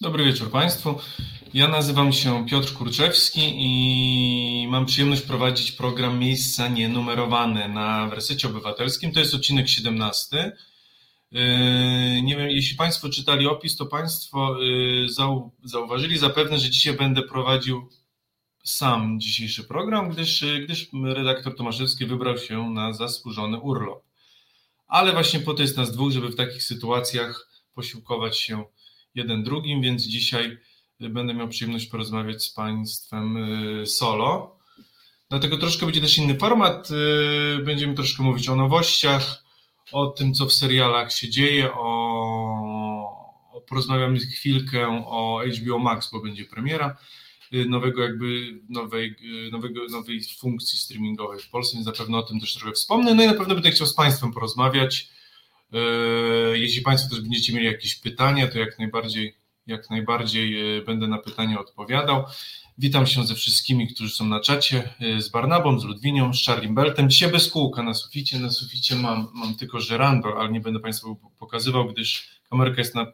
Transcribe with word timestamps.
Dobry 0.00 0.24
wieczór 0.24 0.50
Państwu. 0.50 0.98
Ja 1.54 1.68
nazywam 1.68 2.12
się 2.12 2.46
Piotr 2.46 2.72
Kurczewski 2.72 3.40
i 3.56 4.68
mam 4.68 4.86
przyjemność 4.86 5.22
prowadzić 5.22 5.72
program 5.72 6.18
Miejsca 6.18 6.68
Nienumerowane 6.68 7.68
na 7.68 8.08
Wersecie 8.08 8.48
Obywatelskim. 8.48 9.12
To 9.12 9.20
jest 9.20 9.34
odcinek 9.34 9.68
17. 9.68 10.56
Yy, 11.30 11.40
nie 12.22 12.36
wiem, 12.36 12.50
jeśli 12.50 12.76
Państwo 12.76 13.08
czytali 13.08 13.46
opis, 13.46 13.76
to 13.76 13.86
Państwo 13.86 14.58
yy, 14.60 15.06
zauważyli 15.64 16.18
zapewne, 16.18 16.58
że 16.58 16.70
dzisiaj 16.70 16.94
będę 16.94 17.22
prowadził 17.22 17.88
sam 18.64 19.20
dzisiejszy 19.20 19.64
program, 19.64 20.10
gdyż, 20.10 20.44
gdyż 20.64 20.88
redaktor 21.04 21.56
Tomaszewski 21.56 22.06
wybrał 22.06 22.38
się 22.38 22.70
na 22.70 22.92
zasłużony 22.92 23.60
urlop. 23.60 24.04
Ale 24.86 25.12
właśnie 25.12 25.40
po 25.40 25.54
to 25.54 25.62
jest 25.62 25.76
nas 25.76 25.92
dwóch, 25.92 26.12
żeby 26.12 26.28
w 26.28 26.36
takich 26.36 26.62
sytuacjach 26.62 27.48
posiłkować 27.74 28.38
się 28.38 28.64
jeden 29.16 29.42
drugim, 29.42 29.82
więc 29.82 30.02
dzisiaj 30.02 30.58
będę 31.00 31.34
miał 31.34 31.48
przyjemność 31.48 31.86
porozmawiać 31.86 32.44
z 32.44 32.50
Państwem 32.50 33.36
y, 33.82 33.86
solo. 33.86 34.58
Dlatego 35.30 35.58
troszkę 35.58 35.86
będzie 35.86 36.00
też 36.00 36.18
inny 36.18 36.38
format. 36.38 36.88
Y, 36.90 37.64
będziemy 37.64 37.94
troszkę 37.94 38.22
mówić 38.22 38.48
o 38.48 38.56
nowościach, 38.56 39.44
o 39.92 40.06
tym, 40.06 40.34
co 40.34 40.46
w 40.46 40.52
serialach 40.52 41.12
się 41.12 41.28
dzieje, 41.28 41.72
o, 41.74 43.62
porozmawiamy 43.68 44.18
chwilkę 44.18 45.04
o 45.06 45.40
HBO 45.58 45.78
Max, 45.78 46.10
bo 46.12 46.20
będzie 46.20 46.44
premiera 46.44 46.96
y, 47.54 47.64
nowego 47.64 48.02
jakby 48.02 48.60
nowej, 48.68 49.14
nowego, 49.52 49.80
nowej 49.90 50.20
funkcji 50.38 50.78
streamingowej 50.78 51.40
w 51.40 51.50
Polsce, 51.50 51.76
więc 51.76 51.84
zapewne 51.84 52.18
o 52.18 52.22
tym 52.22 52.40
też 52.40 52.54
trochę 52.54 52.72
wspomnę. 52.72 53.14
No 53.14 53.22
i 53.22 53.26
na 53.26 53.34
pewno 53.34 53.54
będę 53.54 53.70
chciał 53.70 53.86
z 53.86 53.94
Państwem 53.94 54.32
porozmawiać 54.32 55.15
jeśli 56.52 56.82
Państwo 56.82 57.10
też 57.10 57.20
będziecie 57.20 57.52
mieli 57.52 57.66
jakieś 57.66 57.94
pytania, 57.94 58.48
to 58.48 58.58
jak 58.58 58.78
najbardziej, 58.78 59.36
jak 59.66 59.90
najbardziej 59.90 60.78
e, 60.78 60.82
będę 60.82 61.08
na 61.08 61.18
pytania 61.18 61.60
odpowiadał. 61.60 62.24
Witam 62.78 63.06
się 63.06 63.26
ze 63.26 63.34
wszystkimi, 63.34 63.88
którzy 63.88 64.10
są 64.10 64.26
na 64.26 64.40
czacie, 64.40 64.94
e, 65.00 65.22
z 65.22 65.28
Barnabą, 65.28 65.80
z 65.80 65.84
Ludwinią, 65.84 66.34
z 66.34 66.44
Charlie 66.44 66.72
Beltem. 66.72 67.10
Dzisiaj 67.10 67.32
bez 67.32 67.50
kółka 67.50 67.82
na 67.82 67.94
suficie. 67.94 68.38
Na 68.38 68.50
suficie 68.50 68.94
mam, 68.94 69.28
mam 69.34 69.54
tylko 69.54 69.80
żerandol, 69.80 70.40
ale 70.40 70.52
nie 70.52 70.60
będę 70.60 70.80
Państwu 70.80 71.16
pokazywał, 71.38 71.86
gdyż 71.88 72.28
kamerka 72.50 72.80
jest 72.80 72.94
na 72.94 73.12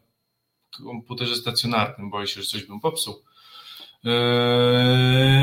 komputerze 0.84 1.36
stacjonarnym. 1.36 2.10
Boję 2.10 2.26
się, 2.26 2.42
że 2.42 2.46
coś 2.46 2.64
bym 2.64 2.80
popsuł. 2.80 3.22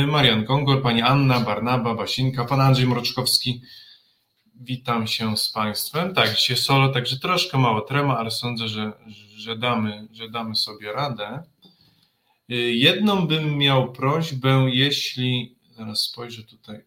Marian 0.08 0.46
Gongor, 0.46 0.82
pani 0.82 1.02
Anna, 1.02 1.40
Barnaba, 1.40 1.96
Basinka, 1.96 2.46
pan 2.46 2.62
Andrzej 2.62 2.88
Mroczkowski, 2.88 3.62
Witam 4.62 5.08
się 5.08 5.38
z 5.38 5.52
Państwem. 5.52 6.14
Tak, 6.14 6.36
dzisiaj 6.36 6.58
solo, 6.58 6.90
także 6.90 7.20
troszkę 7.20 7.58
mało 7.58 7.82
trema, 7.82 8.18
ale 8.18 8.32
sądzę, 8.32 8.68
że, 8.68 8.92
że, 9.38 9.58
damy, 9.58 10.08
że 10.12 10.30
damy 10.30 10.56
sobie 10.56 10.94
radę. 10.94 11.44
Y, 12.52 12.56
jedną 12.56 13.28
bym 13.28 13.58
miał 13.58 13.92
prośbę, 13.92 14.70
jeśli, 14.74 15.56
zaraz 15.72 16.02
spojrzę 16.02 16.44
tutaj, 16.44 16.76
y, 16.76 16.84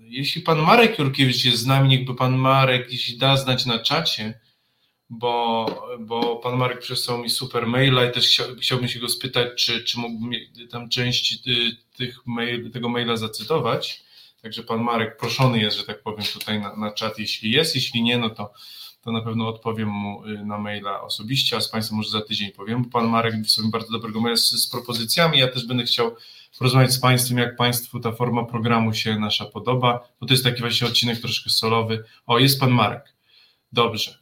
jeśli 0.00 0.42
pan 0.42 0.58
Marek 0.58 0.98
Jurkiewicz 0.98 1.44
jest 1.44 1.58
z 1.58 1.66
nami, 1.66 1.88
niechby 1.88 2.14
pan 2.14 2.36
Marek 2.36 2.92
jeśli 2.92 3.18
da 3.18 3.36
znać 3.36 3.66
na 3.66 3.78
czacie, 3.78 4.40
bo, 5.10 5.66
bo 6.00 6.36
pan 6.36 6.56
Marek 6.56 6.80
przesłał 6.80 7.18
mi 7.18 7.30
super 7.30 7.66
maila 7.66 8.04
i 8.04 8.12
też 8.12 8.28
chciał, 8.28 8.46
chciałbym 8.60 8.88
się 8.88 9.00
go 9.00 9.08
spytać, 9.08 9.64
czy, 9.64 9.84
czy 9.84 9.98
mógłbym 9.98 10.32
tam 10.70 10.88
część 10.88 11.48
y, 11.48 11.76
tych 11.96 12.26
mail, 12.26 12.70
tego 12.70 12.88
maila 12.88 13.16
zacytować. 13.16 14.05
Także 14.46 14.62
pan 14.62 14.80
Marek 14.80 15.16
proszony 15.16 15.58
jest, 15.58 15.76
że 15.76 15.84
tak 15.84 16.02
powiem, 16.02 16.26
tutaj 16.32 16.60
na, 16.60 16.76
na 16.76 16.90
czat, 16.90 17.18
jeśli 17.18 17.50
jest, 17.50 17.74
jeśli 17.74 18.02
nie, 18.02 18.18
no 18.18 18.30
to, 18.30 18.52
to 19.02 19.12
na 19.12 19.20
pewno 19.20 19.48
odpowiem 19.48 19.88
mu 19.88 20.26
y, 20.26 20.44
na 20.44 20.58
maila 20.58 21.02
osobiście, 21.02 21.56
a 21.56 21.60
z 21.60 21.68
Państwem 21.68 21.96
może 21.96 22.10
za 22.10 22.20
tydzień 22.20 22.52
powiem, 22.52 22.82
bo 22.82 22.90
pan 22.90 23.08
Marek 23.08 23.42
wysłał 23.42 23.68
bardzo 23.68 23.92
dobrego 23.92 24.20
maila 24.20 24.36
z, 24.36 24.50
z 24.50 24.68
propozycjami, 24.68 25.38
ja 25.38 25.48
też 25.48 25.66
będę 25.66 25.84
chciał 25.84 26.16
porozmawiać 26.58 26.92
z 26.92 27.00
Państwem, 27.00 27.38
jak 27.38 27.56
Państwu 27.56 28.00
ta 28.00 28.12
forma 28.12 28.44
programu 28.44 28.94
się 28.94 29.18
nasza 29.18 29.44
podoba, 29.44 30.08
bo 30.20 30.26
to 30.26 30.34
jest 30.34 30.44
taki 30.44 30.60
właśnie 30.60 30.86
odcinek 30.86 31.20
troszkę 31.20 31.50
solowy. 31.50 32.04
O, 32.26 32.38
jest 32.38 32.60
Pan 32.60 32.70
Marek. 32.70 33.14
Dobrze. 33.72 34.18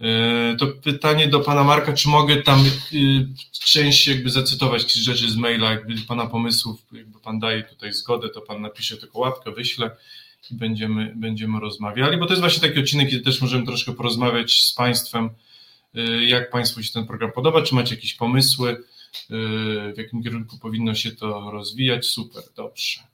E, 0.00 0.56
to 0.56 0.66
pytanie 0.66 1.28
do 1.28 1.40
pana 1.40 1.64
Marka, 1.64 1.92
czy 1.92 2.08
mogę 2.08 2.42
tam 2.42 2.64
y, 2.92 3.26
część 3.52 4.06
jakby 4.06 4.30
zacytować 4.30 4.92
rzeczy 4.94 5.30
z 5.30 5.36
maila, 5.36 5.70
jakby 5.70 5.94
pana 6.08 6.26
pomysłów, 6.26 6.86
jakby 6.92 7.20
pan 7.20 7.38
daje 7.38 7.62
tutaj 7.62 7.92
zgodę, 7.92 8.28
to 8.28 8.40
pan 8.40 8.62
napisze 8.62 8.96
tylko 8.96 9.18
łapkę, 9.18 9.52
wyślę 9.52 9.96
i 10.50 10.54
będziemy, 10.54 11.12
będziemy 11.16 11.60
rozmawiali, 11.60 12.16
bo 12.16 12.26
to 12.26 12.32
jest 12.32 12.40
właśnie 12.40 12.68
taki 12.68 12.80
odcinek, 12.80 13.10
kiedy 13.10 13.24
też 13.24 13.40
możemy 13.40 13.66
troszkę 13.66 13.92
porozmawiać 13.92 14.62
z 14.62 14.74
państwem, 14.74 15.30
y, 15.96 16.24
jak 16.24 16.50
państwu 16.50 16.82
się 16.82 16.92
ten 16.92 17.06
program 17.06 17.32
podoba, 17.32 17.62
czy 17.62 17.74
macie 17.74 17.94
jakieś 17.94 18.14
pomysły, 18.14 18.84
w 19.30 19.94
jakim 19.96 20.22
kierunku 20.22 20.58
powinno 20.58 20.94
się 20.94 21.10
to 21.10 21.50
rozwijać, 21.50 22.06
super, 22.06 22.42
dobrze. 22.56 23.07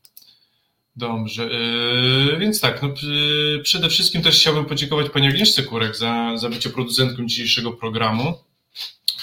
Dobrze, 0.96 1.44
yy, 1.44 2.38
więc 2.38 2.60
tak, 2.60 2.82
no, 2.82 2.88
yy, 3.02 3.60
przede 3.62 3.88
wszystkim 3.88 4.22
też 4.22 4.38
chciałbym 4.40 4.64
podziękować 4.64 5.10
Pani 5.10 5.26
Agnieszce 5.26 5.62
Kurek 5.62 5.96
za, 5.96 6.36
za 6.36 6.48
bycie 6.48 6.70
producentką 6.70 7.26
dzisiejszego 7.26 7.72
programu. 7.72 8.34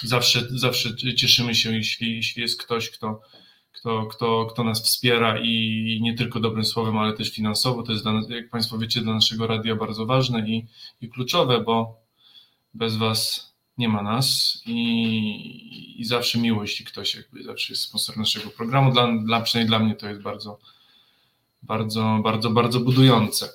Zawsze, 0.02 0.48
zawsze 0.50 0.96
cieszymy 1.16 1.54
się, 1.54 1.74
jeśli, 1.74 2.16
jeśli 2.16 2.42
jest 2.42 2.62
ktoś, 2.62 2.90
kto, 2.90 3.20
kto, 3.72 4.06
kto, 4.06 4.46
kto 4.46 4.64
nas 4.64 4.82
wspiera 4.82 5.38
i 5.38 5.98
nie 6.02 6.14
tylko 6.14 6.40
dobrym 6.40 6.64
słowem, 6.64 6.98
ale 6.98 7.12
też 7.12 7.30
finansowo. 7.30 7.82
To 7.82 7.92
jest, 7.92 8.04
dla, 8.04 8.12
jak 8.28 8.50
Państwo 8.50 8.78
wiecie, 8.78 9.00
dla 9.00 9.14
naszego 9.14 9.46
radia 9.46 9.76
bardzo 9.76 10.06
ważne 10.06 10.48
i, 10.48 10.66
i 11.00 11.08
kluczowe, 11.08 11.60
bo 11.60 12.00
bez 12.74 12.96
Was 12.96 13.52
nie 13.78 13.88
ma 13.88 14.02
nas 14.02 14.62
i, 14.66 16.00
i 16.00 16.04
zawsze 16.04 16.38
miło, 16.38 16.62
jeśli 16.62 16.84
ktoś 16.84 17.14
jakby 17.14 17.42
zawsze 17.42 17.72
jest 17.72 17.82
sponsor 17.82 18.16
naszego 18.16 18.50
programu. 18.50 18.92
Dla, 18.92 19.12
dla, 19.24 19.40
przynajmniej 19.40 19.68
dla 19.68 19.78
mnie 19.78 19.94
to 19.94 20.08
jest 20.08 20.22
bardzo 20.22 20.58
bardzo, 21.62 22.20
bardzo, 22.22 22.50
bardzo 22.50 22.80
budujące. 22.80 23.48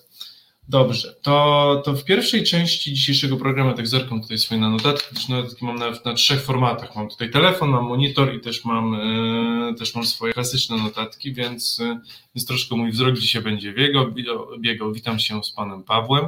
Dobrze, 0.70 1.16
to, 1.22 1.82
to 1.86 1.94
w 1.94 2.04
pierwszej 2.04 2.44
części 2.44 2.94
dzisiejszego 2.94 3.38
programu, 3.38 3.74
tak 3.74 3.88
zerkam 3.88 4.22
tutaj 4.22 4.38
swoje 4.38 4.62
notatki, 4.62 5.16
też 5.16 5.28
notatki 5.28 5.66
mam 5.66 5.76
na, 5.76 5.92
na 6.06 6.14
trzech 6.14 6.42
formatach. 6.42 6.96
Mam 6.96 7.10
tutaj 7.10 7.32
telefon, 7.32 7.70
mam 7.70 7.86
monitor 7.86 8.36
i 8.36 8.40
też 8.40 8.66
mam, 8.66 8.94
e, 8.94 9.74
też 9.74 9.96
mam 9.96 10.06
swoje 10.06 10.34
klasyczne 10.34 10.78
notatki, 10.78 11.34
więc, 11.34 11.80
e, 11.80 12.00
więc 12.36 12.48
troszkę 12.48 12.76
mój 12.76 12.92
wzrok 12.92 13.18
dzisiaj 13.18 13.42
będzie 13.42 13.74
biegał, 13.74 14.12
biegał. 14.60 14.94
Witam 14.94 15.20
się 15.20 15.44
z 15.44 15.52
panem 15.52 15.84
Pawłem. 15.84 16.26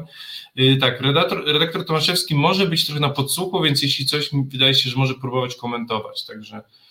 E, 0.55 0.75
tak, 0.75 1.01
redaktor, 1.01 1.45
redaktor 1.45 1.85
Tomaszewski 1.85 2.35
może 2.35 2.67
być 2.67 2.85
trochę 2.85 2.99
na 2.99 3.09
podsłuchu, 3.09 3.61
więc 3.61 3.81
jeśli 3.81 4.05
coś 4.05 4.33
mi 4.33 4.43
wydaje 4.43 4.73
się, 4.73 4.89
że 4.89 4.97
może 4.97 5.13
próbować 5.13 5.55
komentować, 5.55 6.25
także 6.25 6.55
Yy, 6.55 6.88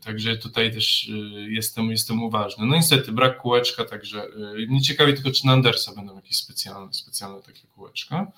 także 0.00 0.36
tutaj 0.36 0.72
też 0.72 1.08
yy, 1.08 1.52
jestem, 1.52 1.90
jestem 1.90 2.22
uważny. 2.22 2.66
No 2.66 2.76
niestety 2.76 3.12
brak 3.12 3.38
kółeczka, 3.38 3.84
także 3.84 4.26
yy, 4.56 4.66
mnie 4.66 4.82
ciekawi 4.82 5.14
tylko, 5.14 5.30
czy 5.30 5.46
na 5.46 5.52
Andersa 5.52 5.94
będą 5.94 6.16
jakieś 6.16 6.36
specjalne, 6.36 6.94
specjalne 6.94 7.42
takie 7.42 7.66
kółeczka. 7.66 8.32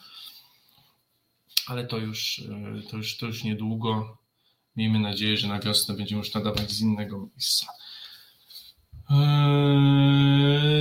Ale 1.66 1.86
to 1.86 1.98
już, 1.98 2.42
to 2.90 2.96
już, 2.96 3.16
to 3.16 3.26
już 3.26 3.44
niedługo. 3.44 4.18
Miejmy 4.76 4.98
nadzieję, 4.98 5.36
że 5.36 5.48
na 5.48 5.60
wiosnę 5.60 5.94
będziemy 5.96 6.18
już 6.18 6.34
nadawać 6.34 6.70
z 6.70 6.80
innego 6.80 7.18
miejsca. 7.18 7.66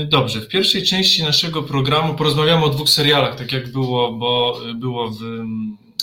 Dobrze, 0.06 0.42
w 0.42 0.48
pierwszej 0.48 0.84
części 0.84 1.24
naszego 1.24 1.64
programu 1.64 2.16
porozmawiamy 2.16 2.66
o 2.66 2.70
dwóch 2.70 2.90
serialach, 2.90 3.36
tak 3.36 3.52
jak 3.52 3.72
było, 3.72 4.14
bo 4.14 4.62
było 4.76 5.12
w 5.12 5.20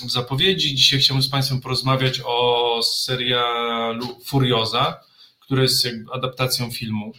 w 0.03 0.10
zapowiedzi. 0.10 0.75
Dzisiaj 0.75 1.00
chciałbym 1.00 1.22
z 1.22 1.28
Państwem 1.28 1.60
porozmawiać 1.60 2.21
o 2.25 2.81
serialu 2.82 4.21
Furioza, 4.25 5.00
który 5.41 5.62
jest 5.62 5.87
adaptacją 6.12 6.71
filmu 6.71 7.12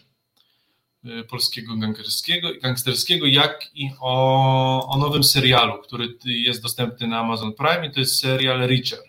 y, 1.06 1.24
polskiego 1.24 1.78
gangsterskiego, 1.78 2.50
gangsterskiego 2.62 3.26
jak 3.26 3.70
i 3.74 3.90
o, 4.00 4.88
o 4.90 4.98
nowym 4.98 5.24
serialu, 5.24 5.82
który 5.84 6.18
jest 6.26 6.62
dostępny 6.62 7.08
na 7.08 7.20
Amazon 7.20 7.54
Prime 7.54 7.88
i 7.88 7.92
to 7.92 8.00
jest 8.00 8.20
serial 8.20 8.60
Reacher. 8.60 9.00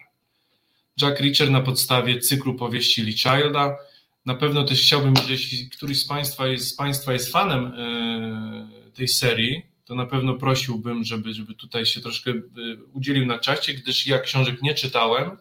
Jack 1.02 1.20
Reacher 1.20 1.50
na 1.50 1.60
podstawie 1.60 2.20
cyklu 2.20 2.54
powieści 2.54 3.02
Lee 3.02 3.18
Childa. 3.18 3.76
Na 4.26 4.34
pewno 4.34 4.64
też 4.64 4.82
chciałbym, 4.82 5.14
jeśli 5.28 5.70
któryś 5.70 6.00
z 6.00 6.04
Państwa 6.04 6.46
jest, 6.46 6.68
z 6.68 6.74
Państwa 6.74 7.12
jest 7.12 7.32
fanem 7.32 7.66
y, 7.66 8.92
tej 8.92 9.08
serii, 9.08 9.75
to 9.86 9.94
na 9.94 10.06
pewno 10.06 10.34
prosiłbym, 10.34 11.04
żeby, 11.04 11.34
żeby 11.34 11.54
tutaj 11.54 11.86
się 11.86 12.00
troszkę 12.00 12.30
y, 12.30 12.42
udzielił 12.92 13.26
na 13.26 13.38
czacie, 13.38 13.74
gdyż 13.74 14.06
ja 14.06 14.18
książek 14.18 14.62
nie 14.62 14.74
czytałem, 14.74 15.36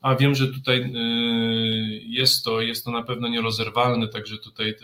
a 0.00 0.14
wiem, 0.14 0.34
że 0.34 0.48
tutaj 0.48 0.82
y, 0.82 2.02
jest 2.04 2.44
to, 2.44 2.60
jest 2.60 2.84
to 2.84 2.90
na 2.90 3.02
pewno 3.02 3.28
nierozerwalne, 3.28 4.08
także 4.08 4.38
tutaj 4.38 4.74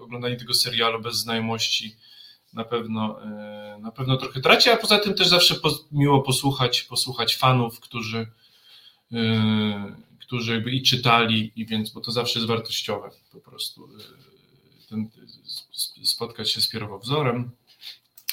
oglądanie 0.00 0.36
tego 0.36 0.54
serialu 0.54 1.00
bez 1.00 1.16
znajomości 1.16 1.96
na 2.52 2.64
pewno, 2.64 3.22
y, 3.76 3.80
na 3.80 3.92
pewno 3.92 4.16
trochę 4.16 4.40
traci, 4.40 4.70
a 4.70 4.76
poza 4.76 4.98
tym 4.98 5.14
też 5.14 5.28
zawsze 5.28 5.54
miło 5.92 6.22
posłuchać, 6.22 6.82
posłuchać 6.82 7.36
fanów, 7.36 7.80
którzy, 7.80 8.26
którzy 10.20 10.52
jakby 10.52 10.70
i 10.70 10.82
czytali, 10.82 11.52
i 11.56 11.66
więc, 11.66 11.90
bo 11.90 12.00
to 12.00 12.10
zawsze 12.10 12.38
jest 12.38 12.48
wartościowe 12.48 13.10
po 13.32 13.40
prostu 13.40 13.88
ten, 14.88 15.10
spotkać 16.04 16.50
się 16.50 16.60
z 16.60 16.68
pierwowzorem 16.68 17.50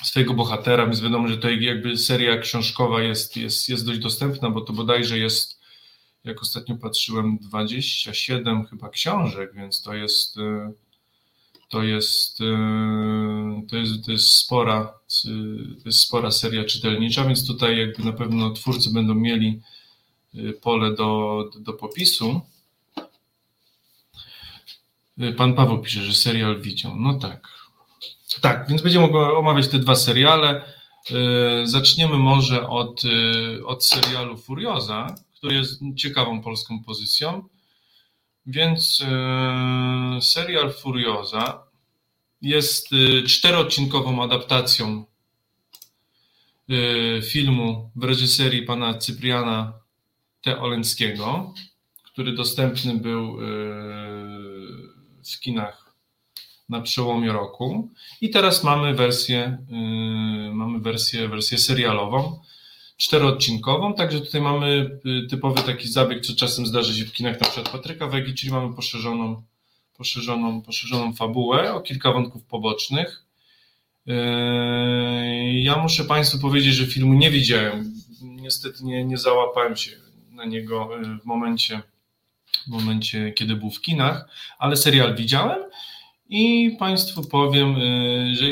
swojego 0.04 0.34
bohatera, 0.34 0.86
więc 0.86 1.02
wiadomo, 1.02 1.28
że 1.28 1.36
tutaj 1.36 1.64
jakby 1.64 1.98
seria 1.98 2.38
książkowa 2.38 3.02
jest, 3.02 3.38
jest, 3.38 3.70
jest 3.70 3.86
dość 3.86 4.00
dostępna, 4.00 4.50
bo 4.50 4.62
to 4.62 4.74
bodajże 4.74 5.18
jest 5.18 5.58
jak 6.24 6.42
ostatnio 6.42 6.78
patrzyłem, 6.78 7.38
27 7.42 8.66
chyba 8.66 8.90
książek, 8.90 9.54
więc 9.56 9.82
to 9.82 9.94
jest 9.94 10.38
to 11.70 11.84
jest, 11.84 12.38
to 13.70 13.78
jest, 13.78 14.06
to 14.06 14.12
jest, 14.12 14.28
spora, 14.28 14.94
to 15.84 15.86
jest 15.86 16.00
spora 16.00 16.32
seria 16.32 16.66
czytelnicza, 16.66 17.26
więc 17.26 17.48
tutaj 17.48 17.78
jakby 17.78 18.04
na 18.04 18.12
pewno 18.12 18.52
twórcy 18.52 18.94
będą 18.94 19.16
mieli 19.16 19.62
pole 20.62 20.96
do, 20.96 21.44
do 21.60 21.74
popisu. 21.74 22.42
Pan 25.38 25.54
Paweł 25.54 25.82
pisze, 25.82 26.02
że 26.02 26.14
serial 26.14 26.62
widział. 26.62 26.96
No 26.96 27.20
tak. 27.20 27.48
Tak, 28.42 28.66
więc 28.70 28.82
będziemy 28.82 29.06
omawiać 29.18 29.68
te 29.68 29.80
dwa 29.80 29.96
seriale. 29.96 30.74
Zaczniemy 31.64 32.18
może 32.18 32.70
od, 32.70 33.02
od 33.66 33.86
serialu 33.86 34.38
Furioza, 34.38 35.16
który 35.36 35.56
jest 35.56 35.82
ciekawą 35.96 36.42
polską 36.42 36.84
pozycją. 36.84 37.50
Więc 38.46 39.04
serial 40.22 40.74
Furioza 40.74 41.64
jest 42.42 42.90
czteroodcinkową 43.28 44.24
adaptacją 44.24 45.06
filmu 47.32 47.92
w 47.96 48.04
reżyserii 48.04 48.62
pana 48.62 48.94
Cypriana 48.94 49.74
T. 50.42 50.60
Oleńskiego, 50.60 51.54
który 52.04 52.32
dostępny 52.32 52.94
był 52.94 53.38
w 55.34 55.40
kinach 55.40 55.87
na 56.70 56.82
przełomie 56.82 57.32
roku. 57.32 57.90
I 58.22 58.30
teraz 58.30 58.64
mamy 58.64 58.94
wersję, 58.94 59.58
mamy 60.54 60.80
wersję, 60.80 61.28
wersję 61.28 61.58
serialową, 61.58 62.40
czteroodcinkową, 62.98 63.94
także 63.94 64.22
tutaj 64.22 64.42
mamy 64.42 65.00
typowy 65.30 65.64
taki 65.64 65.88
zabieg, 65.88 66.26
co 66.26 66.36
czasem 66.36 66.66
zdarzy 66.66 66.96
się 66.96 67.06
w 67.06 67.14
kinach 67.14 67.42
na 67.42 67.48
przykład 67.48 67.70
Patryka 67.70 68.08
Wegi, 68.08 68.34
czyli 68.34 68.52
mamy 68.52 68.76
poszerzoną, 68.76 69.44
poszerzoną, 69.98 70.62
poszerzoną 70.62 71.14
fabułę 71.14 71.74
o 71.74 71.82
kilka 71.82 72.12
wątków 72.12 72.44
pobocznych. 72.44 73.24
Ja 75.54 75.78
muszę 75.78 76.04
Państwu 76.04 76.40
powiedzieć, 76.40 76.74
że 76.74 76.86
filmu 76.86 77.14
nie 77.14 77.32
widziałem. 77.32 77.94
Niestety 78.22 78.84
nie, 78.84 79.06
nie 79.06 79.18
załapałem 79.18 79.76
się 79.76 79.92
na 80.32 80.46
niego 80.46 80.90
w 81.22 81.26
momencie, 81.26 81.82
w 82.68 82.70
momencie, 82.70 83.32
kiedy 83.32 83.56
był 83.56 83.72
w 83.72 83.82
kinach, 83.82 84.30
ale 84.60 84.78
serial 84.78 85.16
widziałem 85.16 85.64
i 86.30 86.76
Państwu 86.80 87.24
powiem, 87.24 87.76
że 88.34 88.46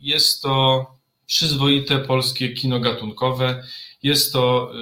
jest 0.00 0.42
to 0.42 0.86
przyzwoite 1.26 1.98
polskie 1.98 2.48
kino 2.48 2.80
gatunkowe. 2.80 3.64
Jest 4.02 4.32
to, 4.32 4.72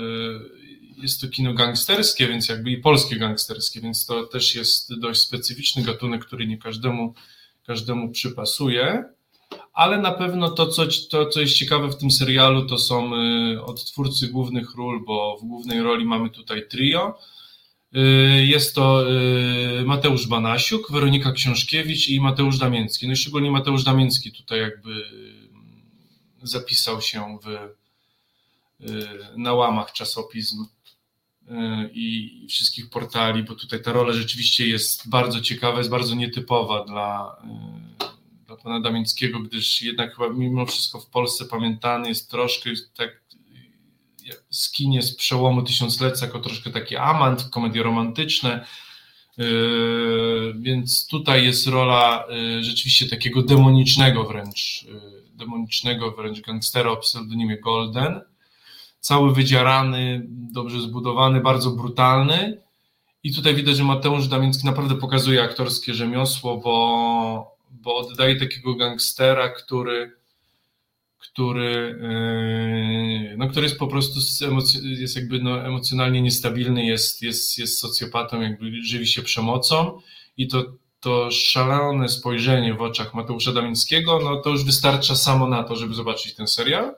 jest 1.03 1.21
to 1.21 1.29
kino 1.29 1.55
gangsterskie, 1.55 2.27
więc 2.29 2.49
jakby 2.49 2.71
i 2.71 2.79
polskie 2.79 3.17
gangsterskie, 3.17 3.81
więc 3.81 4.07
to 4.07 4.27
też 4.27 4.55
jest 4.55 5.01
dość 5.01 5.21
specyficzny 5.21 5.83
gatunek, 5.83 6.25
który 6.25 6.47
nie 6.47 6.59
każdemu, 6.59 7.15
każdemu 7.67 8.11
przypasuje. 8.11 9.05
Ale 9.73 9.99
na 9.99 10.13
pewno 10.13 10.51
to 10.51 10.67
co, 10.67 10.83
to, 11.11 11.27
co 11.27 11.41
jest 11.41 11.55
ciekawe 11.55 11.89
w 11.89 11.97
tym 11.97 12.11
serialu, 12.11 12.67
to 12.67 12.79
są 12.79 13.11
odtwórcy 13.65 14.29
głównych 14.29 14.75
ról, 14.75 15.05
bo 15.05 15.39
w 15.43 15.45
głównej 15.45 15.83
roli 15.83 16.05
mamy 16.05 16.31
tutaj 16.31 16.69
trio 16.69 17.19
Y, 17.19 17.48
jest 18.47 18.75
to 18.75 19.11
y, 19.11 19.85
Mateusz 19.85 20.27
Banasiuk, 20.27 20.93
Weronika 20.93 21.33
Książkiewicz 21.33 22.09
i 22.09 22.21
Mateusz 22.21 22.59
Damięcki. 22.59 23.07
No 23.07 23.13
i 23.13 23.17
szczególnie 23.17 23.51
Mateusz 23.51 23.85
Damięcki 23.85 24.33
tutaj 24.33 24.61
jakby 24.61 24.91
y, 24.91 26.47
zapisał 26.47 27.01
się 27.03 27.39
w, 27.43 27.79
na 29.37 29.53
łamach 29.53 29.93
czasopism 29.93 30.67
i 31.93 32.47
wszystkich 32.51 32.91
portali, 32.91 33.43
bo 33.43 33.55
tutaj 33.55 33.83
ta 33.83 33.93
rola 33.93 34.13
rzeczywiście 34.13 34.69
jest 34.69 35.09
bardzo 35.09 35.41
ciekawa, 35.41 35.79
jest 35.79 35.91
bardzo 35.91 36.15
nietypowa 36.15 36.85
dla, 36.85 37.37
dla 38.47 38.57
pana 38.57 38.81
Damięckiego, 38.81 39.41
gdyż 39.41 39.83
jednak 39.83 40.15
chyba 40.15 40.29
mimo 40.29 40.67
wszystko 40.67 41.01
w 41.01 41.07
Polsce 41.07 41.45
pamiętany 41.45 42.09
jest 42.09 42.31
troszkę 42.31 42.71
tak 42.97 43.21
skinie 44.51 45.03
z 45.03 45.17
przełomu 45.17 45.63
tysiąclecia 45.63 46.27
jako 46.27 46.39
troszkę 46.39 46.71
taki 46.71 46.97
amant, 46.97 47.49
komedie 47.51 47.83
romantyczne, 47.83 48.67
yy, 49.39 50.55
więc 50.59 51.07
tutaj 51.07 51.45
jest 51.45 51.67
rola 51.67 52.25
yy, 52.31 52.65
rzeczywiście 52.65 53.09
takiego 53.09 53.43
demonicznego 53.43 54.25
wręcz, 54.25 54.83
yy, 54.83 55.23
demonicznego 55.33 56.11
wręcz 56.11 56.41
gangstera 56.41 56.91
o 56.91 56.97
pseudonimie 56.97 57.61
Golden, 57.61 58.21
cały 59.01 59.35
wydzierany, 59.35 60.27
dobrze 60.29 60.81
zbudowany, 60.81 61.41
bardzo 61.41 61.71
brutalny. 61.71 62.63
I 63.23 63.35
tutaj 63.35 63.55
widać, 63.55 63.77
że 63.77 63.85
Mateusz 63.85 64.29
Damiński 64.29 64.67
naprawdę 64.67 64.95
pokazuje 64.95 65.43
aktorskie 65.43 65.95
rzemiosło, 65.95 66.57
bo, 66.57 67.57
bo 67.71 67.97
oddaje 67.97 68.37
takiego 68.37 68.75
gangstera, 68.75 69.49
który 69.49 70.18
który, 71.19 71.99
yy, 73.31 73.37
no, 73.37 73.49
który 73.49 73.67
jest 73.67 73.79
po 73.79 73.87
prostu 73.87 74.21
jest 74.83 75.17
jakby 75.17 75.39
no, 75.43 75.67
emocjonalnie 75.67 76.23
niestabilny, 76.23 76.87
jest, 76.87 77.23
jest, 77.23 77.59
jest 77.59 77.79
socjopatą, 77.79 78.41
jakby 78.41 78.83
żywi 78.83 79.07
się 79.07 79.23
przemocą 79.23 80.01
i 80.37 80.49
to, 80.49 80.65
to 81.01 81.31
szalone 81.31 82.09
spojrzenie 82.09 82.75
w 82.75 82.83
oczach 82.83 83.15
Mateusza 83.15 83.53
Damińskiego, 83.53 84.21
no 84.25 84.41
to 84.41 84.51
już 84.51 84.65
wystarcza 84.65 85.15
samo 85.15 85.49
na 85.49 85.65
to, 85.65 85.77
żeby 85.77 85.95
zobaczyć 85.95 86.35
ten 86.35 86.49
serial. 86.49 86.95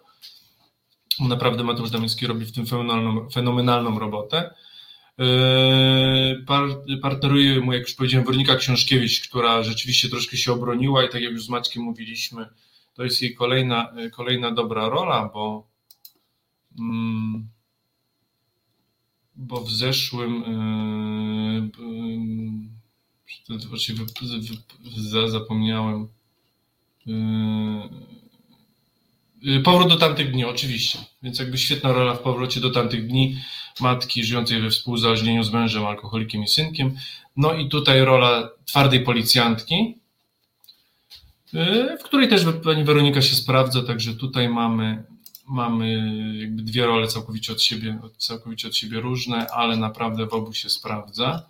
Naprawdę 1.21 1.65
Mateusz 1.65 1.91
Damiński 1.91 2.27
robi 2.27 2.45
w 2.45 2.53
tym 2.53 2.67
fenomenalną, 2.67 3.31
fenomenalną 3.31 3.99
robotę. 3.99 4.55
Yy, 5.19 6.99
partneruje 7.03 7.61
mu, 7.61 7.73
jak 7.73 7.83
już 7.83 7.95
powiedziałem, 7.95 8.27
Weronika 8.27 8.57
Książkiewicz, 8.57 9.29
która 9.29 9.63
rzeczywiście 9.63 10.09
troszkę 10.09 10.37
się 10.37 10.53
obroniła 10.53 11.05
i 11.05 11.09
tak 11.09 11.23
jak 11.23 11.33
już 11.33 11.45
z 11.45 11.49
Maćkiem 11.49 11.83
mówiliśmy, 11.83 12.47
to 13.01 13.05
jest 13.05 13.23
jej 13.23 13.35
kolejna, 13.35 13.93
kolejna 14.13 14.51
dobra 14.51 14.89
rola, 14.89 15.31
bo, 15.35 15.69
mm, 16.79 17.49
bo 19.37 19.61
w 19.61 19.71
zeszłym 19.71 20.43
yy, 23.49 23.57
yy, 23.57 23.69
właściwie 23.69 23.99
zapomniałem 25.29 26.09
Powrót 29.65 29.89
do 29.89 29.97
tamtych 29.97 30.33
dni, 30.33 30.45
oczywiście. 30.45 30.99
Więc 31.23 31.39
jakby 31.39 31.59
świetna 31.59 31.93
rola 31.93 32.15
w 32.15 32.23
powrocie 32.23 32.61
do 32.61 32.71
tamtych 32.71 33.07
dni 33.07 33.37
matki 33.81 34.25
żyjącej 34.25 34.61
we 34.61 34.71
współzależnieniu 34.71 35.45
z 35.45 35.53
mężem, 35.53 35.87
alkoholikiem 35.87 36.43
i 36.43 36.49
synkiem. 36.49 36.97
No 37.37 37.55
i 37.55 37.69
tutaj 37.69 38.01
rola 38.01 38.51
twardej 38.65 39.05
policjantki, 39.05 40.00
E, 40.00 40.00
w 42.01 42.03
której 42.03 42.29
też 42.29 42.47
pani 42.65 42.85
Weronika 42.85 43.23
się 43.23 43.37
sprawdza, 43.37 43.83
także 43.83 44.15
tutaj 44.15 44.49
mamy, 44.49 45.05
mamy 45.49 46.15
jakby 46.41 46.63
dwie 46.63 46.87
role 46.87 47.07
całkowicie 47.07 47.53
od 47.53 47.63
siebie, 47.63 47.99
całkowicie 48.19 48.69
od 48.69 48.77
siebie 48.77 49.01
różne, 49.01 49.47
ale 49.47 49.77
naprawdę 49.77 50.27
w 50.27 50.35
obu 50.35 50.53
się 50.53 50.71
sprawdza. 50.71 51.43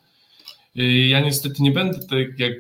E, 0.77 0.83
ja 1.09 1.21
niestety 1.21 1.63
nie 1.63 1.71
będę 1.71 1.99
tak 1.99 2.39
jak 2.39 2.53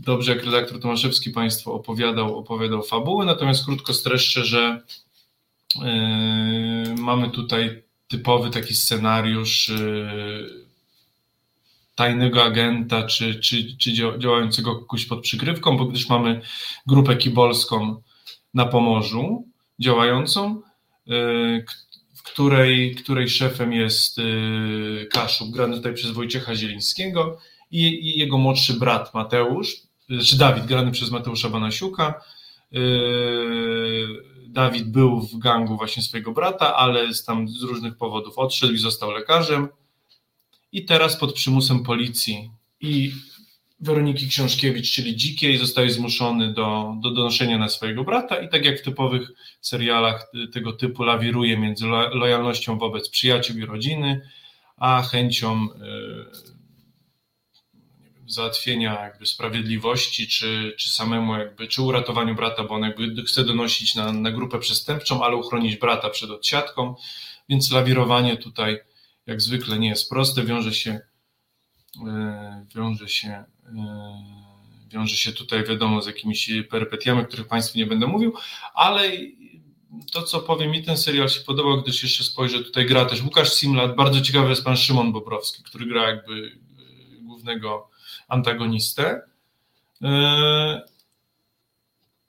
dobrze 0.00 0.34
jak 0.34 0.44
redaktor 0.44 0.80
Tomaszewski 0.80 1.30
Państwu 1.30 1.72
opowiadał, 1.72 2.38
opowiadał 2.38 2.82
fabuły, 2.82 3.26
natomiast 3.26 3.64
krótko 3.64 3.94
streszczę, 3.94 4.44
że 4.44 4.82
yy, 5.76 6.94
mamy 6.94 7.30
tutaj 7.30 7.82
typowy 8.08 8.50
taki 8.50 8.74
scenariusz 8.74 9.68
yy, 9.68 10.63
tajnego 11.94 12.44
agenta, 12.44 13.02
czy, 13.02 13.40
czy, 13.40 13.76
czy 13.76 13.92
działającego 14.18 14.76
kogoś 14.76 15.06
pod 15.06 15.20
przykrywką, 15.20 15.76
bo 15.76 15.84
gdyż 15.84 16.08
mamy 16.08 16.40
grupę 16.86 17.16
kibolską 17.16 18.02
na 18.54 18.66
Pomorzu 18.66 19.44
działającą, 19.78 20.62
y, 21.08 21.64
w 22.14 22.22
której, 22.22 22.94
której 22.94 23.28
szefem 23.28 23.72
jest 23.72 24.18
y, 24.18 25.08
Kaszub, 25.12 25.50
grany 25.50 25.76
tutaj 25.76 25.94
przez 25.94 26.10
Wojciecha 26.10 26.56
Zielińskiego 26.56 27.38
i, 27.70 27.82
i 27.84 28.18
jego 28.18 28.38
młodszy 28.38 28.74
brat 28.74 29.14
Mateusz, 29.14 29.76
czy 30.24 30.38
Dawid, 30.38 30.66
grany 30.66 30.90
przez 30.90 31.10
Mateusza 31.10 31.48
Banasiuka. 31.48 32.20
Y, 32.72 32.78
Dawid 34.46 34.90
był 34.90 35.20
w 35.20 35.38
gangu 35.38 35.76
właśnie 35.76 36.02
swojego 36.02 36.32
brata, 36.32 36.76
ale 36.76 37.08
tam 37.26 37.48
z 37.48 37.62
różnych 37.62 37.96
powodów 37.96 38.38
odszedł 38.38 38.72
i 38.72 38.78
został 38.78 39.10
lekarzem 39.10 39.68
i 40.74 40.84
teraz 40.84 41.16
pod 41.16 41.32
przymusem 41.32 41.82
policji. 41.82 42.50
I 42.80 43.12
Weroniki 43.80 44.28
Książkiewicz, 44.28 44.92
czyli 44.92 45.16
dzikiej, 45.16 45.58
zostaje 45.58 45.90
zmuszony 45.90 46.52
do, 46.52 46.94
do 47.02 47.10
donoszenia 47.10 47.58
na 47.58 47.68
swojego 47.68 48.04
brata. 48.04 48.36
I 48.36 48.48
tak 48.48 48.64
jak 48.64 48.80
w 48.80 48.82
typowych 48.82 49.28
serialach 49.60 50.30
tego 50.52 50.72
typu 50.72 51.02
lawiruje 51.02 51.58
między 51.58 51.86
lojalnością 52.12 52.78
wobec 52.78 53.08
przyjaciół 53.08 53.58
i 53.58 53.64
rodziny, 53.64 54.28
a 54.76 55.02
chęcią 55.02 55.62
yy, 55.64 56.26
załatwienia 58.26 59.02
jakby 59.02 59.26
sprawiedliwości, 59.26 60.28
czy, 60.28 60.74
czy 60.78 60.90
samemu 60.90 61.38
jakby, 61.38 61.68
czy 61.68 61.82
uratowaniu 61.82 62.34
brata, 62.34 62.64
bo 62.64 62.74
on 62.74 62.82
jakby 62.82 63.22
chce 63.22 63.44
donosić 63.44 63.94
na, 63.94 64.12
na 64.12 64.30
grupę 64.30 64.58
przestępczą, 64.58 65.24
ale 65.24 65.36
uchronić 65.36 65.76
brata 65.76 66.10
przed 66.10 66.30
odsiadką, 66.30 66.94
więc 67.48 67.72
lawirowanie 67.72 68.36
tutaj 68.36 68.93
jak 69.26 69.40
zwykle 69.40 69.78
nie 69.78 69.88
jest 69.88 70.08
proste, 70.08 70.44
wiąże 70.44 70.74
się, 70.74 71.00
wiąże 72.74 73.08
się, 73.08 73.44
wiąże 74.88 75.16
się 75.16 75.32
tutaj 75.32 75.64
wiadomo 75.64 76.02
z 76.02 76.06
jakimiś 76.06 76.50
perypetiami, 76.70 77.20
o 77.20 77.24
których 77.24 77.48
Państwu 77.48 77.78
nie 77.78 77.86
będę 77.86 78.06
mówił, 78.06 78.34
ale 78.74 79.10
to, 80.12 80.22
co 80.22 80.40
powiem, 80.40 80.70
mi 80.70 80.84
ten 80.84 80.96
serial 80.96 81.28
się 81.28 81.40
podobał, 81.40 81.82
gdyż 81.82 82.02
jeszcze 82.02 82.24
spojrzę, 82.24 82.64
tutaj 82.64 82.86
gra 82.86 83.04
też 83.04 83.22
Łukasz 83.22 83.52
Simlat, 83.52 83.96
bardzo 83.96 84.20
ciekawy 84.20 84.50
jest 84.50 84.64
pan 84.64 84.76
Szymon 84.76 85.12
Bobrowski, 85.12 85.62
który 85.62 85.86
gra 85.86 86.10
jakby 86.10 86.58
głównego 87.20 87.90
antagonistę. 88.28 89.22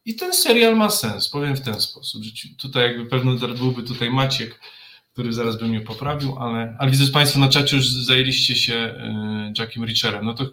I 0.05 0.15
ten 0.15 0.33
serial 0.33 0.77
ma 0.77 0.89
sens, 0.89 1.29
powiem 1.29 1.55
w 1.55 1.61
ten 1.61 1.81
sposób. 1.81 2.23
Tutaj 2.57 2.83
jakby 2.83 3.05
pewno 3.05 3.47
byłby 3.47 3.83
tutaj 3.83 4.09
Maciek, 4.09 4.59
który 5.15 5.33
zaraz 5.33 5.57
by 5.59 5.67
mnie 5.67 5.81
poprawił, 5.81 6.35
ale, 6.39 6.75
ale 6.79 6.91
widzę, 6.91 7.05
że 7.05 7.11
Państwo 7.11 7.39
na 7.39 7.49
czacie 7.49 7.75
już 7.75 7.87
zajęliście 7.89 8.55
się 8.55 8.73
y, 8.73 9.59
Jackiem 9.59 9.85
Richerem. 9.85 10.25
No 10.25 10.33
to, 10.33 10.45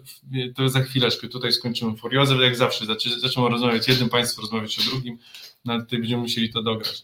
to 0.55 0.69
za 0.69 0.79
chwileczkę 0.79 1.27
tutaj 1.27 1.51
skończymy 1.51 1.97
furiozę, 1.97 2.35
jak 2.35 2.55
zawsze 2.55 2.85
zaczynamy 3.21 3.49
rozmawiać 3.49 3.87
jednym, 3.87 4.09
Państwo 4.09 4.41
rozmawiać 4.41 4.79
o 4.79 4.81
drugim, 4.91 5.17
no 5.65 5.73
ale 5.73 5.83
tutaj 5.83 5.99
będziemy 5.99 6.21
musieli 6.21 6.49
to 6.49 6.63
dograć. 6.63 7.03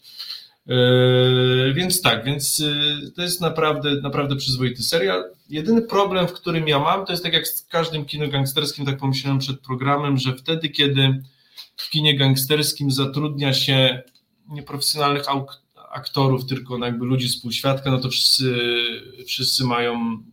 Yy, 0.65 1.73
więc 1.73 2.01
tak, 2.01 2.25
więc 2.25 2.59
yy, 2.59 3.11
to 3.15 3.21
jest 3.21 3.41
naprawdę, 3.41 3.95
naprawdę 3.95 4.35
przyzwoity 4.35 4.83
serial. 4.83 5.23
Jedyny 5.49 5.81
problem, 5.81 6.27
w 6.27 6.33
którym 6.33 6.67
ja 6.67 6.79
mam, 6.79 7.05
to 7.05 7.13
jest 7.13 7.23
tak 7.23 7.33
jak 7.33 7.47
z 7.47 7.65
każdym 7.65 8.05
kino 8.05 8.27
gangsterskim, 8.27 8.85
tak 8.85 8.97
pomyślałem 8.97 9.39
przed 9.39 9.59
programem, 9.59 10.17
że 10.17 10.35
wtedy, 10.35 10.69
kiedy 10.69 11.23
w 11.77 11.89
kinie 11.89 12.17
gangsterskim 12.17 12.91
zatrudnia 12.91 13.53
się 13.53 14.03
nieprofesjonalnych 14.49 15.29
aktorów, 15.91 16.45
tylko 16.45 16.85
jakby 16.85 17.05
ludzi 17.05 17.29
z 17.29 17.41
półświadka, 17.41 17.91
no 17.91 17.99
to 17.99 18.09
wszyscy, 18.09 18.55
wszyscy 19.27 19.63
mają 19.63 20.23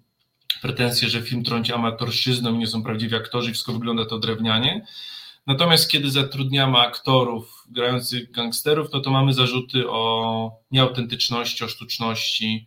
pretensje, 0.62 1.08
że 1.08 1.22
film 1.22 1.44
trąci 1.44 1.72
amatorszczyzną 1.72 2.54
i 2.54 2.58
nie 2.58 2.66
są 2.66 2.82
prawdziwi 2.82 3.16
aktorzy, 3.16 3.52
wszystko 3.52 3.72
wygląda 3.72 4.06
to 4.06 4.18
drewnianie. 4.18 4.86
Natomiast 5.46 5.90
kiedy 5.90 6.10
zatrudniamy 6.10 6.78
aktorów 6.78 7.64
grających 7.70 8.30
gangsterów, 8.30 8.88
no 8.92 9.00
to 9.00 9.10
mamy 9.10 9.32
zarzuty 9.32 9.90
o 9.90 10.50
nieautentyczności, 10.70 11.64
o 11.64 11.68
sztuczności, 11.68 12.66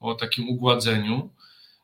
o 0.00 0.14
takim 0.14 0.48
ugładzeniu. 0.48 1.30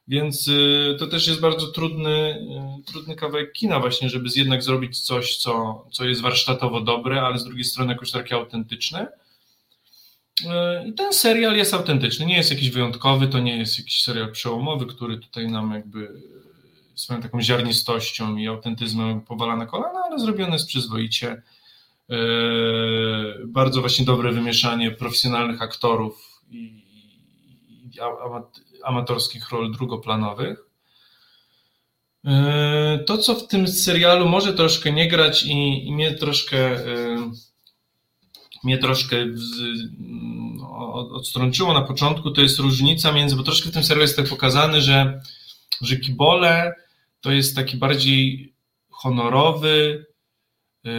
Więc 0.08 0.48
y, 0.48 0.96
to 0.98 1.06
też 1.06 1.26
jest 1.26 1.40
bardzo 1.40 1.66
trudny, 1.66 2.38
y, 2.80 2.92
trudny 2.92 3.16
kawałek 3.16 3.52
kina 3.52 3.80
właśnie, 3.80 4.08
żeby 4.08 4.28
jednak 4.36 4.62
zrobić 4.62 5.00
coś, 5.00 5.36
co, 5.36 5.84
co 5.92 6.04
jest 6.04 6.20
warsztatowo 6.20 6.80
dobre, 6.80 7.22
ale 7.22 7.38
z 7.38 7.44
drugiej 7.44 7.64
strony 7.64 7.92
jakoś 7.92 8.10
takie 8.10 8.34
autentyczne. 8.34 9.08
I 10.86 10.92
ten 10.92 11.12
serial 11.12 11.56
jest 11.56 11.74
autentyczny, 11.74 12.26
nie 12.26 12.36
jest 12.36 12.50
jakiś 12.50 12.70
wyjątkowy, 12.70 13.28
to 13.28 13.38
nie 13.38 13.58
jest 13.58 13.78
jakiś 13.78 14.02
serial 14.02 14.32
przełomowy, 14.32 14.86
który 14.86 15.18
tutaj 15.18 15.46
nam 15.46 15.72
jakby 15.72 16.22
swoją 16.94 17.22
taką 17.22 17.42
ziarnistością 17.42 18.36
i 18.36 18.48
autentyzmem 18.48 19.20
powala 19.20 19.56
na 19.56 19.66
kolana, 19.66 20.02
ale 20.04 20.18
zrobione 20.18 20.52
jest 20.52 20.66
przyzwoicie. 20.66 21.42
Bardzo 23.46 23.80
właśnie 23.80 24.04
dobre 24.04 24.32
wymieszanie 24.32 24.90
profesjonalnych 24.90 25.62
aktorów 25.62 26.42
i, 26.50 26.84
amatorskich 28.84 29.50
ról 29.50 29.72
drugoplanowych. 29.72 30.58
E, 32.24 33.04
to, 33.06 33.18
co 33.18 33.34
w 33.34 33.46
tym 33.46 33.68
serialu 33.68 34.28
może 34.28 34.52
troszkę 34.52 34.92
nie 34.92 35.08
grać 35.08 35.44
i, 35.44 35.86
i 35.86 35.92
mnie 35.92 36.14
troszkę 36.14 36.58
e, 36.58 36.84
mnie 38.64 38.78
troszkę 38.78 39.16
odstrączyło 41.12 41.74
na 41.74 41.82
początku, 41.82 42.30
to 42.30 42.40
jest 42.40 42.58
różnica 42.58 43.12
między, 43.12 43.36
bo 43.36 43.42
troszkę 43.42 43.70
w 43.70 43.72
tym 43.72 43.82
serialu 43.82 44.02
jest 44.02 44.16
tak 44.16 44.28
pokazane, 44.28 44.80
że, 44.80 45.20
że 45.80 45.96
Kibole 45.96 46.74
to 47.20 47.32
jest 47.32 47.56
taki 47.56 47.76
bardziej 47.76 48.54
honorowy 48.90 50.06
yy, 50.84 50.92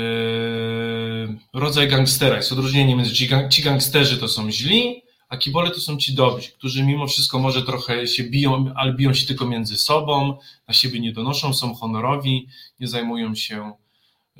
rodzaj 1.53 1.87
gangstera. 1.87 2.35
Jest 2.35 2.51
odróżnienie 2.51 2.95
między 2.95 3.13
ci, 3.13 3.29
ci 3.49 3.63
gangsterzy 3.63 4.17
to 4.17 4.27
są 4.27 4.51
źli, 4.51 5.01
a 5.29 5.37
kibole 5.37 5.71
to 5.71 5.79
są 5.79 5.97
ci 5.97 6.15
dobrzy, 6.15 6.51
którzy 6.51 6.83
mimo 6.83 7.07
wszystko 7.07 7.39
może 7.39 7.63
trochę 7.63 8.07
się 8.07 8.23
biją, 8.23 8.73
ale 8.75 8.93
biją 8.93 9.13
się 9.13 9.27
tylko 9.27 9.45
między 9.45 9.77
sobą, 9.77 10.37
na 10.67 10.73
siebie 10.73 10.99
nie 10.99 11.13
donoszą, 11.13 11.53
są 11.53 11.75
honorowi, 11.75 12.47
nie 12.79 12.87
zajmują 12.87 13.35
się 13.35 13.73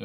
e, 0.00 0.04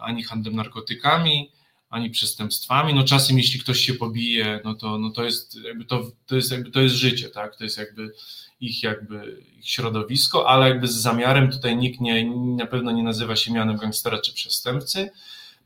ani 0.00 0.22
handlem 0.22 0.56
narkotykami, 0.56 1.50
ani 1.90 2.10
przestępstwami. 2.10 2.94
No 2.94 3.04
czasem 3.04 3.38
jeśli 3.38 3.60
ktoś 3.60 3.80
się 3.80 3.94
pobije, 3.94 4.60
no 4.64 4.74
to, 4.74 4.98
no 4.98 5.10
to 5.10 5.24
jest 5.24 5.58
jakby 5.64 5.84
to, 5.84 6.10
to 6.26 6.36
jest 6.36 6.50
jakby 6.52 6.70
to 6.70 6.80
jest 6.80 6.94
życie, 6.94 7.28
tak? 7.28 7.56
To 7.56 7.64
jest 7.64 7.78
jakby 7.78 8.12
ich 8.60 8.82
jakby 8.82 9.42
ich 9.58 9.70
środowisko, 9.70 10.48
ale 10.48 10.68
jakby 10.68 10.88
z 10.88 10.94
zamiarem 10.94 11.50
tutaj 11.50 11.76
nikt 11.76 12.00
nie, 12.00 12.30
na 12.34 12.66
pewno 12.66 12.92
nie 12.92 13.02
nazywa 13.02 13.36
się 13.36 13.52
mianem 13.52 13.76
gangstera 13.76 14.18
czy 14.18 14.34
przestępcy. 14.34 15.10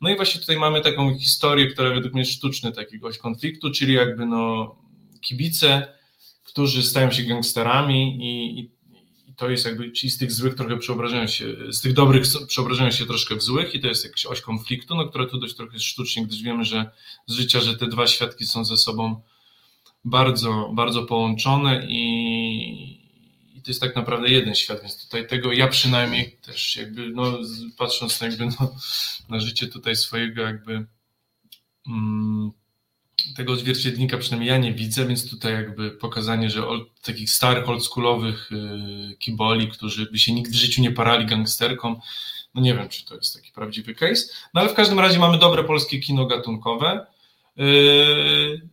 No 0.00 0.10
i 0.10 0.16
właśnie 0.16 0.40
tutaj 0.40 0.56
mamy 0.56 0.80
taką 0.80 1.18
historię, 1.18 1.66
która 1.66 1.90
według 1.90 2.12
mnie 2.12 2.22
jest 2.22 2.32
sztuczny 2.32 2.72
takiegoś 2.72 3.18
konfliktu, 3.18 3.70
czyli 3.70 3.94
jakby 3.94 4.26
no 4.26 4.74
kibice, 5.20 5.88
którzy 6.44 6.82
stają 6.82 7.10
się 7.10 7.22
gangsterami 7.22 8.16
i, 8.16 8.60
i, 8.60 8.70
to 9.40 9.50
jest 9.50 9.64
jakby, 9.64 9.92
ci 9.92 10.10
z 10.10 10.18
tych 10.18 10.32
złych 10.32 10.54
trochę 10.54 10.76
przeobrażają 10.76 11.26
się, 11.26 11.72
z 11.72 11.80
tych 11.80 11.92
dobrych 11.92 12.22
przeobrażają 12.46 12.90
się 12.90 13.06
troszkę 13.06 13.36
w 13.36 13.42
złych 13.42 13.74
i 13.74 13.80
to 13.80 13.86
jest 13.86 14.04
jakaś 14.04 14.26
oś 14.26 14.40
konfliktu, 14.40 14.94
no 14.94 15.08
która 15.08 15.26
tu 15.26 15.38
dość 15.38 15.54
trochę 15.54 15.72
jest 15.72 15.84
sztucznie, 15.84 16.26
gdyż 16.26 16.42
wiemy, 16.42 16.64
że 16.64 16.90
z 17.26 17.34
życia, 17.34 17.60
że 17.60 17.76
te 17.76 17.86
dwa 17.86 18.06
świadki 18.06 18.46
są 18.46 18.64
ze 18.64 18.76
sobą 18.76 19.22
bardzo, 20.04 20.70
bardzo 20.74 21.02
połączone 21.02 21.86
i, 21.88 22.02
i 23.56 23.62
to 23.62 23.70
jest 23.70 23.80
tak 23.80 23.96
naprawdę 23.96 24.28
jeden 24.28 24.54
świat, 24.54 24.80
więc 24.80 25.04
tutaj 25.04 25.26
tego 25.26 25.52
ja 25.52 25.68
przynajmniej 25.68 26.38
też 26.42 26.76
jakby, 26.76 27.10
no, 27.10 27.38
patrząc 27.78 28.20
jakby, 28.20 28.46
no, 28.46 28.74
na 29.28 29.40
życie 29.40 29.66
tutaj 29.66 29.96
swojego 29.96 30.42
jakby 30.42 30.86
mm, 31.86 32.50
tego 33.34 33.52
odzwierciedlnika 33.52 34.18
przynajmniej 34.18 34.48
ja 34.48 34.58
nie 34.58 34.72
widzę, 34.72 35.06
więc 35.06 35.30
tutaj 35.30 35.52
jakby 35.52 35.90
pokazanie, 35.90 36.50
że 36.50 36.66
old, 36.66 37.00
takich 37.02 37.30
starych, 37.30 37.68
oldschoolowych 37.68 38.50
y, 38.52 39.16
kiboli, 39.16 39.68
którzy 39.68 40.06
by 40.06 40.18
się 40.18 40.32
nigdy 40.32 40.50
w 40.50 40.60
życiu 40.60 40.82
nie 40.82 40.90
parali 40.90 41.26
gangsterką, 41.26 42.00
no 42.54 42.62
nie 42.62 42.74
wiem, 42.74 42.88
czy 42.88 43.04
to 43.04 43.14
jest 43.14 43.34
taki 43.34 43.52
prawdziwy 43.52 43.94
case. 43.94 44.26
No 44.54 44.60
ale 44.60 44.70
w 44.70 44.74
każdym 44.74 45.00
razie 45.00 45.18
mamy 45.18 45.38
dobre 45.38 45.64
polskie 45.64 45.98
kino 45.98 46.26
gatunkowe. 46.26 47.06
Y, 47.60 48.68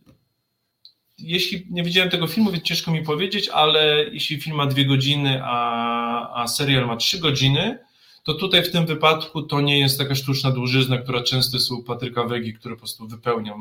jeśli 1.18 1.66
nie 1.70 1.82
widziałem 1.82 2.10
tego 2.10 2.26
filmu, 2.26 2.50
więc 2.50 2.64
ciężko 2.64 2.90
mi 2.90 3.02
powiedzieć, 3.02 3.48
ale 3.48 4.04
jeśli 4.12 4.40
film 4.40 4.56
ma 4.56 4.66
dwie 4.66 4.84
godziny, 4.84 5.40
a, 5.44 6.42
a 6.42 6.48
serial 6.48 6.86
ma 6.86 6.96
trzy 6.96 7.18
godziny, 7.18 7.78
to 8.24 8.34
tutaj 8.34 8.64
w 8.64 8.72
tym 8.72 8.86
wypadku 8.86 9.42
to 9.42 9.60
nie 9.60 9.78
jest 9.78 9.98
taka 9.98 10.14
sztuczna 10.14 10.50
dłużyzna, 10.50 10.98
która 10.98 11.22
często 11.22 11.56
jest 11.56 11.70
u 11.70 11.82
Patryka 11.82 12.24
Wegi, 12.24 12.54
który 12.54 12.74
po 12.74 12.78
prostu 12.78 13.08
wypełnia 13.08 13.54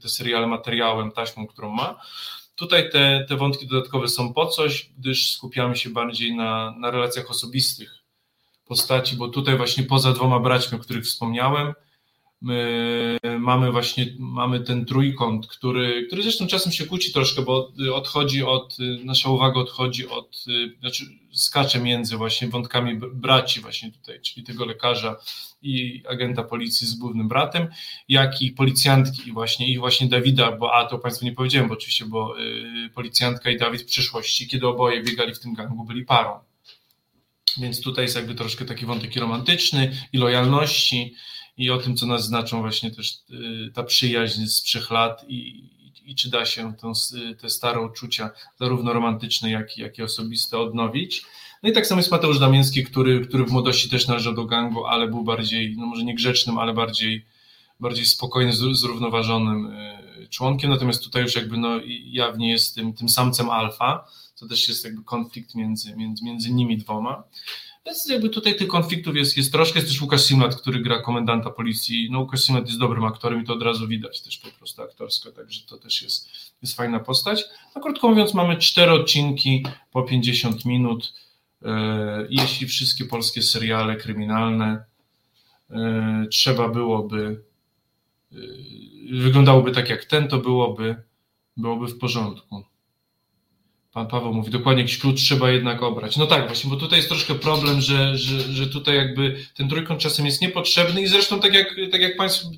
te 0.00 0.08
seriale 0.08 0.46
materiałem, 0.46 1.12
taśmą, 1.12 1.46
którą 1.46 1.70
ma. 1.70 2.00
Tutaj 2.54 2.90
te, 2.90 3.24
te 3.28 3.36
wątki 3.36 3.66
dodatkowe 3.66 4.08
są 4.08 4.34
po 4.34 4.46
coś, 4.46 4.90
gdyż 4.98 5.32
skupiamy 5.32 5.76
się 5.76 5.90
bardziej 5.90 6.36
na, 6.36 6.74
na 6.78 6.90
relacjach 6.90 7.30
osobistych 7.30 7.98
postaci, 8.64 9.16
bo 9.16 9.28
tutaj 9.28 9.56
właśnie 9.56 9.84
poza 9.84 10.12
dwoma 10.12 10.40
braćmi, 10.40 10.78
o 10.78 10.80
których 10.80 11.04
wspomniałem, 11.04 11.74
mamy 13.38 13.72
właśnie 13.72 14.06
mamy 14.18 14.60
ten 14.60 14.84
trójkąt, 14.84 15.46
który, 15.46 16.06
który 16.06 16.22
zresztą 16.22 16.46
czasem 16.46 16.72
się 16.72 16.86
kłóci 16.86 17.12
troszkę, 17.12 17.42
bo 17.42 17.72
odchodzi 17.94 18.42
od, 18.42 18.76
nasza 19.04 19.30
uwaga 19.30 19.60
odchodzi 19.60 20.08
od, 20.08 20.44
znaczy 20.80 21.04
skacze 21.32 21.80
między 21.80 22.16
właśnie 22.16 22.48
wątkami 22.48 23.00
braci 23.12 23.60
właśnie 23.60 23.92
tutaj, 23.92 24.20
czyli 24.20 24.46
tego 24.46 24.64
lekarza 24.64 25.16
i 25.62 26.02
agenta 26.08 26.44
policji 26.44 26.86
z 26.86 26.94
głównym 26.94 27.28
bratem, 27.28 27.68
jak 28.08 28.42
i 28.42 28.50
policjantki 28.50 29.28
i 29.28 29.32
właśnie, 29.32 29.72
i 29.72 29.78
właśnie 29.78 30.08
Dawida, 30.08 30.52
bo 30.52 30.74
a 30.74 30.84
to 30.84 30.98
Państwu 30.98 31.24
nie 31.24 31.32
powiedziałem, 31.32 31.68
bo 31.68 31.74
oczywiście, 31.74 32.04
bo 32.04 32.40
y, 32.40 32.90
policjantka 32.94 33.50
i 33.50 33.58
Dawid 33.58 33.82
w 33.82 33.86
przyszłości, 33.86 34.48
kiedy 34.48 34.66
oboje 34.66 35.02
biegali 35.02 35.34
w 35.34 35.40
tym 35.40 35.54
gangu, 35.54 35.84
byli 35.84 36.04
parą. 36.04 36.38
Więc 37.58 37.80
tutaj 37.80 38.04
jest 38.04 38.16
jakby 38.16 38.34
troszkę 38.34 38.64
taki 38.64 38.86
wątek 38.86 39.16
romantyczny 39.16 39.96
i 40.12 40.18
lojalności, 40.18 41.14
i 41.56 41.70
o 41.70 41.78
tym, 41.78 41.96
co 41.96 42.06
nas 42.06 42.24
znaczą 42.24 42.60
właśnie 42.60 42.90
też 42.90 43.18
y, 43.30 43.70
ta 43.74 43.82
przyjaźń 43.82 44.46
z 44.46 44.62
trzech 44.62 44.90
lat 44.90 45.24
i, 45.28 45.70
i 46.04 46.14
czy 46.14 46.30
da 46.30 46.44
się 46.44 46.74
tą, 46.74 46.92
te 47.40 47.50
stare 47.50 47.80
uczucia, 47.80 48.30
zarówno 48.60 48.92
romantyczne, 48.92 49.50
jak, 49.50 49.78
jak 49.78 49.98
i 49.98 50.02
osobiste 50.02 50.58
odnowić. 50.58 51.22
No 51.62 51.68
i 51.68 51.72
tak 51.72 51.86
samo 51.86 51.98
jest 51.98 52.10
Mateusz 52.10 52.38
Damiński, 52.38 52.84
który, 52.84 53.26
który 53.26 53.44
w 53.44 53.50
młodości 53.50 53.90
też 53.90 54.08
należał 54.08 54.34
do 54.34 54.44
gangu, 54.44 54.84
ale 54.84 55.08
był 55.08 55.24
bardziej, 55.24 55.76
no 55.76 55.86
może 55.86 56.04
nie 56.04 56.14
grzecznym, 56.14 56.58
ale 56.58 56.74
bardziej, 56.74 57.26
bardziej 57.80 58.06
spokojnym, 58.06 58.54
zrównoważonym 58.74 59.66
y, 59.66 60.28
członkiem. 60.30 60.70
Natomiast 60.70 61.04
tutaj 61.04 61.22
już 61.22 61.36
jakby 61.36 61.56
no, 61.56 61.80
jawnie 62.04 62.50
jest 62.50 62.74
tym, 62.74 62.92
tym 62.92 63.08
samcem 63.08 63.50
alfa, 63.50 64.04
to 64.38 64.48
też 64.48 64.68
jest 64.68 64.84
jakby 64.84 65.04
konflikt 65.04 65.54
między, 65.54 65.96
między, 65.96 66.24
między 66.24 66.52
nimi 66.52 66.78
dwoma. 66.78 67.22
Więc 67.86 68.08
jakby 68.08 68.28
tutaj 68.30 68.56
tych 68.56 68.68
konfliktów 68.68 69.16
jest, 69.16 69.36
jest 69.36 69.52
troszkę. 69.52 69.78
Jest 69.78 69.90
też 69.90 70.02
Łukasz 70.02 70.24
Simlat, 70.24 70.56
który 70.56 70.80
gra 70.80 71.02
komendanta 71.02 71.50
policji. 71.50 72.08
No 72.10 72.20
Łukasz 72.20 72.40
Simlat 72.40 72.66
jest 72.66 72.78
dobrym 72.78 73.04
aktorem 73.04 73.42
i 73.42 73.46
to 73.46 73.52
od 73.52 73.62
razu 73.62 73.88
widać 73.88 74.22
też 74.22 74.38
po 74.38 74.48
prostu 74.58 74.82
aktorsko, 74.82 75.30
także 75.30 75.60
to 75.66 75.78
też 75.78 76.02
jest, 76.02 76.30
jest 76.62 76.76
fajna 76.76 77.00
postać. 77.00 77.44
No 77.74 77.80
krótko 77.82 78.08
mówiąc 78.08 78.34
mamy 78.34 78.56
cztery 78.56 78.92
odcinki 78.92 79.66
po 79.92 80.02
50 80.02 80.64
minut. 80.64 81.12
E, 81.64 82.26
jeśli 82.30 82.66
wszystkie 82.66 83.04
polskie 83.04 83.42
seriale 83.42 83.96
kryminalne 83.96 84.84
e, 85.70 86.26
trzeba 86.30 86.68
byłoby, 86.68 87.42
e, 88.32 88.36
wyglądałoby 89.12 89.72
tak 89.72 89.88
jak 89.88 90.04
ten, 90.04 90.28
to 90.28 90.38
byłoby, 90.38 91.02
byłoby 91.56 91.86
w 91.86 91.98
porządku. 91.98 92.69
Pan 93.92 94.06
Paweł 94.06 94.34
mówi, 94.34 94.50
dokładnie 94.50 94.82
jakiś 94.82 94.98
klucz 94.98 95.20
trzeba 95.20 95.50
jednak 95.50 95.82
obrać. 95.82 96.16
No 96.16 96.26
tak, 96.26 96.46
właśnie, 96.46 96.70
bo 96.70 96.76
tutaj 96.76 96.98
jest 96.98 97.08
troszkę 97.08 97.34
problem, 97.34 97.80
że, 97.80 98.18
że, 98.18 98.40
że 98.40 98.66
tutaj 98.66 98.96
jakby 98.96 99.36
ten 99.54 99.68
trójkąt 99.68 100.00
czasem 100.00 100.26
jest 100.26 100.42
niepotrzebny 100.42 101.02
i 101.02 101.06
zresztą 101.06 101.40
tak 101.40 101.54
jak, 101.54 101.76
tak 101.92 102.00
jak 102.00 102.16
Państwo, 102.16 102.48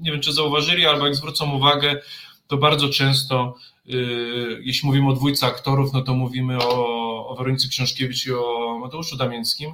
nie 0.00 0.12
wiem 0.12 0.20
czy 0.20 0.32
zauważyli, 0.32 0.86
albo 0.86 1.06
jak 1.06 1.14
zwrócą 1.14 1.52
uwagę, 1.52 2.00
to 2.46 2.56
bardzo 2.56 2.88
często, 2.88 3.54
yy, 3.86 4.60
jeśli 4.62 4.86
mówimy 4.86 5.08
o 5.08 5.12
dwójce 5.12 5.46
aktorów, 5.46 5.92
no 5.92 6.02
to 6.02 6.14
mówimy 6.14 6.58
o, 6.58 7.28
o 7.28 7.34
Weronice 7.36 7.68
Książkiewicz 7.68 8.26
i 8.26 8.32
o 8.32 8.78
Mateuszu 8.80 9.16
Damięckim, 9.16 9.72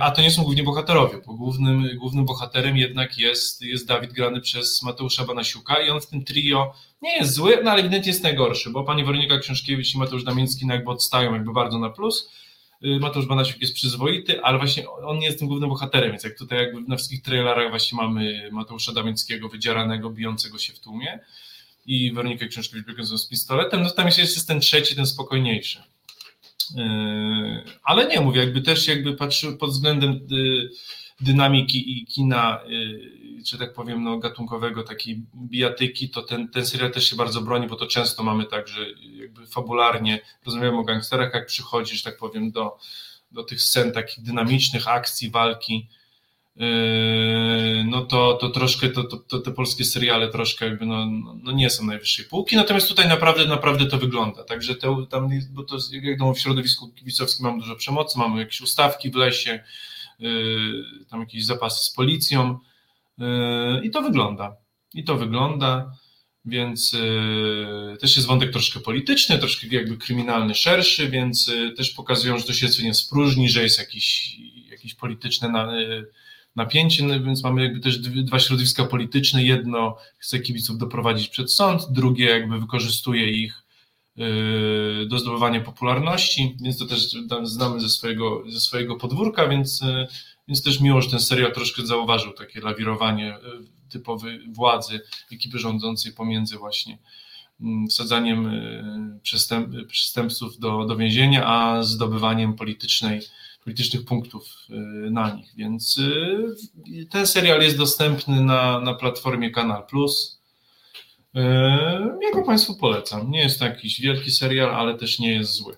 a 0.00 0.10
to 0.10 0.22
nie 0.22 0.30
są 0.30 0.42
głównie 0.42 0.62
bohaterowie, 0.62 1.18
bo 1.26 1.34
głównym, 1.34 1.88
głównym 1.96 2.24
bohaterem 2.24 2.76
jednak 2.76 3.18
jest, 3.18 3.62
jest 3.62 3.86
Dawid 3.86 4.12
grany 4.12 4.40
przez 4.40 4.82
Mateusza 4.82 5.24
Banasiuka 5.24 5.80
i 5.80 5.90
on 5.90 6.00
w 6.00 6.06
tym 6.06 6.24
trio 6.24 6.74
nie 7.02 7.16
jest 7.16 7.32
zły, 7.32 7.60
no 7.64 7.70
ale 7.70 7.80
ewidentnie 7.80 8.10
jest 8.10 8.22
najgorszy, 8.22 8.70
bo 8.70 8.84
pani 8.84 9.04
Weronika 9.04 9.38
Książkiewicz 9.38 9.94
i 9.94 9.98
Mateusz 9.98 10.24
Damiński 10.24 10.66
jakby 10.66 10.90
odstają 10.90 11.34
jakby 11.34 11.52
bardzo 11.52 11.78
na 11.78 11.90
plus. 11.90 12.30
Y, 12.84 12.98
Mateusz 13.00 13.26
Banasiuk 13.26 13.60
jest 13.60 13.74
przyzwoity, 13.74 14.42
ale 14.42 14.58
właśnie 14.58 14.90
on 14.90 15.18
nie 15.18 15.26
jest 15.26 15.38
tym 15.38 15.48
głównym 15.48 15.70
bohaterem, 15.70 16.10
więc 16.10 16.24
jak 16.24 16.38
tutaj 16.38 16.58
jakby 16.58 16.80
na 16.80 16.96
wszystkich 16.96 17.22
trailerach 17.22 17.70
właśnie 17.70 17.96
mamy 17.96 18.48
Mateusza 18.52 18.92
Damińskiego 18.92 19.48
wydzieranego, 19.48 20.10
bijącego 20.10 20.58
się 20.58 20.72
w 20.72 20.80
tłumie 20.80 21.18
i 21.86 22.12
Weronikę 22.12 22.46
Książkiewicz 22.46 22.86
biegającą 22.86 23.18
z 23.18 23.28
pistoletem, 23.28 23.82
no 23.82 23.90
tam 23.90 24.06
jest 24.06 24.18
jeszcze 24.18 24.40
ten 24.40 24.60
trzeci, 24.60 24.96
ten 24.96 25.06
spokojniejszy. 25.06 25.82
Y, 26.78 27.64
ale 27.82 28.06
nie, 28.06 28.20
mówię, 28.20 28.40
jakby 28.40 28.62
też 28.62 28.88
jakby 28.88 29.14
patrzył 29.14 29.56
pod 29.56 29.70
względem 29.70 30.10
y, 30.32 30.70
dynamiki 31.20 31.98
i 31.98 32.06
kina 32.06 32.60
czy 33.46 33.58
tak 33.58 33.72
powiem, 33.72 34.04
no, 34.04 34.18
gatunkowego, 34.18 34.82
takiej 34.82 35.22
bijatyki, 35.34 36.10
to 36.10 36.22
ten, 36.22 36.48
ten 36.48 36.66
serial 36.66 36.90
też 36.90 37.10
się 37.10 37.16
bardzo 37.16 37.40
broni, 37.40 37.66
bo 37.66 37.76
to 37.76 37.86
często 37.86 38.22
mamy 38.22 38.44
tak, 38.44 38.68
że 38.68 38.86
jakby 39.02 39.46
fabularnie 39.46 40.20
rozmawiamy 40.46 40.78
o 40.78 40.84
gangsterach, 40.84 41.34
jak 41.34 41.46
przychodzisz, 41.46 42.02
tak 42.02 42.16
powiem, 42.16 42.50
do, 42.50 42.78
do 43.32 43.44
tych 43.44 43.62
scen 43.62 43.92
takich 43.92 44.24
dynamicznych, 44.24 44.88
akcji, 44.88 45.30
walki, 45.30 45.74
yy, 45.74 45.99
no 47.84 48.04
to, 48.04 48.34
to 48.34 48.50
troszkę 48.50 48.88
to, 48.88 49.04
to, 49.04 49.38
te 49.38 49.50
polskie 49.50 49.84
seriale 49.84 50.28
troszkę 50.28 50.66
jakby 50.66 50.86
no, 50.86 51.06
no 51.42 51.52
nie 51.52 51.70
są 51.70 51.86
najwyższej 51.86 52.24
półki, 52.24 52.56
natomiast 52.56 52.88
tutaj 52.88 53.08
naprawdę, 53.08 53.46
naprawdę 53.46 53.86
to 53.86 53.98
wygląda. 53.98 54.44
Także 54.44 54.74
te, 54.74 55.06
tam, 55.10 55.28
bo 55.50 55.62
to 55.62 55.76
jak 55.92 56.04
wiadomo 56.04 56.34
w 56.34 56.40
środowisku 56.40 56.88
kibicowskim 56.88 57.46
mamy 57.46 57.58
dużo 57.60 57.76
przemocy, 57.76 58.18
mamy 58.18 58.40
jakieś 58.40 58.60
ustawki 58.60 59.10
w 59.10 59.14
lesie, 59.14 59.64
yy, 60.18 60.84
tam 61.10 61.20
jakieś 61.20 61.44
zapasy 61.44 61.84
z 61.84 61.90
policją, 61.90 62.58
i 63.82 63.90
to 63.90 64.02
wygląda. 64.02 64.56
I 64.94 65.04
to 65.04 65.16
wygląda, 65.16 65.92
więc 66.44 66.96
też 68.00 68.16
jest 68.16 68.28
wątek 68.28 68.52
troszkę 68.52 68.80
polityczny, 68.80 69.38
troszkę 69.38 69.66
jakby 69.66 69.96
kryminalny, 69.96 70.54
szerszy, 70.54 71.08
więc 71.08 71.50
też 71.76 71.90
pokazują, 71.90 72.38
że 72.38 72.44
to 72.44 72.52
nie 72.82 72.88
jest 72.88 73.06
w 73.06 73.08
próżni, 73.08 73.48
że 73.48 73.62
jest 73.62 73.78
jakiś, 73.78 74.36
jakiś 74.70 74.94
polityczne 74.94 75.78
y, 75.78 76.06
napięcie, 76.56 77.04
no 77.04 77.20
więc 77.24 77.42
mamy 77.42 77.62
jakby 77.62 77.80
też 77.80 77.98
dwa 77.98 78.38
środowiska 78.38 78.84
polityczne. 78.84 79.44
Jedno 79.44 79.96
chce 80.18 80.38
kibiców 80.38 80.78
doprowadzić 80.78 81.28
przed 81.28 81.52
sąd, 81.52 81.82
drugie 81.90 82.24
jakby 82.24 82.60
wykorzystuje 82.60 83.30
ich 83.30 83.62
do 85.06 85.18
zdobywania 85.18 85.60
popularności, 85.60 86.56
więc 86.60 86.78
to 86.78 86.86
też 86.86 87.16
znamy 87.42 87.80
ze 87.80 87.88
swojego, 87.88 88.42
ze 88.48 88.60
swojego 88.60 88.96
podwórka, 88.96 89.48
więc 89.48 89.82
więc 90.50 90.62
też 90.62 90.80
miło, 90.80 91.02
że 91.02 91.10
ten 91.10 91.20
serial 91.20 91.52
troszkę 91.52 91.86
zauważył 91.86 92.32
takie 92.32 92.60
lawirowanie 92.60 93.34
e, 93.34 93.40
typowej 93.88 94.40
władzy 94.52 95.00
ekipy 95.32 95.58
rządzącej 95.58 96.12
pomiędzy 96.12 96.56
właśnie 96.56 96.98
mm, 97.60 97.88
wsadzaniem 97.88 98.50
przestęp, 99.22 99.86
przestępców 99.86 100.58
do, 100.58 100.84
do 100.84 100.96
więzienia, 100.96 101.46
a 101.46 101.82
zdobywaniem 101.82 102.54
politycznej, 102.54 103.20
politycznych 103.64 104.04
punktów 104.04 104.44
e, 104.70 104.74
na 105.10 105.34
nich. 105.34 105.52
Więc 105.56 106.00
ten 107.10 107.26
serial 107.26 107.62
jest 107.62 107.76
dostępny 107.76 108.40
na, 108.40 108.80
na 108.80 108.94
platformie 108.94 109.50
Kanal 109.50 109.86
Plus. 109.86 110.40
Ja 112.22 112.30
go 112.34 112.42
Państwu 112.46 112.76
polecam. 112.76 113.30
Nie 113.30 113.40
jest 113.40 113.58
to 113.58 113.64
jakiś 113.64 114.00
wielki 114.00 114.30
serial, 114.30 114.74
ale 114.74 114.98
też 114.98 115.18
nie 115.18 115.34
jest 115.34 115.52
zły. 115.52 115.76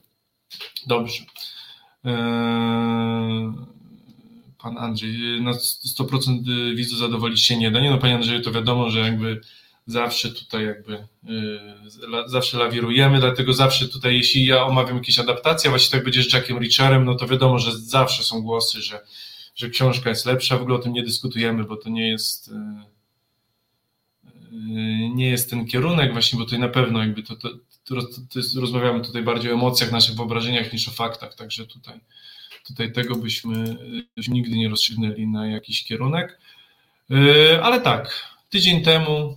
Dobrze 0.87 1.23
pan 4.63 4.79
Andrzej, 4.79 5.43
na 5.43 5.53
100% 5.53 6.75
widzów 6.75 6.99
zadowolić 6.99 7.45
się 7.45 7.57
nie 7.57 7.71
da. 7.71 7.81
Nie 7.81 7.91
no, 7.91 7.99
panie 7.99 8.15
Andrzeju, 8.15 8.43
to 8.43 8.53
wiadomo, 8.53 8.91
że 8.91 8.99
jakby 8.99 9.41
zawsze 9.93 10.31
tutaj 10.31 10.65
jakby 10.65 10.95
y, 10.95 12.27
zawsze 12.27 12.59
lawirujemy, 12.59 13.21
dlatego 13.21 13.53
zawsze 13.53 13.89
tutaj, 13.89 14.17
jeśli 14.17 14.47
ja 14.47 14.65
omawiam 14.65 14.97
jakieś 14.97 15.19
adaptacje, 15.19 15.71
właśnie 15.71 15.93
tak 15.93 16.05
będzie 16.05 16.23
z 16.23 16.33
Jackiem 16.33 16.59
Richardem, 16.59 17.05
no 17.05 17.15
to 17.15 17.27
wiadomo, 17.27 17.59
że 17.59 17.79
zawsze 17.79 18.23
są 18.23 18.43
głosy, 18.43 18.83
że, 18.83 19.01
że 19.55 19.71
książka 19.71 20.11
jest 20.11 20.27
lepsza, 20.27 20.59
w 20.59 20.63
ogóle 20.63 20.77
o 20.77 20.83
tym 20.83 20.93
nie 20.93 21.03
dyskutujemy, 21.03 21.65
bo 21.65 21.77
to 21.77 21.91
nie 21.91 22.09
jest 22.09 22.49
y, 22.49 22.53
y, 24.53 25.11
nie 25.15 25.31
jest 25.31 25.51
ten 25.51 25.67
kierunek 25.67 26.13
właśnie, 26.13 26.39
bo 26.39 26.45
tutaj 26.45 26.59
na 26.59 26.69
pewno 26.69 26.99
jakby 26.99 27.23
to, 27.23 27.37
to, 27.37 27.49
to, 27.85 27.95
to 28.33 28.39
jest, 28.39 28.57
rozmawiamy 28.57 29.05
tutaj 29.05 29.23
bardziej 29.23 29.51
o 29.51 29.55
emocjach, 29.55 29.93
naszych 29.93 30.17
wyobrażeniach 30.17 30.73
niż 30.73 30.89
o 30.89 30.91
faktach, 30.91 31.35
także 31.35 31.67
tutaj 31.67 32.01
Tutaj 32.67 32.93
tego 32.93 33.17
byśmy 33.17 33.77
nigdy 34.29 34.57
nie 34.57 34.69
rozstrzygnęli 34.69 35.27
na 35.27 35.47
jakiś 35.47 35.85
kierunek. 35.85 36.39
Ale 37.63 37.81
tak, 37.81 38.29
tydzień 38.51 38.83
temu, 38.83 39.37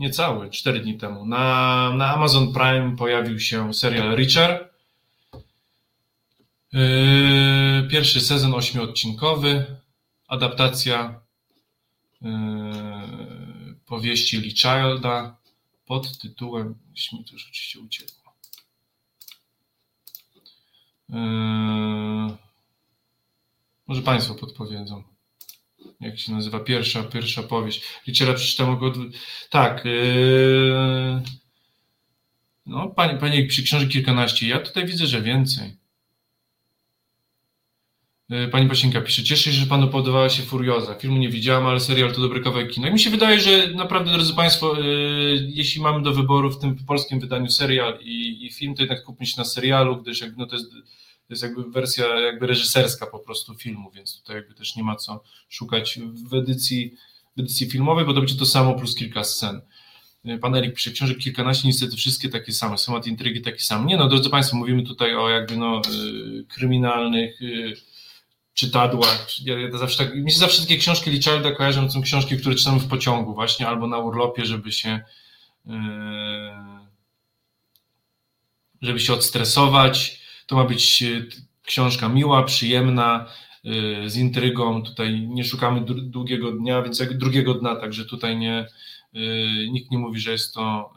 niecały, 0.00 0.50
cztery 0.50 0.80
dni 0.80 0.98
temu, 0.98 1.26
na, 1.26 1.92
na 1.96 2.14
Amazon 2.14 2.52
Prime 2.52 2.96
pojawił 2.96 3.40
się 3.40 3.74
serial 3.74 4.16
Richard. 4.16 4.70
E, 6.74 6.78
pierwszy 7.90 8.20
sezon 8.20 8.54
ośmiodcinkowy, 8.54 9.66
adaptacja 10.28 11.20
e, 12.22 12.30
powieści 13.86 14.38
Lee 14.38 14.54
Childa 14.54 15.36
pod 15.86 16.18
tytułem, 16.18 16.74
mi 17.12 17.24
to 17.24 17.32
już 17.32 17.46
oczywiście 17.48 17.80
uciekło. 17.80 18.20
Yy, 21.08 22.36
może 23.86 24.02
Państwo 24.02 24.34
podpowiedzą. 24.34 25.02
Jak 26.00 26.18
się 26.18 26.32
nazywa 26.32 26.60
pierwsza, 26.60 27.02
pierwsza 27.02 27.42
powieść. 27.42 27.82
Liczera 28.06 28.34
przeczytałem 28.34 28.78
go. 28.78 28.92
Tak. 29.50 29.84
Yy, 29.84 31.22
no, 32.66 32.88
Pani, 32.88 33.18
pani 33.18 33.46
przy 33.46 33.62
książce 33.62 33.88
kilkanaście. 33.88 34.48
Ja 34.48 34.58
tutaj 34.58 34.86
widzę, 34.86 35.06
że 35.06 35.22
więcej. 35.22 35.76
Yy, 38.28 38.48
pani 38.48 38.68
Pasienka 38.68 39.00
pisze, 39.00 39.22
cieszę 39.22 39.42
się, 39.44 39.50
że 39.50 39.66
Panu 39.66 39.88
podobała 39.88 40.28
się 40.28 40.42
Furioza. 40.42 40.94
Filmu 40.94 41.18
nie 41.18 41.28
widziałam, 41.28 41.66
ale 41.66 41.80
serial 41.80 42.12
to 42.12 42.20
dobry 42.20 42.40
kawałek 42.40 42.70
kina. 42.70 42.88
I 42.88 42.92
mi 42.92 43.00
się 43.00 43.10
wydaje, 43.10 43.40
że 43.40 43.66
naprawdę, 43.74 44.12
drodzy 44.12 44.34
Państwo, 44.34 44.76
jeśli 45.38 45.82
mamy 45.82 46.02
do 46.02 46.12
wyboru 46.12 46.50
w 46.50 46.58
tym 46.58 46.76
polskim 46.86 47.20
wydaniu 47.20 47.50
serial 47.50 47.98
i, 48.00 48.46
i 48.46 48.52
film, 48.52 48.74
to 48.74 48.82
jednak 48.82 49.02
kupmy 49.02 49.26
się 49.26 49.34
na 49.38 49.44
serialu, 49.44 50.02
gdyż 50.02 50.20
jakby, 50.20 50.36
no, 50.38 50.46
to 50.46 50.56
jest 50.56 50.72
to 51.30 51.34
jest 51.34 51.42
jakby 51.42 51.70
wersja 51.70 52.20
jakby 52.20 52.46
reżyserska 52.46 53.06
po 53.06 53.18
prostu 53.18 53.54
filmu, 53.54 53.90
więc 53.90 54.20
tutaj 54.20 54.36
jakby 54.36 54.54
też 54.54 54.76
nie 54.76 54.82
ma 54.82 54.96
co 54.96 55.22
szukać 55.48 55.98
w 56.30 56.34
edycji, 56.34 56.94
w 57.36 57.40
edycji 57.40 57.70
filmowej, 57.70 58.04
bo 58.04 58.14
to 58.14 58.20
będzie 58.20 58.34
to 58.34 58.46
samo 58.46 58.74
plus 58.74 58.94
kilka 58.94 59.24
scen. 59.24 59.60
Pan 60.40 60.54
Erik 60.54 60.74
pisze, 60.74 60.90
książek 60.90 61.18
kilkanaście, 61.18 61.68
niestety 61.68 61.96
wszystkie 61.96 62.28
takie 62.28 62.52
same, 62.52 62.78
schemat 62.78 63.06
intrygi 63.06 63.40
taki 63.40 63.64
sam. 63.64 63.86
Nie 63.86 63.96
no, 63.96 64.08
drodzy 64.08 64.30
Państwo, 64.30 64.56
mówimy 64.56 64.82
tutaj 64.82 65.16
o 65.16 65.28
jakby 65.28 65.56
no 65.56 65.82
y, 66.40 66.44
kryminalnych 66.44 67.42
y, 67.42 67.76
czytadłach. 68.54 69.26
Ja, 69.44 69.58
ja 69.58 69.78
zawsze 69.78 70.04
tak, 70.04 70.14
mi 70.14 70.32
się 70.32 70.38
zawsze 70.38 70.62
takie 70.62 70.76
książki 70.76 71.10
Richarda 71.10 71.52
kojarzą, 71.52 71.86
to 71.86 71.92
są 71.92 72.02
książki, 72.02 72.38
które 72.38 72.54
czytamy 72.54 72.80
w 72.80 72.88
pociągu 72.88 73.34
właśnie, 73.34 73.68
albo 73.68 73.86
na 73.86 73.98
urlopie, 73.98 74.44
żeby 74.44 74.72
się 74.72 75.00
y, 75.66 75.70
żeby 78.82 79.00
się 79.00 79.14
odstresować, 79.14 80.19
to 80.50 80.56
ma 80.56 80.64
być 80.64 81.02
e, 81.02 81.22
książka 81.62 82.08
miła, 82.08 82.42
przyjemna, 82.42 83.26
e, 83.64 84.10
z 84.10 84.16
intrygą. 84.16 84.82
Tutaj 84.82 85.20
nie 85.20 85.44
szukamy 85.44 85.80
długiego 85.86 86.52
dnia, 86.52 86.82
więc 86.82 86.98
jak 86.98 87.18
drugiego 87.18 87.54
dna, 87.54 87.76
także 87.76 88.04
tutaj 88.04 88.36
nie, 88.36 88.66
e, 89.14 89.20
nikt 89.70 89.90
nie 89.90 89.98
mówi, 89.98 90.20
że 90.20 90.32
jest 90.32 90.54
to 90.54 90.94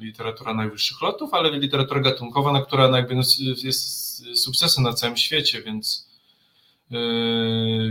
literatura 0.00 0.54
najwyższych 0.54 1.02
lotów, 1.02 1.34
ale 1.34 1.58
literatura 1.58 2.00
gatunkowa, 2.00 2.52
na 2.52 2.62
która 2.62 2.96
jakby 2.96 3.14
no, 3.14 3.22
jest 3.62 4.24
sukcesem 4.36 4.84
na 4.84 4.92
całym 4.92 5.16
świecie, 5.16 5.62
więc, 5.62 6.10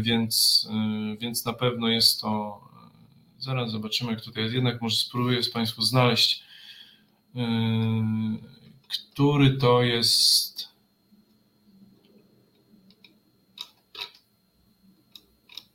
więc, 0.02 0.68
więc 1.20 1.46
na 1.46 1.54
pewno 1.54 1.90
jest 1.90 2.22
to. 2.22 2.62
Zaraz 3.38 3.72
zobaczymy, 3.72 4.12
jak 4.12 4.22
tutaj 4.22 4.44
jest. 4.44 4.56
Jednak 4.56 4.82
może 4.82 4.96
spróbuję 4.96 5.44
z 5.44 5.52
Państwu 5.52 5.82
znaleźć, 5.82 6.44
który 8.90 9.58
to 9.58 9.84
jest. 9.84 10.59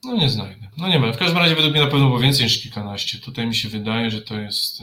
No 0.05 0.17
nie 0.17 0.31
znajdę. 0.31 0.69
No 0.77 0.89
nie 0.89 0.99
ma. 0.99 1.13
W 1.13 1.19
każdym 1.19 1.39
razie 1.39 1.55
według 1.55 1.73
mnie 1.73 1.83
na 1.83 1.91
pewno 1.91 2.07
było 2.07 2.19
więcej 2.19 2.45
niż 2.45 2.63
kilkanaście. 2.63 3.19
Tutaj 3.19 3.47
mi 3.47 3.55
się 3.55 3.69
wydaje, 3.69 4.11
że 4.11 4.23
to 4.23 4.39
jest, 4.39 4.79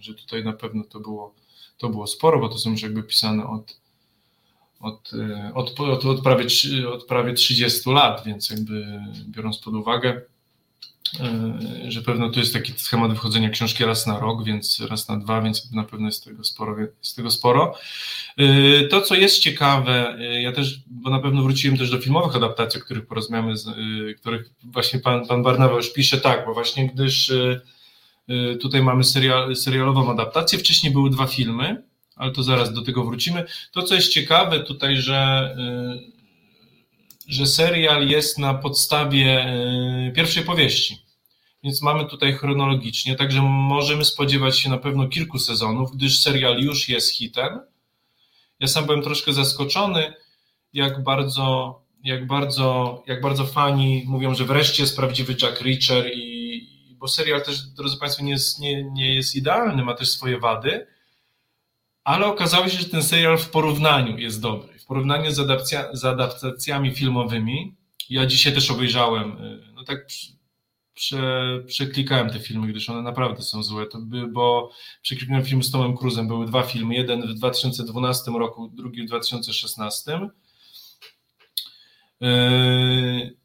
że 0.00 0.14
tutaj 0.14 0.44
na 0.44 0.52
pewno 0.52 0.84
to 0.84 1.00
było, 1.00 1.34
to 1.78 1.88
było 1.88 2.06
sporo, 2.06 2.40
bo 2.40 2.48
to 2.48 2.58
są 2.58 2.70
już 2.70 2.82
jakby 2.82 3.02
pisane 3.02 3.46
od, 3.46 3.80
od, 4.80 5.12
e, 5.14 5.52
od, 5.54 5.80
od, 5.80 6.04
od, 6.04 6.22
prawie, 6.22 6.46
od 6.92 7.04
prawie 7.04 7.32
30 7.32 7.90
lat, 7.90 8.24
więc 8.26 8.50
jakby 8.50 9.00
biorąc 9.28 9.58
pod 9.58 9.74
uwagę, 9.74 10.10
e, 10.10 10.22
że 11.88 12.02
pewno 12.02 12.30
to 12.30 12.40
jest 12.40 12.52
taki 12.52 12.72
schemat 12.76 13.12
wychodzenia 13.12 13.50
książki 13.50 13.84
raz 13.84 14.06
na 14.06 14.20
rok, 14.20 14.44
więc 14.44 14.80
raz 14.90 15.08
na 15.08 15.16
dwa, 15.16 15.42
więc 15.42 15.72
na 15.72 15.84
pewno 15.84 16.06
jest 16.06 16.24
tego 16.24 16.44
sporo. 16.44 16.76
Jest 16.78 17.16
tego 17.16 17.30
sporo. 17.30 17.74
E, 18.36 18.84
to, 18.84 19.00
co 19.00 19.14
jest 19.14 19.38
ciekawe, 19.38 20.18
ja 20.40 20.52
też, 20.52 20.80
bo 20.86 21.10
na 21.10 21.18
pewno 21.18 21.42
wróciłem 21.42 21.78
też 21.78 21.90
do 21.90 21.98
filmowych 21.98 22.36
adaptacji, 22.36 22.80
o 22.80 22.84
których 22.84 23.06
porozmawiamy, 23.06 23.54
których 24.20 24.50
właśnie 24.64 25.00
pan, 25.00 25.26
pan 25.26 25.42
Barnawa 25.42 25.76
już 25.76 25.92
pisze, 25.92 26.18
tak, 26.18 26.46
bo 26.46 26.54
właśnie 26.54 26.86
gdyż 26.86 27.32
tutaj 28.60 28.82
mamy 28.82 29.04
serial, 29.04 29.56
serialową 29.56 30.10
adaptację, 30.10 30.58
wcześniej 30.58 30.92
były 30.92 31.10
dwa 31.10 31.26
filmy, 31.26 31.82
ale 32.16 32.32
to 32.32 32.42
zaraz 32.42 32.72
do 32.72 32.82
tego 32.82 33.04
wrócimy. 33.04 33.44
To, 33.72 33.82
co 33.82 33.94
jest 33.94 34.08
ciekawe 34.08 34.60
tutaj, 34.60 34.96
że, 34.96 35.56
że 37.30 37.46
serial 37.46 38.08
jest 38.08 38.38
na 38.38 38.54
podstawie 38.54 39.46
y, 40.08 40.12
pierwszej 40.12 40.44
powieści. 40.44 41.02
Więc 41.64 41.82
mamy 41.82 42.06
tutaj 42.06 42.32
chronologicznie, 42.32 43.16
także 43.16 43.42
możemy 43.42 44.04
spodziewać 44.04 44.58
się 44.58 44.70
na 44.70 44.78
pewno 44.78 45.08
kilku 45.08 45.38
sezonów, 45.38 45.96
gdyż 45.96 46.20
serial 46.20 46.58
już 46.58 46.88
jest 46.88 47.14
hitem. 47.14 47.60
Ja 48.60 48.66
sam 48.66 48.86
byłem 48.86 49.02
troszkę 49.02 49.32
zaskoczony, 49.32 50.12
jak 50.72 51.02
bardzo, 51.02 51.80
jak 52.04 52.26
bardzo, 52.26 53.02
jak 53.06 53.20
bardzo 53.20 53.46
fani 53.46 54.04
mówią, 54.06 54.34
że 54.34 54.44
wreszcie 54.44 54.82
jest 54.82 54.96
prawdziwy 54.96 55.36
Jack 55.42 55.60
Reacher 55.60 56.10
i 56.14 56.40
bo 57.00 57.08
serial 57.08 57.42
też, 57.42 57.62
drodzy 57.62 57.96
Państwo, 57.96 58.24
nie 58.24 58.30
jest, 58.30 58.58
nie, 58.58 58.84
nie 58.84 59.14
jest 59.14 59.34
idealny, 59.34 59.84
ma 59.84 59.94
też 59.94 60.10
swoje 60.10 60.38
wady, 60.38 60.86
ale 62.04 62.26
okazało 62.26 62.68
się, 62.68 62.78
że 62.78 62.88
ten 62.88 63.02
serial 63.02 63.38
w 63.38 63.50
porównaniu 63.50 64.18
jest 64.18 64.40
dobry. 64.40 64.79
Porównaniu 64.90 65.30
z, 65.30 65.68
z 65.92 66.04
adaptacjami 66.04 66.90
filmowymi, 66.90 67.74
ja 68.08 68.26
dzisiaj 68.26 68.54
też 68.54 68.70
obejrzałem, 68.70 69.44
y, 69.44 69.72
no 69.74 69.84
tak 69.84 70.06
prze, 70.94 71.62
przeklikałem 71.66 72.30
te 72.30 72.40
filmy, 72.40 72.66
gdyż 72.66 72.90
one 72.90 73.02
naprawdę 73.02 73.42
są 73.42 73.62
złe, 73.62 73.86
to 73.86 73.98
by, 73.98 74.26
bo 74.26 74.70
przeklikałem 75.02 75.44
film 75.44 75.62
z 75.62 75.70
Tomem 75.70 75.96
Cruzem, 75.96 76.28
były 76.28 76.46
dwa 76.46 76.62
filmy, 76.62 76.94
jeden 76.94 77.22
w 77.22 77.34
2012 77.34 78.30
roku, 78.30 78.68
drugi 78.68 79.02
w 79.02 79.06
2016. 79.06 80.20
Y, 82.22 83.36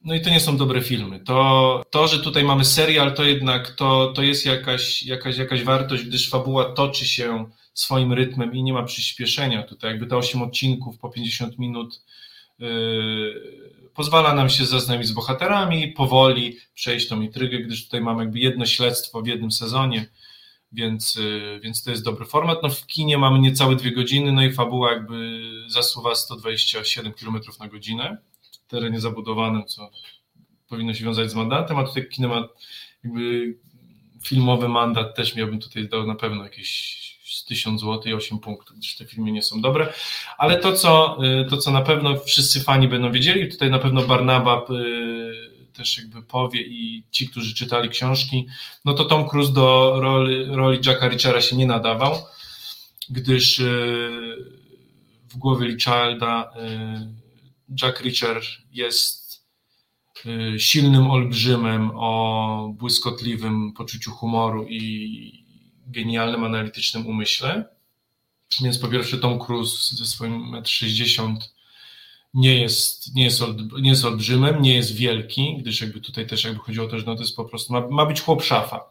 no 0.00 0.14
i 0.14 0.20
to 0.20 0.30
nie 0.30 0.40
są 0.40 0.56
dobre 0.56 0.82
filmy. 0.82 1.20
To, 1.20 1.82
to 1.90 2.08
że 2.08 2.20
tutaj 2.20 2.44
mamy 2.44 2.64
serial, 2.64 3.14
to 3.14 3.24
jednak 3.24 3.70
to, 3.70 4.12
to 4.16 4.22
jest 4.22 4.46
jakaś, 4.46 5.02
jakaś, 5.02 5.36
jakaś 5.36 5.64
wartość, 5.64 6.04
gdyż 6.04 6.30
fabuła 6.30 6.64
toczy 6.64 7.06
się 7.06 7.50
swoim 7.80 8.12
rytmem 8.12 8.54
i 8.54 8.62
nie 8.62 8.72
ma 8.72 8.82
przyspieszenia. 8.82 9.62
Tutaj 9.62 9.90
jakby 9.90 10.06
te 10.06 10.16
8 10.16 10.42
odcinków 10.42 10.98
po 10.98 11.08
50 11.10 11.58
minut 11.58 12.02
yy, 12.58 13.90
pozwala 13.94 14.34
nam 14.34 14.50
się 14.50 14.66
zaznajomić 14.66 15.08
z 15.08 15.12
bohaterami, 15.12 15.88
powoli 15.88 16.56
przejść 16.74 17.08
tą 17.08 17.20
intrygę, 17.20 17.58
gdyż 17.58 17.84
tutaj 17.84 18.00
mamy 18.00 18.22
jakby 18.22 18.38
jedno 18.38 18.66
śledztwo 18.66 19.22
w 19.22 19.26
jednym 19.26 19.50
sezonie, 19.50 20.06
więc, 20.72 21.14
yy, 21.14 21.60
więc 21.60 21.82
to 21.82 21.90
jest 21.90 22.04
dobry 22.04 22.26
format. 22.26 22.62
No 22.62 22.68
w 22.68 22.86
kinie 22.86 23.18
mamy 23.18 23.38
niecałe 23.38 23.76
dwie 23.76 23.92
godziny, 23.92 24.32
no 24.32 24.42
i 24.42 24.52
fabuła 24.52 24.92
jakby 24.92 25.40
zasuwa 25.68 26.14
127 26.14 27.12
km 27.12 27.40
na 27.60 27.68
godzinę 27.68 28.18
w 28.52 28.70
terenie 28.70 29.00
zabudowanym, 29.00 29.64
co 29.66 29.90
powinno 30.68 30.94
się 30.94 31.04
wiązać 31.04 31.30
z 31.30 31.34
mandatem, 31.34 31.78
a 31.78 31.84
tutaj 31.84 32.08
kinemat 32.08 32.50
jakby 33.04 33.54
filmowy 34.24 34.68
mandat 34.68 35.16
też 35.16 35.36
miałbym 35.36 35.58
tutaj 35.58 35.88
dał 35.88 36.06
na 36.06 36.14
pewno 36.14 36.44
jakieś 36.44 37.17
1000 37.48 37.80
zł 37.80 38.02
i 38.06 38.14
8 38.14 38.38
punktów, 38.38 38.76
gdyż 38.76 38.96
te 38.96 39.04
filmy 39.04 39.32
nie 39.32 39.42
są 39.42 39.60
dobre. 39.60 39.92
Ale 40.38 40.58
to 40.58 40.72
co, 40.72 41.18
y, 41.24 41.50
to, 41.50 41.56
co 41.56 41.70
na 41.70 41.82
pewno 41.82 42.20
wszyscy 42.20 42.60
fani 42.60 42.88
będą 42.88 43.12
wiedzieli, 43.12 43.50
tutaj 43.50 43.70
na 43.70 43.78
pewno 43.78 44.02
Barnaba 44.02 44.66
y, 44.70 45.72
też 45.72 45.98
jakby 45.98 46.22
powie 46.22 46.62
i 46.62 47.04
ci, 47.10 47.28
którzy 47.28 47.54
czytali 47.54 47.88
książki, 47.88 48.46
no 48.84 48.94
to 48.94 49.04
Tom 49.04 49.28
Cruise 49.28 49.52
do 49.52 49.96
roli, 50.00 50.44
roli 50.44 50.78
Jacka 50.86 51.08
Richera 51.08 51.40
się 51.40 51.56
nie 51.56 51.66
nadawał, 51.66 52.14
gdyż 53.10 53.58
y, 53.58 53.64
w 55.28 55.36
głowie 55.36 55.66
Richarda 55.66 56.52
Jack 57.82 58.00
Reacher 58.00 58.42
jest 58.72 59.28
silnym 60.58 61.10
olbrzymem 61.10 61.90
o 61.94 62.72
błyskotliwym 62.78 63.72
poczuciu 63.72 64.10
humoru 64.10 64.66
i 64.68 65.47
genialnym, 65.88 66.44
analitycznym 66.44 67.06
umyśle. 67.06 67.64
Więc 68.62 68.78
po 68.78 68.88
pierwsze 68.88 69.18
Tom 69.18 69.38
Cruise 69.38 69.96
ze 69.96 70.06
swoim 70.06 70.52
1,60 70.52 71.24
m 71.24 71.38
nie 72.34 72.60
jest, 72.60 73.14
nie, 73.14 73.24
jest 73.24 73.42
nie 73.80 73.90
jest 73.90 74.04
olbrzymem, 74.04 74.62
nie 74.62 74.74
jest 74.74 74.94
wielki, 74.94 75.56
gdyż 75.60 75.80
jakby 75.80 76.00
tutaj 76.00 76.26
też 76.26 76.44
jakby 76.44 76.60
chodziło 76.60 76.86
o 76.86 76.88
to, 76.88 76.98
że 76.98 77.06
no 77.06 77.14
to 77.14 77.20
jest 77.20 77.36
po 77.36 77.44
prostu, 77.44 77.72
ma, 77.72 77.88
ma 77.88 78.06
być 78.06 78.20
chłop 78.20 78.44
szafa. 78.44 78.90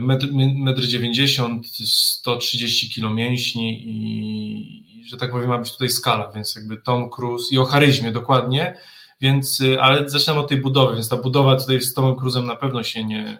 Metr, 0.00 0.28
metr 0.54 0.82
90, 0.82 1.66
130 1.66 2.94
kg 2.94 3.14
mięśni 3.14 3.82
i, 3.86 5.04
że 5.08 5.16
tak 5.16 5.30
powiem 5.30 5.48
ma 5.48 5.58
być 5.58 5.72
tutaj 5.72 5.88
skala, 5.88 6.32
więc 6.32 6.56
jakby 6.56 6.76
Tom 6.76 7.10
Cruise 7.10 7.54
i 7.54 7.58
o 7.58 7.64
charyzmie 7.64 8.12
dokładnie, 8.12 8.74
więc, 9.20 9.62
ale 9.80 10.08
zaczynam 10.08 10.38
od 10.38 10.48
tej 10.48 10.58
budowy, 10.58 10.94
więc 10.94 11.08
ta 11.08 11.16
budowa 11.16 11.56
tutaj 11.56 11.80
z 11.80 11.94
Tomem 11.94 12.14
Cruise'em 12.14 12.44
na 12.44 12.56
pewno 12.56 12.82
się 12.82 13.04
nie, 13.04 13.38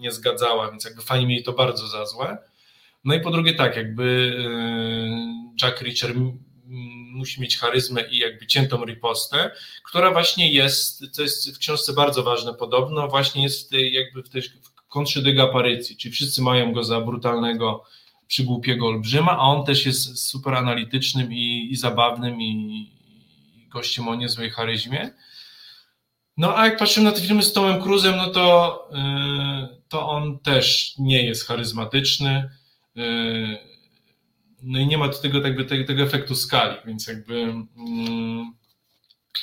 nie 0.00 0.12
zgadzała, 0.12 0.70
więc 0.70 0.84
jakby 0.84 1.02
fani 1.02 1.26
mieli 1.26 1.42
to 1.42 1.52
bardzo 1.52 1.86
za 1.86 2.06
złe. 2.06 2.38
No 3.04 3.14
i 3.14 3.20
po 3.20 3.30
drugie 3.30 3.54
tak, 3.54 3.76
jakby 3.76 4.02
y, 4.02 5.62
Jack 5.62 5.80
Reacher 5.80 6.14
musi 7.12 7.40
mieć 7.40 7.58
charyzmę 7.58 8.02
i 8.10 8.18
jakby 8.18 8.46
ciętą 8.46 8.84
ripostę, 8.84 9.50
która 9.84 10.10
właśnie 10.10 10.52
jest, 10.52 11.10
co 11.10 11.22
jest 11.22 11.56
w 11.56 11.58
książce 11.58 11.92
bardzo 11.92 12.22
ważne 12.22 12.54
podobno, 12.54 13.08
właśnie 13.08 13.42
jest 13.42 13.66
w 13.66 13.70
tej, 13.70 13.92
jakby 13.92 14.22
w 14.22 14.28
tej 14.28 14.42
kontrze 14.88 15.22
do 15.22 15.42
aparycji, 15.42 15.96
czyli 15.96 16.14
wszyscy 16.14 16.42
mają 16.42 16.72
go 16.72 16.84
za 16.84 17.00
brutalnego, 17.00 17.84
przygłupiego 18.26 18.86
olbrzyma, 18.86 19.32
a 19.32 19.40
on 19.40 19.66
też 19.66 19.86
jest 19.86 20.28
super 20.28 20.54
analitycznym 20.54 21.32
i, 21.32 21.68
i 21.70 21.76
zabawnym 21.76 22.40
i, 22.40 22.52
i 23.56 23.68
gościem 23.68 24.08
o 24.08 24.14
niezłej 24.14 24.50
charyzmie. 24.50 25.10
No 26.36 26.58
a 26.58 26.64
jak 26.64 26.76
patrzymy 26.76 27.10
na 27.10 27.12
te 27.12 27.20
filmy 27.20 27.42
z 27.42 27.52
Tomem 27.52 27.82
Cruzem, 27.82 28.16
no 28.16 28.26
to, 28.30 28.88
yy, 28.92 29.79
to 29.90 30.08
on 30.08 30.38
też 30.38 30.94
nie 30.98 31.26
jest 31.26 31.46
charyzmatyczny. 31.46 32.50
Yy, 32.94 33.58
no 34.62 34.78
i 34.78 34.86
nie 34.86 34.98
ma 34.98 35.08
tego, 35.08 35.40
jakby, 35.40 35.64
tego, 35.64 35.84
tego 35.84 36.02
efektu 36.02 36.34
skali, 36.34 36.76
więc 36.86 37.06
jakby 37.06 37.34
yy, 37.34 38.44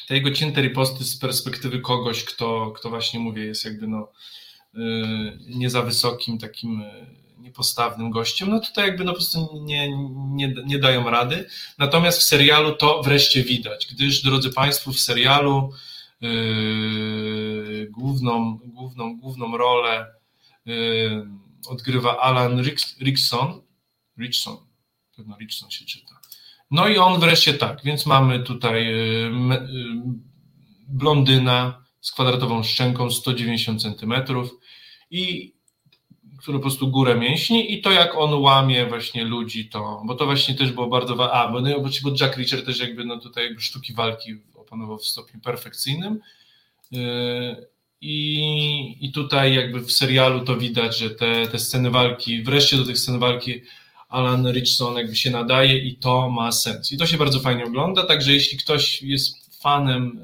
te 0.07 0.15
jego 0.15 0.31
cięte 0.31 0.62
riposty 0.62 1.03
z 1.03 1.17
perspektywy 1.17 1.79
kogoś, 1.79 2.23
kto, 2.23 2.71
kto 2.71 2.89
właśnie 2.89 3.19
mówię, 3.19 3.45
jest 3.45 3.65
jakby 3.65 3.88
no, 3.88 4.12
yy, 4.73 5.39
nie 5.47 5.69
za 5.69 5.81
wysokim, 5.81 6.38
takim 6.38 6.81
yy, 6.81 7.07
niepostawnym 7.38 8.10
gościem, 8.10 8.49
no 8.49 8.60
tutaj 8.60 8.88
jakby 8.88 9.03
no 9.03 9.12
po 9.12 9.17
prostu 9.17 9.62
nie, 9.63 9.97
nie, 10.15 10.53
nie 10.65 10.79
dają 10.79 11.10
rady. 11.10 11.45
Natomiast 11.77 12.19
w 12.19 12.23
serialu 12.23 12.75
to 12.75 13.01
wreszcie 13.03 13.43
widać, 13.43 13.88
gdyż, 13.91 14.21
drodzy 14.21 14.49
Państwo, 14.49 14.91
w 14.91 14.99
serialu 14.99 15.73
Yy, 16.21 17.88
główną, 17.91 18.57
główną, 18.65 19.17
główną 19.17 19.57
rolę 19.57 20.16
odgrywa 21.67 22.17
Alan 22.17 22.63
Rickson, 23.01 23.62
Richson, 24.17 24.58
pewno 25.15 25.38
Richson 25.38 25.71
się 25.71 25.86
czyta. 25.86 26.19
No 26.71 26.88
i 26.88 26.97
on 26.97 27.19
wreszcie 27.19 27.53
tak, 27.53 27.84
więc 27.84 28.06
mamy 28.06 28.43
tutaj 28.43 28.86
yy, 28.86 29.32
blondyna 30.88 31.84
z 32.01 32.12
kwadratową 32.12 32.63
szczęką 32.63 33.10
190 33.12 33.82
cm 33.82 34.13
i 35.12 35.53
który 36.38 36.58
po 36.58 36.62
prostu 36.62 36.88
górę 36.88 37.15
mięśni 37.15 37.73
i 37.73 37.82
to 37.82 37.91
jak 37.91 38.17
on 38.17 38.34
łamie 38.34 38.86
właśnie 38.86 39.25
ludzi, 39.25 39.69
to, 39.69 40.01
bo 40.06 40.15
to 40.15 40.25
właśnie 40.25 40.56
też 40.56 40.71
było 40.71 40.88
bardzo, 40.88 41.34
a, 41.34 41.51
bo, 41.51 41.62
no, 41.62 41.80
bo 41.80 42.10
Jack 42.21 42.38
Reacher 42.38 42.65
też 42.65 42.80
jakby 42.80 43.06
no 43.06 43.19
tutaj 43.19 43.43
jakby 43.43 43.62
sztuki 43.62 43.93
walki 43.93 44.36
opanował 44.56 44.97
w 44.97 45.06
stopniu 45.06 45.39
perfekcyjnym. 45.39 46.19
I, 48.01 48.97
I 49.05 49.12
tutaj 49.12 49.55
jakby 49.55 49.79
w 49.79 49.91
serialu 49.91 50.45
to 50.45 50.57
widać, 50.57 50.97
że 50.97 51.10
te, 51.10 51.47
te 51.47 51.60
sceny 51.60 51.91
walki, 51.91 52.43
wreszcie 52.43 52.77
do 52.77 52.86
tych 52.86 52.97
scen 52.97 53.19
walki 53.19 53.62
Alan 54.10 54.51
Richson 54.51 54.95
jakby 54.95 55.15
się 55.15 55.31
nadaje 55.31 55.77
i 55.77 55.95
to 55.95 56.29
ma 56.29 56.51
sens. 56.51 56.91
I 56.91 56.97
to 56.97 57.05
się 57.07 57.17
bardzo 57.17 57.39
fajnie 57.39 57.65
ogląda, 57.65 58.05
także 58.05 58.33
jeśli 58.33 58.57
ktoś 58.57 59.01
jest 59.01 59.62
fanem, 59.62 60.19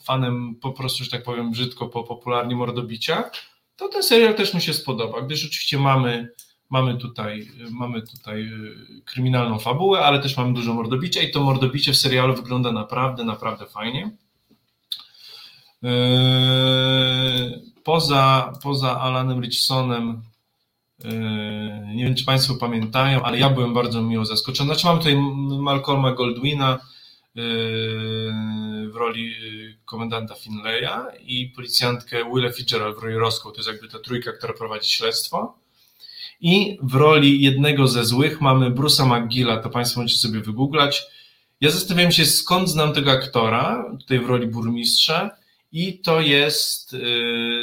y, 0.00 0.04
fanem 0.04 0.54
po 0.54 0.72
prostu, 0.72 1.04
że 1.04 1.10
tak 1.10 1.22
powiem 1.22 1.50
brzydko, 1.50 1.88
po 1.88 2.04
popularnie 2.04 2.56
mordobicia, 2.56 3.30
to 3.76 3.88
ten 3.88 4.02
serial 4.02 4.34
też 4.34 4.54
mu 4.54 4.60
się 4.60 4.74
spodoba, 4.74 5.20
gdyż 5.22 5.44
oczywiście 5.44 5.78
mamy, 5.78 6.28
mamy, 6.70 6.98
tutaj, 6.98 7.48
mamy 7.70 8.02
tutaj 8.02 8.42
y, 8.42 9.02
kryminalną 9.04 9.58
fabułę, 9.58 10.00
ale 10.00 10.18
też 10.18 10.36
mamy 10.36 10.54
dużo 10.54 10.74
mordobicia 10.74 11.22
i 11.22 11.30
to 11.30 11.40
mordobicie 11.40 11.92
w 11.92 11.96
serialu 11.96 12.34
wygląda 12.34 12.72
naprawdę, 12.72 13.24
naprawdę 13.24 13.66
fajnie. 13.66 14.10
Poza, 17.84 18.52
poza 18.62 19.00
Alanem 19.00 19.40
Richsonem 19.40 20.22
Yy, 21.04 21.94
nie 21.94 22.04
wiem, 22.04 22.14
czy 22.14 22.24
Państwo 22.24 22.54
pamiętają, 22.54 23.22
ale 23.22 23.38
ja 23.38 23.50
byłem 23.50 23.74
bardzo 23.74 24.02
miło 24.02 24.24
zaskoczony. 24.24 24.66
Znaczy, 24.66 24.86
mam 24.86 24.98
tutaj 24.98 25.16
Malcolma 25.60 26.12
Goldwina 26.12 26.78
yy, 27.34 27.42
w 28.92 28.96
roli 28.96 29.24
yy, 29.24 29.76
komendanta 29.84 30.34
Finleya 30.34 31.22
i 31.26 31.52
policjantkę 31.56 32.16
Willa 32.34 32.52
Fitzgerald 32.52 32.98
w 32.98 33.02
roli 33.02 33.14
Roscoe. 33.14 33.50
To 33.50 33.56
jest 33.56 33.68
jakby 33.68 33.88
ta 33.88 33.98
trójka, 33.98 34.32
która 34.32 34.52
prowadzi 34.52 34.90
śledztwo. 34.90 35.54
I 36.40 36.78
w 36.82 36.94
roli 36.94 37.42
jednego 37.42 37.88
ze 37.88 38.04
złych 38.04 38.40
mamy 38.40 38.70
Bruce'a 38.70 39.06
McGilla, 39.06 39.56
to 39.56 39.70
Państwo 39.70 40.00
możecie 40.00 40.18
sobie 40.18 40.40
wygooglać. 40.40 41.02
Ja 41.60 41.70
zastanawiałem 41.70 42.12
się, 42.12 42.26
skąd 42.26 42.68
znam 42.68 42.92
tego 42.92 43.10
aktora, 43.10 43.84
tutaj 43.98 44.18
w 44.18 44.26
roli 44.26 44.46
burmistrza, 44.46 45.30
i 45.72 45.98
to 45.98 46.20
jest 46.20 46.90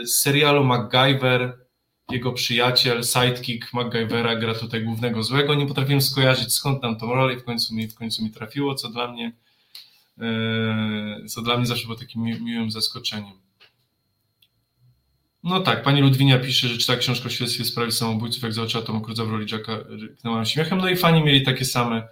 z 0.03 0.21
serialu 0.21 0.63
MacGyver 0.63 1.69
jego 2.09 2.33
przyjaciel, 2.33 3.03
sidekick 3.03 3.73
MacGyvera 3.73 4.35
gra 4.35 4.55
tutaj 4.55 4.83
głównego 4.83 5.23
złego. 5.23 5.55
Nie 5.55 5.67
potrafiłem 5.67 6.01
skojarzyć 6.01 6.53
skąd 6.53 6.81
tam 6.81 6.97
tą 6.97 7.13
rolę 7.13 7.33
i 7.33 7.37
w 7.37 7.43
końcu 7.43 7.75
mi, 7.75 7.87
w 7.87 7.95
końcu 7.95 8.23
mi 8.23 8.31
trafiło, 8.31 8.75
co 8.75 8.89
dla 8.89 9.11
mnie 9.11 9.31
e, 10.21 11.25
co 11.27 11.41
dla 11.41 11.57
mnie 11.57 11.65
zawsze 11.65 11.85
było 11.85 11.97
takim 11.97 12.21
mi, 12.21 12.41
miłym 12.41 12.71
zaskoczeniem. 12.71 13.33
No 15.43 15.59
tak, 15.59 15.83
pani 15.83 16.01
Ludwinia 16.01 16.39
pisze, 16.39 16.67
że 16.67 16.77
czyta 16.77 16.95
książkę 16.95 17.25
o 17.25 17.29
śledztwie 17.29 17.65
sprawy 17.65 17.91
samobójców, 17.91 18.43
jak 18.43 18.53
zobaczyła 18.53 18.83
Tom 18.83 19.01
Cruise'a 19.01 19.27
w 19.27 19.31
roli 19.31 19.51
Jacka, 19.51 19.77
ryknęłam 19.87 20.45
śmiechem, 20.45 20.77
no 20.77 20.89
i 20.89 20.95
fani 20.95 21.23
mieli 21.23 21.45
takie 21.45 21.65
same, 21.65 22.07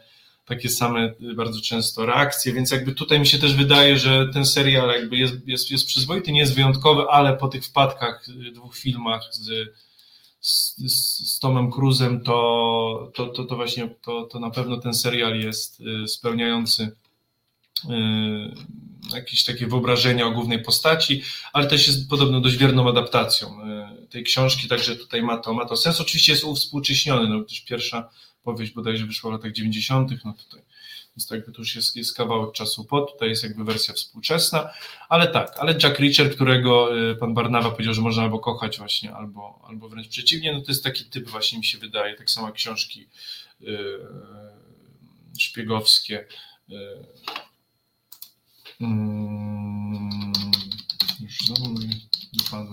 takie 0.48 0.70
same 0.70 1.14
bardzo 1.36 1.62
często 1.62 2.06
reakcje, 2.06 2.54
więc 2.54 2.72
jakby 2.72 2.92
tutaj 2.92 3.20
mi 3.20 3.28
się 3.28 3.40
też 3.40 3.56
wydaje, 3.56 3.98
że 3.98 4.28
ten 4.34 4.46
serial 4.46 4.90
jakby 4.90 5.18
jest, 5.18 5.48
jest, 5.48 5.72
jest 5.72 5.88
przyzwoity, 5.88 6.32
nie 6.32 6.40
jest 6.40 6.56
wyjątkowy, 6.56 7.04
ale 7.10 7.38
po 7.38 7.48
tych 7.48 7.66
wpadkach, 7.66 8.26
dwóch 8.54 8.78
filmach 8.78 9.22
z 9.32 9.50
z, 10.42 10.76
z 11.36 11.40
Tomem 11.40 11.72
Cruzem, 11.72 12.24
to, 12.24 13.12
to, 13.16 13.28
to, 13.28 13.44
to 13.46 13.56
właśnie 13.56 13.90
to, 14.02 14.24
to 14.24 14.40
na 14.40 14.50
pewno 14.50 14.78
ten 14.78 14.94
serial 14.94 15.40
jest 15.40 15.82
y, 15.82 16.08
spełniający 16.08 16.84
y, 16.84 17.88
jakieś 19.16 19.44
takie 19.44 19.68
wyobrażenia 19.68 20.28
o 20.28 20.32
głównej 20.32 20.64
postaci, 20.64 21.24
ale 21.54 21.68
też 21.68 21.88
jest 21.88 22.10
podobno 22.10 22.42
dość 22.42 22.58
wierną 22.58 22.90
adaptacją 22.90 23.48
y, 24.04 24.08
tej 24.08 24.24
książki, 24.24 24.68
także 24.68 24.96
tutaj 24.96 25.24
ma 25.24 25.38
to, 25.38 25.54
ma 25.54 25.66
to 25.66 25.78
sens. 25.78 26.02
Oczywiście 26.02 26.32
jest 26.32 26.44
uwspółcześniony, 26.44 27.30
no 27.30 27.44
też 27.44 27.62
pierwsza 27.62 28.10
powieść 28.48 28.74
bodajże 28.74 29.06
wyszła 29.06 29.30
w 29.30 29.34
latach 29.34 29.52
90., 29.52 30.12
no 30.26 30.34
tutaj 30.34 30.62
więc 31.18 31.28
to 31.28 31.36
jakby 31.36 31.52
to 31.52 31.62
już 31.62 31.76
jest, 31.76 31.96
jest 31.96 32.18
kawałek 32.18 32.52
czasu 32.52 32.86
po, 32.86 33.02
tutaj 33.02 33.30
jest 33.30 33.44
jakby 33.44 33.64
wersja 33.64 33.94
współczesna, 33.94 34.70
ale 35.10 35.28
tak, 35.28 35.56
ale 35.60 35.72
Jack 35.84 36.00
Reacher, 36.00 36.36
którego 36.36 36.98
y, 37.12 37.16
pan 37.16 37.34
Barnawa 37.34 37.72
powiedział, 37.72 37.94
że 37.94 38.02
można 38.02 38.24
albo 38.24 38.40
kochać 38.40 38.78
właśnie, 38.78 39.14
albo, 39.14 39.62
albo 39.68 39.90
wręcz 39.90 40.08
przeciwnie, 40.08 40.54
no 40.54 40.62
to 40.62 40.72
jest 40.72 40.84
taki 40.84 41.06
typ 41.06 41.30
właśnie 41.30 41.58
mi 41.58 41.64
się 41.64 41.78
wydaje, 41.78 42.16
tak 42.16 42.32
samo 42.32 42.52
książki 42.52 43.08
yy, 43.60 44.08
szpiegowskie, 45.40 46.26
yy, 46.68 46.78
już 51.20 51.38
znowu 51.38 51.70
mi 51.70 51.90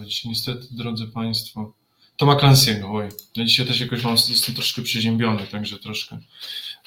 dzisiaj, 0.06 0.30
niestety, 0.30 0.66
drodzy 0.70 1.06
Państwo, 1.06 1.72
Toma 2.16 2.37
Clancy'ego, 2.37 2.90
oj, 2.90 3.09
ja 3.37 3.44
dzisiaj 3.44 3.66
też 3.66 3.81
jakoś 3.81 4.03
mam, 4.03 4.16
jestem 4.29 4.55
troszkę 4.55 4.83
przeziębiony, 4.83 5.46
także 5.46 5.79
troszkę 5.79 6.18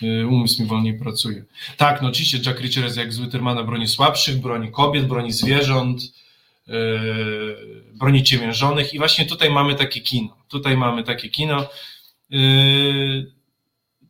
Y, 0.04 0.28
umysł 0.28 0.62
mi 0.62 0.68
wolniej 0.68 1.00
pracuje. 1.00 1.46
Tak, 1.78 2.02
no 2.02 2.10
oczywiście 2.10 2.38
Jack 2.46 2.60
Reacher 2.60 2.84
jest 2.84 2.98
jak 2.98 3.14
zły 3.14 3.28
Tyrmana 3.28 3.64
broni 3.64 3.88
słabszych, 3.88 4.42
broni 4.42 4.72
kobiet, 4.72 5.08
broni 5.08 5.32
zwierząt, 5.32 6.02
yy, 6.68 7.84
broni 7.94 8.24
ciemiężonych 8.24 8.94
i 8.94 8.98
właśnie 8.98 9.26
tutaj 9.26 9.50
mamy 9.50 9.76
takie 9.76 10.02
kino. 10.02 10.38
Tutaj 10.48 10.78
mamy 10.78 11.04
takie 11.04 11.30
kino. 11.30 11.70
Yy, 12.30 13.32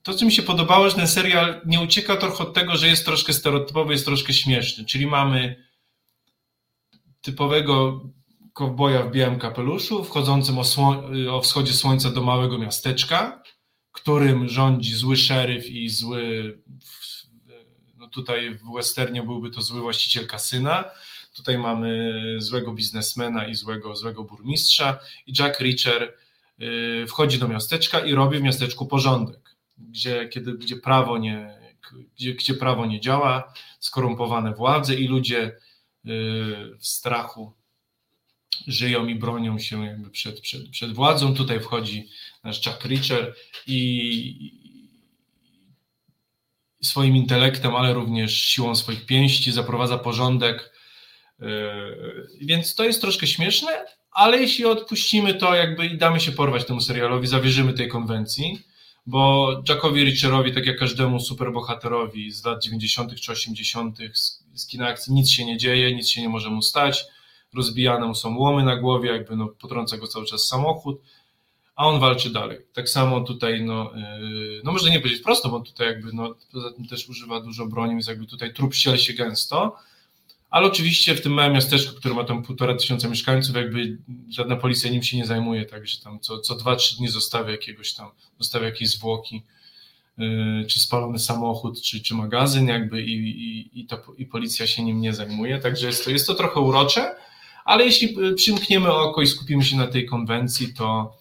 to, 0.03 0.13
co 0.13 0.25
mi 0.25 0.31
się 0.31 0.41
podobało, 0.41 0.89
że 0.89 0.95
ten 0.95 1.07
serial 1.07 1.61
nie 1.65 1.79
ucieka 1.79 2.17
trochę 2.17 2.43
od 2.43 2.53
tego, 2.53 2.77
że 2.77 2.87
jest 2.87 3.05
troszkę 3.05 3.33
stereotypowy, 3.33 3.93
jest 3.93 4.05
troszkę 4.05 4.33
śmieszny, 4.33 4.85
czyli 4.85 5.07
mamy 5.07 5.63
typowego 7.21 8.01
kowboja 8.57 9.03
w 9.03 9.11
białym 9.11 9.39
kapeluszu, 9.39 10.03
wchodzącym 10.03 10.57
o, 10.59 10.63
o 11.31 11.41
wschodzie 11.41 11.73
słońca 11.73 12.11
do 12.11 12.21
małego 12.23 12.57
miasteczka, 12.57 13.43
którym 13.91 14.49
rządzi 14.49 14.93
zły 14.93 15.17
szeryf 15.17 15.69
i 15.69 15.89
zły, 15.89 16.57
no 17.97 18.07
tutaj 18.07 18.55
w 18.55 18.73
westernie 18.75 19.23
byłby 19.23 19.49
to 19.49 19.61
zły 19.61 19.81
właściciel 19.81 20.27
kasyna, 20.27 20.83
tutaj 21.35 21.57
mamy 21.57 22.13
złego 22.37 22.73
biznesmena 22.73 23.47
i 23.47 23.55
złego, 23.55 23.95
złego 23.95 24.23
burmistrza 24.23 24.99
i 25.27 25.33
Jack 25.39 25.59
Reacher 25.59 26.13
y, 26.61 27.05
wchodzi 27.07 27.39
do 27.39 27.47
miasteczka 27.47 27.99
i 27.99 28.13
robi 28.13 28.39
w 28.39 28.41
miasteczku 28.41 28.85
porządek, 28.85 29.55
gdzie, 29.77 30.27
kiedy, 30.29 30.53
gdzie, 30.53 30.75
prawo 30.75 31.17
nie, 31.17 31.59
gdzie, 32.15 32.33
gdzie 32.33 32.53
prawo 32.53 32.85
nie 32.85 32.99
działa, 32.99 33.53
skorumpowane 33.79 34.53
władze 34.53 34.95
i 34.95 35.07
ludzie 35.07 35.43
y, 35.45 35.51
w 36.79 36.87
strachu 36.87 37.56
żyją 38.67 39.07
i 39.07 39.15
bronią 39.15 39.59
się 39.59 39.85
jakby 39.85 40.09
przed, 40.09 40.41
przed, 40.41 40.69
przed 40.69 40.93
władzą. 40.93 41.33
Tutaj 41.35 41.59
wchodzi 41.59 42.09
nasz 42.43 42.65
Jack 42.65 42.85
Reacher 42.85 43.35
i 43.67 44.67
swoim 46.81 47.15
intelektem, 47.15 47.75
ale 47.75 47.93
również 47.93 48.41
siłą 48.41 48.75
swoich 48.75 49.05
pięści 49.05 49.51
zaprowadza 49.51 49.97
porządek. 49.97 50.73
Yy, 51.39 51.47
więc 52.41 52.75
to 52.75 52.83
jest 52.83 53.01
troszkę 53.01 53.27
śmieszne, 53.27 53.85
ale 54.11 54.37
jeśli 54.37 54.65
odpuścimy 54.65 55.33
to 55.33 55.55
jakby 55.55 55.85
i 55.85 55.97
damy 55.97 56.19
się 56.19 56.31
porwać 56.31 56.65
temu 56.65 56.81
serialowi, 56.81 57.27
zawierzymy 57.27 57.73
tej 57.73 57.87
konwencji, 57.87 58.59
bo 59.05 59.51
Jackowi 59.69 60.03
Richerowi, 60.03 60.53
tak 60.53 60.65
jak 60.65 60.77
każdemu 60.77 61.19
superbohaterowi 61.19 62.31
z 62.31 62.45
lat 62.45 62.63
90. 62.63 63.15
czy 63.19 63.31
80. 63.31 63.97
z 64.53 64.67
kina 64.67 64.87
akcji, 64.87 65.13
nic 65.13 65.29
się 65.29 65.45
nie 65.45 65.57
dzieje, 65.57 65.95
nic 65.95 66.09
się 66.09 66.21
nie 66.21 66.29
może 66.29 66.49
mu 66.49 66.61
stać 66.61 67.05
rozbijane 67.57 68.07
mu 68.07 68.15
są 68.15 68.37
łomy 68.37 68.63
na 68.63 68.75
głowie, 68.75 69.09
jakby 69.09 69.35
no, 69.35 69.47
potrąca 69.47 69.97
go 69.97 70.07
cały 70.07 70.25
czas 70.25 70.47
samochód, 70.47 71.01
a 71.75 71.85
on 71.85 71.99
walczy 71.99 72.29
dalej. 72.29 72.57
Tak 72.73 72.89
samo 72.89 73.21
tutaj, 73.21 73.63
no, 73.63 73.91
yy, 73.95 74.61
no 74.63 74.71
można 74.71 74.89
nie 74.89 74.99
powiedzieć 74.99 75.23
prosto, 75.23 75.49
bo 75.49 75.59
tutaj 75.59 75.87
jakby, 75.87 76.13
no, 76.13 76.35
poza 76.51 76.71
tym 76.71 76.87
też 76.87 77.09
używa 77.09 77.41
dużo 77.41 77.65
broni, 77.65 77.91
więc 77.91 78.07
jakby 78.07 78.25
tutaj 78.25 78.53
trup 78.53 78.75
siel 78.75 78.97
się 78.97 79.13
gęsto, 79.13 79.75
ale 80.49 80.67
oczywiście 80.67 81.15
w 81.15 81.21
tym 81.21 81.33
małym 81.33 81.53
miasteczku, 81.53 81.95
które 81.95 82.13
ma 82.13 82.23
tam 82.23 82.43
półtora 82.43 82.75
tysiąca 82.75 83.09
mieszkańców, 83.09 83.55
jakby 83.55 83.97
żadna 84.29 84.55
policja 84.55 84.91
nim 84.91 85.03
się 85.03 85.17
nie 85.17 85.25
zajmuje, 85.25 85.65
także 85.65 86.01
tam 86.03 86.19
co, 86.19 86.39
co 86.39 86.55
dwa, 86.55 86.75
trzy 86.75 86.97
dni 86.97 87.07
zostawia 87.07 87.51
jakiegoś 87.51 87.93
tam, 87.93 88.09
zostawia 88.39 88.65
jakieś 88.65 88.89
zwłoki, 88.89 89.43
yy, 90.17 90.65
czy 90.67 90.79
spalony 90.79 91.19
samochód, 91.19 91.81
czy, 91.81 92.01
czy 92.01 92.15
magazyn 92.15 92.67
jakby 92.67 93.03
i, 93.03 93.13
i, 93.13 93.79
i, 93.79 93.85
to, 93.85 93.97
i 94.17 94.25
policja 94.25 94.67
się 94.67 94.83
nim 94.83 95.01
nie 95.01 95.13
zajmuje, 95.13 95.59
także 95.59 95.87
jest 95.87 96.05
to, 96.05 96.11
jest 96.11 96.27
to 96.27 96.35
trochę 96.35 96.59
urocze, 96.59 97.15
ale 97.67 97.85
jeśli 97.85 98.25
y, 98.25 98.33
przymkniemy 98.33 98.93
oko 98.93 99.21
i 99.21 99.27
skupimy 99.27 99.63
się 99.63 99.77
na 99.77 99.87
tej 99.87 100.05
konwencji, 100.05 100.73
to, 100.73 101.17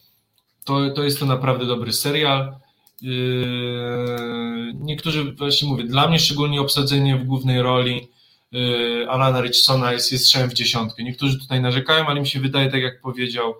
to, 0.64 0.90
to 0.90 1.04
jest 1.04 1.20
to 1.20 1.26
naprawdę 1.26 1.66
dobry 1.66 1.92
serial. 1.92 2.56
Yy, 3.02 4.72
niektórzy, 4.74 5.32
właśnie 5.32 5.68
mówię, 5.68 5.84
dla 5.84 6.08
mnie 6.08 6.18
szczególnie 6.18 6.60
obsadzenie 6.60 7.16
w 7.16 7.24
głównej 7.24 7.62
roli 7.62 8.08
yy, 8.52 9.06
Alana 9.10 9.40
Richsona 9.40 9.92
jest, 9.92 10.12
jest 10.12 10.24
strzałem 10.24 10.50
w 10.50 10.54
dziesiątkę. 10.54 11.02
Niektórzy 11.02 11.38
tutaj 11.38 11.60
narzekają, 11.60 12.06
ale 12.06 12.20
mi 12.20 12.26
się 12.26 12.40
wydaje, 12.40 12.70
tak 12.70 12.82
jak 12.82 13.00
powiedział 13.00 13.54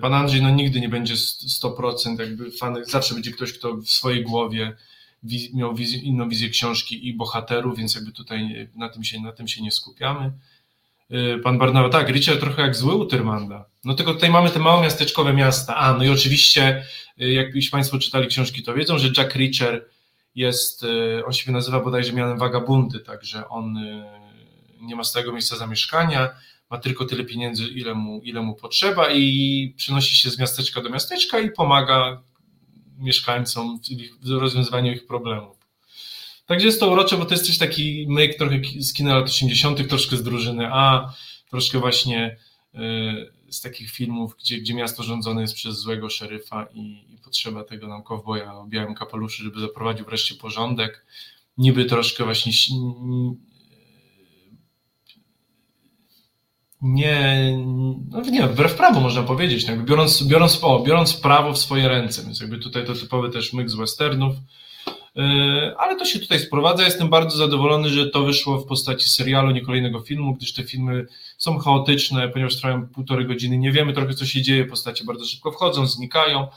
pan 0.00 0.14
Andrzej, 0.14 0.42
no 0.42 0.50
nigdy 0.50 0.80
nie 0.80 0.88
będzie 0.88 1.14
100%, 1.14 2.20
jakby 2.20 2.50
zawsze 2.86 3.14
będzie 3.14 3.30
ktoś, 3.30 3.52
kto 3.52 3.76
w 3.76 3.88
swojej 3.88 4.24
głowie 4.24 4.76
miał 5.54 5.74
wizję, 5.74 5.98
inną 5.98 6.28
wizję 6.28 6.48
książki 6.48 7.08
i 7.08 7.14
bohaterów, 7.14 7.78
więc 7.78 7.94
jakby 7.94 8.12
tutaj 8.12 8.68
na 8.74 8.88
tym 8.88 9.04
się, 9.04 9.20
na 9.20 9.32
tym 9.32 9.48
się 9.48 9.62
nie 9.62 9.70
skupiamy. 9.70 10.32
Y, 11.10 11.38
pan 11.38 11.58
Barnawa, 11.58 11.88
tak, 11.88 12.08
Richard 12.08 12.40
trochę 12.40 12.62
jak 12.62 12.76
zły 12.76 12.94
Utermanda. 12.94 13.64
No 13.84 13.94
tylko 13.94 14.14
tutaj 14.14 14.30
mamy 14.30 14.50
te 14.50 14.58
małe 14.58 14.82
miasteczkowe 14.82 15.32
miasta. 15.32 15.76
A, 15.76 15.94
no 15.94 16.04
i 16.04 16.08
oczywiście, 16.08 16.84
y, 17.20 17.32
jak 17.32 17.46
Państwo 17.70 17.98
czytali 17.98 18.26
książki, 18.26 18.62
to 18.62 18.74
wiedzą, 18.74 18.98
że 18.98 19.08
Jack 19.16 19.34
Reacher 19.34 19.86
jest, 20.34 20.82
y, 20.82 21.22
on 21.26 21.32
się 21.32 21.52
nazywa 21.52 21.80
bodajże 21.80 22.12
mianem 22.12 22.38
wagabundy, 22.38 23.00
także 23.00 23.48
on 23.48 23.78
nie 24.80 24.96
ma 24.96 25.04
stałego 25.04 25.32
miejsca 25.32 25.56
zamieszkania, 25.56 26.28
ma 26.70 26.78
tylko 26.78 27.04
tyle 27.04 27.24
pieniędzy, 27.24 27.64
ile 27.64 27.94
mu, 27.94 28.20
ile 28.24 28.42
mu 28.42 28.54
potrzeba 28.54 29.10
i 29.10 29.74
przenosi 29.76 30.16
się 30.16 30.30
z 30.30 30.38
miasteczka 30.38 30.82
do 30.82 30.90
miasteczka 30.90 31.38
i 31.38 31.50
pomaga 31.50 32.22
mieszkańcom 32.98 33.80
w 34.22 34.30
rozwiązywaniu 34.30 34.92
ich 34.92 35.06
problemów. 35.06 35.57
Także 36.48 36.66
jest 36.66 36.80
to 36.80 36.90
urocze, 36.90 37.16
bo 37.16 37.24
to 37.24 37.34
jest 37.34 37.46
też 37.46 37.58
taki 37.58 38.06
myk 38.08 38.38
trochę 38.38 38.60
z 38.78 38.92
kina 38.92 39.14
lat 39.14 39.24
80., 39.24 39.88
troszkę 39.88 40.16
z 40.16 40.22
drużyny 40.22 40.68
A, 40.72 41.14
troszkę 41.50 41.78
właśnie 41.78 42.36
y, 42.74 42.78
z 43.52 43.60
takich 43.60 43.90
filmów, 43.90 44.36
gdzie, 44.40 44.58
gdzie 44.58 44.74
miasto 44.74 45.02
rządzone 45.02 45.40
jest 45.40 45.54
przez 45.54 45.78
złego 45.78 46.10
szeryfa 46.10 46.66
i, 46.74 47.04
i 47.14 47.18
potrzeba 47.24 47.64
tego 47.64 47.88
nam 47.88 48.02
kowboja 48.02 48.54
o 48.54 48.66
białym 48.66 48.94
kapeluszu, 48.94 49.42
żeby 49.42 49.60
zaprowadził 49.60 50.06
wreszcie 50.06 50.34
porządek. 50.34 51.06
Niby 51.58 51.84
troszkę 51.84 52.24
właśnie 52.24 52.52
nie, 56.82 57.52
no 58.10 58.20
nie 58.20 58.46
wbrew 58.46 58.74
prawu 58.74 59.00
można 59.00 59.22
powiedzieć, 59.22 59.64
jakby 59.64 59.84
biorąc, 59.84 60.22
biorąc, 60.22 60.58
o, 60.62 60.82
biorąc 60.82 61.14
prawo 61.14 61.52
w 61.52 61.58
swoje 61.58 61.88
ręce, 61.88 62.22
więc 62.22 62.40
jakby 62.40 62.58
tutaj 62.58 62.86
to 62.86 62.94
typowy 62.94 63.30
też 63.30 63.52
myk 63.52 63.70
z 63.70 63.74
westernów, 63.74 64.36
ale 65.78 65.96
to 65.96 66.04
się 66.04 66.18
tutaj 66.18 66.40
sprowadza. 66.40 66.84
Jestem 66.84 67.08
bardzo 67.08 67.36
zadowolony, 67.36 67.88
że 67.88 68.10
to 68.10 68.22
wyszło 68.22 68.58
w 68.58 68.66
postaci 68.66 69.08
serialu, 69.08 69.50
nie 69.50 69.60
kolejnego 69.60 70.00
filmu, 70.00 70.34
gdyż 70.34 70.52
te 70.52 70.64
filmy 70.64 71.06
są 71.38 71.58
chaotyczne, 71.58 72.28
ponieważ 72.28 72.56
trwają 72.56 72.88
półtorej 72.88 73.26
godziny, 73.26 73.58
nie 73.58 73.72
wiemy 73.72 73.92
trochę 73.92 74.14
co 74.14 74.26
się 74.26 74.42
dzieje, 74.42 74.64
postacie 74.64 75.04
bardzo 75.04 75.24
szybko 75.24 75.52
wchodzą, 75.52 75.86
znikają, 75.86 76.48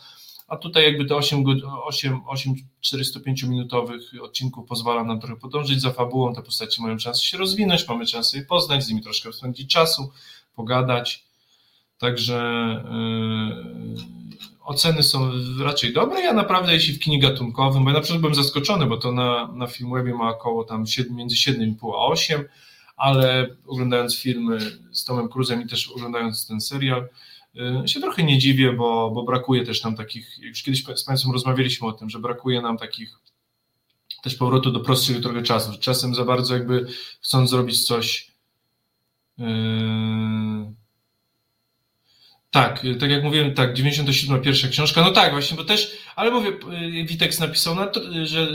a 0.47 0.58
tutaj 0.58 0.84
jakby 0.84 1.06
te 1.06 1.15
8, 1.15 1.43
8, 1.84 2.21
8 2.28 2.56
405-minutowych 2.84 4.00
odcinków 4.21 4.67
pozwala 4.67 5.04
nam 5.04 5.19
trochę 5.19 5.36
podążyć 5.36 5.82
za 5.82 5.91
fabułą, 5.91 6.36
te 6.36 6.41
postacie 6.41 6.82
mają 6.82 7.00
szansę 7.00 7.26
się 7.26 7.38
rozwinąć, 7.38 7.88
mamy 7.88 8.08
szansę 8.08 8.38
je 8.38 8.43
poznać, 8.43 8.84
z 8.84 8.89
nimi 8.89 9.02
troszkę 9.02 9.34
spędzić 9.34 9.71
czasu, 9.71 10.12
pogadać, 10.56 11.31
także 12.02 12.44
yy, 13.96 14.04
oceny 14.62 15.04
są 15.04 15.32
raczej 15.60 15.94
dobre, 15.94 16.22
ja 16.22 16.34
naprawdę 16.34 16.74
jeśli 16.74 16.94
w 16.94 17.00
kinie 17.00 17.20
gatunkowym, 17.20 17.84
bo 17.84 17.90
ja 17.90 17.96
na 17.96 18.02
przykład 18.02 18.22
byłem 18.22 18.36
zaskoczony, 18.36 18.86
bo 18.86 18.98
to 18.98 19.12
na, 19.12 19.52
na 19.54 19.68
Filmwebie 19.68 20.14
ma 20.14 20.30
około 20.30 20.64
tam 20.64 20.88
7, 20.88 21.16
między 21.16 21.36
7,5 21.36 21.92
a 21.94 22.06
8, 22.06 22.44
ale 22.98 23.48
oglądając 23.68 24.18
filmy 24.18 24.60
z 24.92 25.06
Tomem 25.06 25.30
Cruzem 25.30 25.62
i 25.62 25.68
też 25.68 25.92
oglądając 25.92 26.48
ten 26.48 26.62
serial, 26.62 27.08
Y, 27.56 27.88
się 27.88 28.00
trochę 28.00 28.24
nie 28.24 28.38
dziwię, 28.38 28.74
bo, 28.74 29.12
bo 29.12 29.24
brakuje 29.24 29.66
też 29.66 29.84
nam 29.84 29.96
takich, 29.96 30.40
już 30.40 30.64
kiedyś 30.64 30.84
z 30.96 31.04
Państwem 31.04 31.32
rozmawialiśmy 31.32 31.88
o 31.88 31.92
tym, 31.92 32.10
że 32.10 32.20
brakuje 32.20 32.62
nam 32.62 32.78
takich 32.78 33.20
też 34.24 34.36
powrotu 34.36 34.72
do 34.72 34.80
prostszych 34.80 35.22
trochę 35.22 35.44
czasów. 35.44 35.80
Czasem 35.80 36.16
za 36.16 36.26
bardzo 36.26 36.54
jakby 36.54 36.88
chcąc 37.22 37.50
zrobić 37.50 37.86
coś 37.86 38.32
yy, 39.38 39.46
tak, 42.52 42.84
tak 43.00 43.10
jak 43.10 43.24
mówiłem, 43.24 43.54
tak, 43.54 43.74
97 43.74 44.42
pierwsza 44.42 44.68
książka, 44.68 45.02
no 45.02 45.12
tak, 45.12 45.32
właśnie, 45.32 45.58
bo 45.58 45.64
też, 45.64 45.98
ale 46.16 46.32
mówię, 46.32 46.50
y, 46.50 47.04
Witex 47.04 47.40
napisał, 47.40 47.76
na 47.76 47.88
to, 47.88 48.02
że 48.24 48.42
y, 48.42 48.48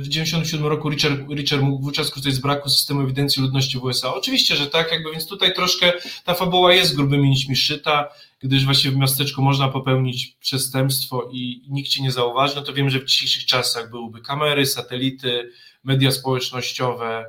w 0.00 0.08
97 0.08 0.66
roku 0.66 0.90
Richard, 0.90 1.20
Richard 1.30 1.62
mógł 1.62 1.82
wówczas 1.82 2.10
korzystać 2.10 2.34
z 2.34 2.38
braku 2.38 2.68
systemu 2.68 3.02
ewidencji 3.02 3.42
ludności 3.42 3.78
w 3.78 3.84
USA. 3.84 4.14
Oczywiście, 4.14 4.56
że 4.56 4.66
tak, 4.66 4.92
jakby, 4.92 5.10
więc 5.10 5.26
tutaj 5.26 5.54
troszkę 5.54 5.92
ta 6.24 6.34
fabuła 6.34 6.74
jest 6.74 6.96
grubymi 6.96 7.30
nićmi 7.30 7.56
szyta, 7.56 8.08
gdyż 8.40 8.64
właśnie 8.64 8.90
w 8.90 8.96
miasteczku 8.96 9.42
można 9.42 9.68
popełnić 9.68 10.36
przestępstwo 10.40 11.30
i 11.32 11.62
nikt 11.68 11.90
ci 11.90 12.02
nie 12.02 12.12
zauważy, 12.12 12.56
no 12.56 12.62
to 12.62 12.72
wiem, 12.72 12.90
że 12.90 13.00
w 13.00 13.04
dzisiejszych 13.04 13.46
czasach 13.46 13.90
byłyby 13.90 14.20
kamery, 14.20 14.66
satelity, 14.66 15.50
media 15.84 16.10
społecznościowe, 16.10 17.24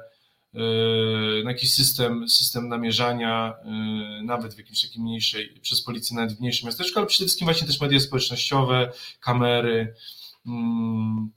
na 1.43 1.51
jakiś 1.51 1.73
system, 1.73 2.29
system 2.29 2.67
namierzania, 2.67 3.53
yy, 3.65 4.23
nawet 4.23 4.53
w 4.53 4.57
jakimś 4.57 4.81
takim 4.81 5.03
mniejszej, 5.03 5.59
przez 5.61 5.81
policję 5.81 6.15
nawet 6.15 6.33
w 6.33 6.39
mniejszym 6.39 6.65
miasteczku, 6.65 6.99
ale 6.99 7.07
przede 7.07 7.25
wszystkim 7.25 7.45
właśnie 7.45 7.67
też 7.67 7.81
media 7.81 7.99
społecznościowe, 7.99 8.91
kamery, 9.19 9.93
mm, 10.45 11.31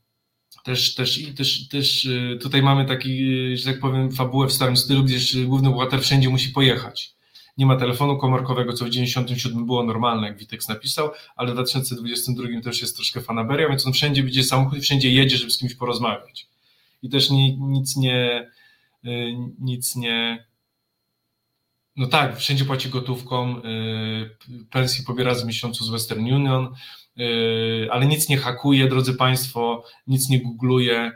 też, 0.64 0.94
też, 0.94 1.20
też, 1.37 1.68
też 1.68 2.05
yy, 2.05 2.38
tutaj 2.38 2.62
mamy 2.62 2.85
taki, 2.85 3.57
że 3.57 3.64
tak 3.64 3.81
powiem, 3.81 4.12
fabułę 4.12 4.48
w 4.48 4.53
starym 4.53 4.77
stylu, 4.77 5.05
gdzie 5.05 5.44
główny 5.44 5.70
bohater 5.70 6.01
wszędzie 6.03 6.29
musi 6.29 6.48
pojechać. 6.48 7.14
Nie 7.59 7.66
ma 7.66 7.77
telefonu 7.77 8.18
komórkowego, 8.18 8.72
co 8.72 8.85
w 8.85 8.90
97 8.90 9.66
było 9.66 9.83
normalne, 9.83 10.27
jak 10.27 10.38
Witex 10.38 10.68
napisał, 10.68 11.11
ale 11.37 11.51
w 11.51 11.55
2022 11.55 12.61
też 12.62 12.81
jest 12.81 12.96
troszkę 12.96 13.20
fanaberia, 13.20 13.68
więc 13.68 13.87
on 13.87 13.92
wszędzie 13.92 14.22
widzi 14.22 14.44
samochód 14.44 14.79
i 14.79 14.81
wszędzie 14.81 15.12
jedzie, 15.12 15.37
żeby 15.37 15.51
z 15.51 15.59
kimś 15.59 15.75
porozmawiać. 15.75 16.46
I 17.03 17.09
też 17.09 17.31
ni, 17.31 17.59
nic 17.61 17.96
nie, 17.96 18.51
nic 19.59 19.97
nie. 19.97 20.47
No 21.97 22.07
tak, 22.07 22.38
wszędzie 22.38 22.65
płaci 22.65 22.88
gotówką, 22.88 23.59
y, 23.59 24.67
pensji 24.71 25.05
pobiera 25.05 25.35
z 25.35 25.45
miesiącu 25.45 25.85
z 25.85 25.91
Western 25.91 26.33
Union, 26.33 26.75
y, 27.19 27.88
ale 27.91 28.07
nic 28.07 28.29
nie 28.29 28.37
hakuje, 28.37 28.88
drodzy 28.88 29.15
Państwo, 29.15 29.85
nic 30.07 30.29
nie 30.29 30.41
googluje, 30.41 31.12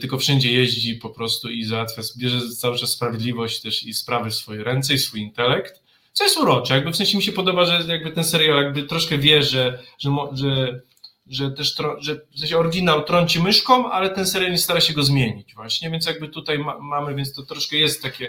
tylko 0.00 0.18
wszędzie 0.18 0.52
jeździ 0.52 0.94
po 0.94 1.10
prostu 1.10 1.50
i 1.50 1.64
załatwia, 1.64 2.02
bierze 2.18 2.48
cały 2.48 2.78
czas 2.78 2.90
sprawiedliwość 2.90 3.60
też 3.60 3.84
i 3.84 3.94
sprawy 3.94 4.30
w 4.30 4.34
swoje 4.34 4.64
ręce 4.64 4.94
i 4.94 4.98
swój 4.98 5.20
intelekt, 5.20 5.82
co 6.12 6.24
jest 6.24 6.36
urocze, 6.36 6.74
jakby 6.74 6.92
w 6.92 6.96
sensie 6.96 7.16
mi 7.16 7.22
się 7.22 7.32
podoba, 7.32 7.64
że 7.64 7.84
jakby 7.88 8.10
ten 8.10 8.24
serial 8.24 8.64
jakby 8.64 8.82
troszkę 8.82 9.18
wie, 9.18 9.42
że, 9.42 9.78
że, 9.98 10.10
że 10.32 10.80
że 11.28 11.50
też 11.50 11.76
że 11.98 12.20
w 12.30 12.38
sensie 12.38 12.58
oryginał 12.58 13.04
trąci 13.04 13.42
myszką, 13.42 13.90
ale 13.90 14.10
ten 14.10 14.26
serial 14.26 14.58
stara 14.58 14.80
się 14.80 14.92
go 14.94 15.02
zmienić 15.02 15.54
właśnie, 15.54 15.90
więc 15.90 16.06
jakby 16.06 16.28
tutaj 16.28 16.58
ma, 16.58 16.78
mamy, 16.78 17.14
więc 17.14 17.32
to 17.32 17.42
troszkę 17.42 17.76
jest 17.76 18.02
takie 18.02 18.26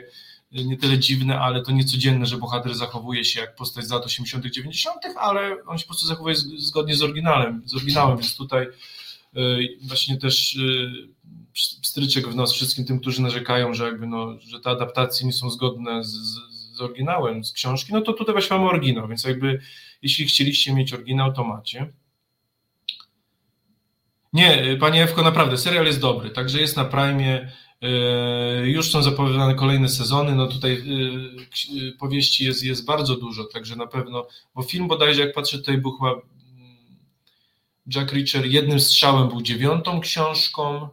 y, 0.58 0.66
nie 0.66 0.78
tyle 0.78 1.00
dziwne, 1.00 1.40
ale 1.40 1.62
to 1.62 1.72
niecodzienne, 1.72 2.26
że 2.26 2.38
bohater 2.38 2.76
zachowuje 2.76 3.26
się 3.26 3.42
jak 3.42 3.56
postać 3.56 3.86
z 3.86 3.92
lat 3.92 4.06
80 4.06 4.46
90 4.46 4.98
ale 5.18 5.64
on 5.68 5.78
się 5.78 5.84
po 5.84 5.88
prostu 5.88 6.08
zachowuje 6.08 6.36
zgodnie 6.58 6.96
z 6.96 7.04
oryginałem, 7.04 7.62
z 7.66 7.76
oryginałem, 7.76 8.18
więc 8.18 8.38
tutaj 8.38 8.68
y, 9.38 9.78
właśnie 9.82 10.18
też 10.18 10.56
y, 10.56 10.92
stryczek 11.84 12.28
w 12.28 12.36
nos 12.36 12.54
wszystkim 12.54 12.86
tym, 12.86 13.00
którzy 13.00 13.22
narzekają, 13.22 13.74
że 13.74 13.86
jakby 13.86 14.08
no, 14.08 14.40
że 14.40 14.60
te 14.60 14.70
adaptacje 14.70 15.28
nie 15.28 15.34
są 15.34 15.50
zgodne 15.50 16.04
z, 16.04 16.14
z 16.76 16.82
oryginałem, 16.82 17.44
z 17.44 17.54
książki, 17.54 17.94
no 17.94 18.02
to 18.02 18.14
tutaj 18.14 18.34
właśnie 18.34 18.58
mamy 18.58 18.70
oryginał, 18.70 19.08
więc 19.08 19.24
jakby 19.24 19.62
jeśli 20.02 20.26
chcieliście 20.26 20.74
mieć 20.74 20.94
oryginał, 20.94 21.34
to 21.34 21.44
macie. 21.44 21.94
Nie, 24.34 24.78
panie 24.80 25.04
Ewko, 25.04 25.22
naprawdę, 25.22 25.58
serial 25.58 25.86
jest 25.86 26.00
dobry, 26.00 26.30
także 26.30 26.62
jest 26.62 26.78
na 26.78 26.86
Prime. 26.86 27.52
E, 27.82 28.68
już 28.68 28.92
są 28.92 29.02
zapowiadane 29.04 29.56
kolejne 29.56 29.90
sezony. 29.90 30.36
No 30.36 30.48
tutaj 30.48 30.74
e, 30.74 31.92
powieści 32.00 32.46
jest, 32.46 32.64
jest 32.64 32.86
bardzo 32.86 33.16
dużo, 33.16 33.44
także 33.44 33.76
na 33.76 33.88
pewno, 33.88 34.28
bo 34.56 34.64
film 34.64 34.88
bodajże, 34.88 35.22
jak 35.22 35.34
patrzę 35.34 35.58
tutaj, 35.58 35.78
był 35.78 35.92
chyba 35.92 36.12
mm, 36.12 36.22
Jack 37.96 38.14
Reacher 38.14 38.46
jednym 38.46 38.80
strzałem 38.80 39.30
był 39.30 39.42
dziewiątą 39.42 40.00
książką, 40.00 40.90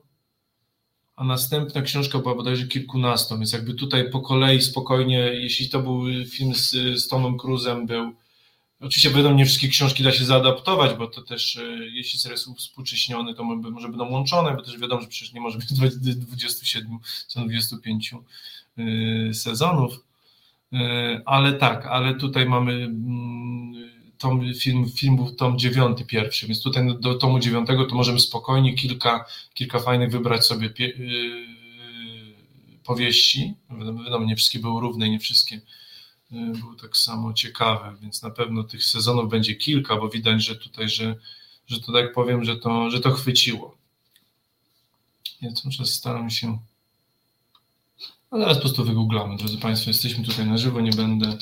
a 1.17 1.25
następna 1.25 1.83
książka 1.83 2.19
była 2.19 2.35
bodajże 2.35 2.67
kilkunastą, 2.67 3.37
więc 3.37 3.53
jakby 3.53 3.75
tutaj 3.75 4.11
po 4.11 4.21
kolei 4.21 4.63
spokojnie, 4.63 5.19
jeśli 5.19 5.69
to 5.69 5.83
był 5.83 6.05
film 6.27 6.55
z, 6.55 6.71
z 7.03 7.09
Tomem 7.09 7.39
Cruzem, 7.39 7.87
był 7.87 8.13
Oczywiście 8.81 9.11
wiadomo, 9.11 9.37
nie 9.37 9.47
wszystkie 9.47 9.69
książki 9.69 10.03
da 10.03 10.13
się 10.13 10.25
zaadaptować, 10.25 10.99
bo 10.99 11.07
to 11.07 11.23
też, 11.23 11.57
e, 11.57 11.63
jeśli 11.87 12.31
jest 12.31 12.49
współcześniony, 12.57 13.35
to 13.35 13.45
może 13.45 13.89
będą 13.89 14.11
łączone, 14.11 14.55
bo 14.55 14.63
też 14.63 14.79
wiadomo, 14.79 15.03
że 15.03 15.09
przecież 15.09 15.33
nie 15.33 15.41
może 15.41 15.59
być 15.59 15.73
27, 16.27 16.99
są 17.29 17.47
25 17.47 18.15
sezonów. 19.33 20.05
E, 20.73 21.23
ale 21.27 21.53
tak, 21.53 21.87
ale 21.87 22.15
tutaj 22.15 22.47
mamy 22.47 22.73
mm, 22.73 23.91
tom, 24.19 24.55
film, 24.55 24.91
film 24.91 25.17
był 25.17 25.35
tom 25.35 25.59
dziewiąty 25.59 26.05
pierwszy, 26.05 26.47
więc 26.47 26.63
tutaj 26.63 26.99
do 27.01 27.15
tomu 27.15 27.39
dziewiątego 27.39 27.85
to 27.85 27.95
możemy 27.95 28.21
spokojnie 28.21 28.75
kilka, 28.75 29.25
kilka 29.55 29.79
fajnych 29.79 30.11
wybrać 30.11 30.47
sobie 30.47 30.71
powieści. 32.85 33.55
Wiadomo, 34.05 34.25
nie 34.25 34.37
wszystkie 34.37 34.59
były 34.59 34.81
równe, 34.81 35.09
nie 35.09 35.19
wszystkie 35.19 35.61
Y, 36.33 36.59
były 36.61 36.77
tak 36.77 36.97
samo 36.97 37.33
ciekawe, 37.33 37.97
więc 38.01 38.23
na 38.23 38.31
pewno 38.31 38.65
tych 38.65 38.85
sezonów 38.85 39.31
będzie 39.31 39.55
kilka, 39.55 39.97
bo 39.97 40.09
widać, 40.09 40.45
że 40.45 40.57
tutaj, 40.57 40.89
że, 40.89 41.17
że 41.67 41.81
to 41.81 41.93
tak 41.93 42.13
powiem, 42.13 42.45
że 42.45 42.57
to, 42.57 42.91
że 42.91 43.01
to 43.01 43.11
chwyciło. 43.11 43.77
Ja 45.41 45.53
cały 45.53 45.87
staram 45.87 46.31
się. 46.31 46.59
A 48.31 48.39
zaraz 48.39 48.57
po 48.57 48.61
prostu 48.61 48.85
wygooglamy, 48.85 49.37
drodzy 49.37 49.59
Państwo, 49.59 49.91
jesteśmy 49.91 50.25
tutaj 50.25 50.47
na 50.47 50.59
żywo, 50.59 50.81
nie 50.81 50.91
będę. 50.91 51.39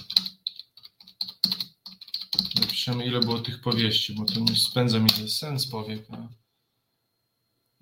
Napiszemy, 2.60 3.06
ile 3.06 3.20
było 3.20 3.38
tych 3.38 3.60
powieści, 3.60 4.14
bo 4.14 4.24
to 4.24 4.40
nie 4.40 4.56
spędza 4.56 4.98
mi 4.98 5.10
sens 5.28 5.66
powiek. 5.66 6.06
A... 6.10 6.43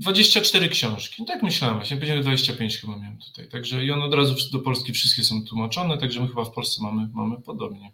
24 0.02 0.68
książki. 0.68 1.16
No 1.18 1.26
tak 1.26 1.42
myślałem 1.42 1.76
właśnie, 1.76 1.96
powiedziałem 1.96 2.22
25 2.22 2.78
chyba 2.78 2.96
miałem 2.96 3.18
tutaj. 3.18 3.48
Także 3.48 3.84
i 3.84 3.90
one 3.90 4.04
od 4.04 4.14
razu 4.14 4.34
do 4.52 4.58
Polski 4.58 4.92
wszystkie 4.92 5.24
są 5.24 5.44
tłumaczone, 5.44 5.98
także 5.98 6.20
my 6.20 6.28
chyba 6.28 6.44
w 6.44 6.50
Polsce 6.50 6.82
mamy, 6.82 7.08
mamy 7.12 7.40
podobnie. 7.40 7.92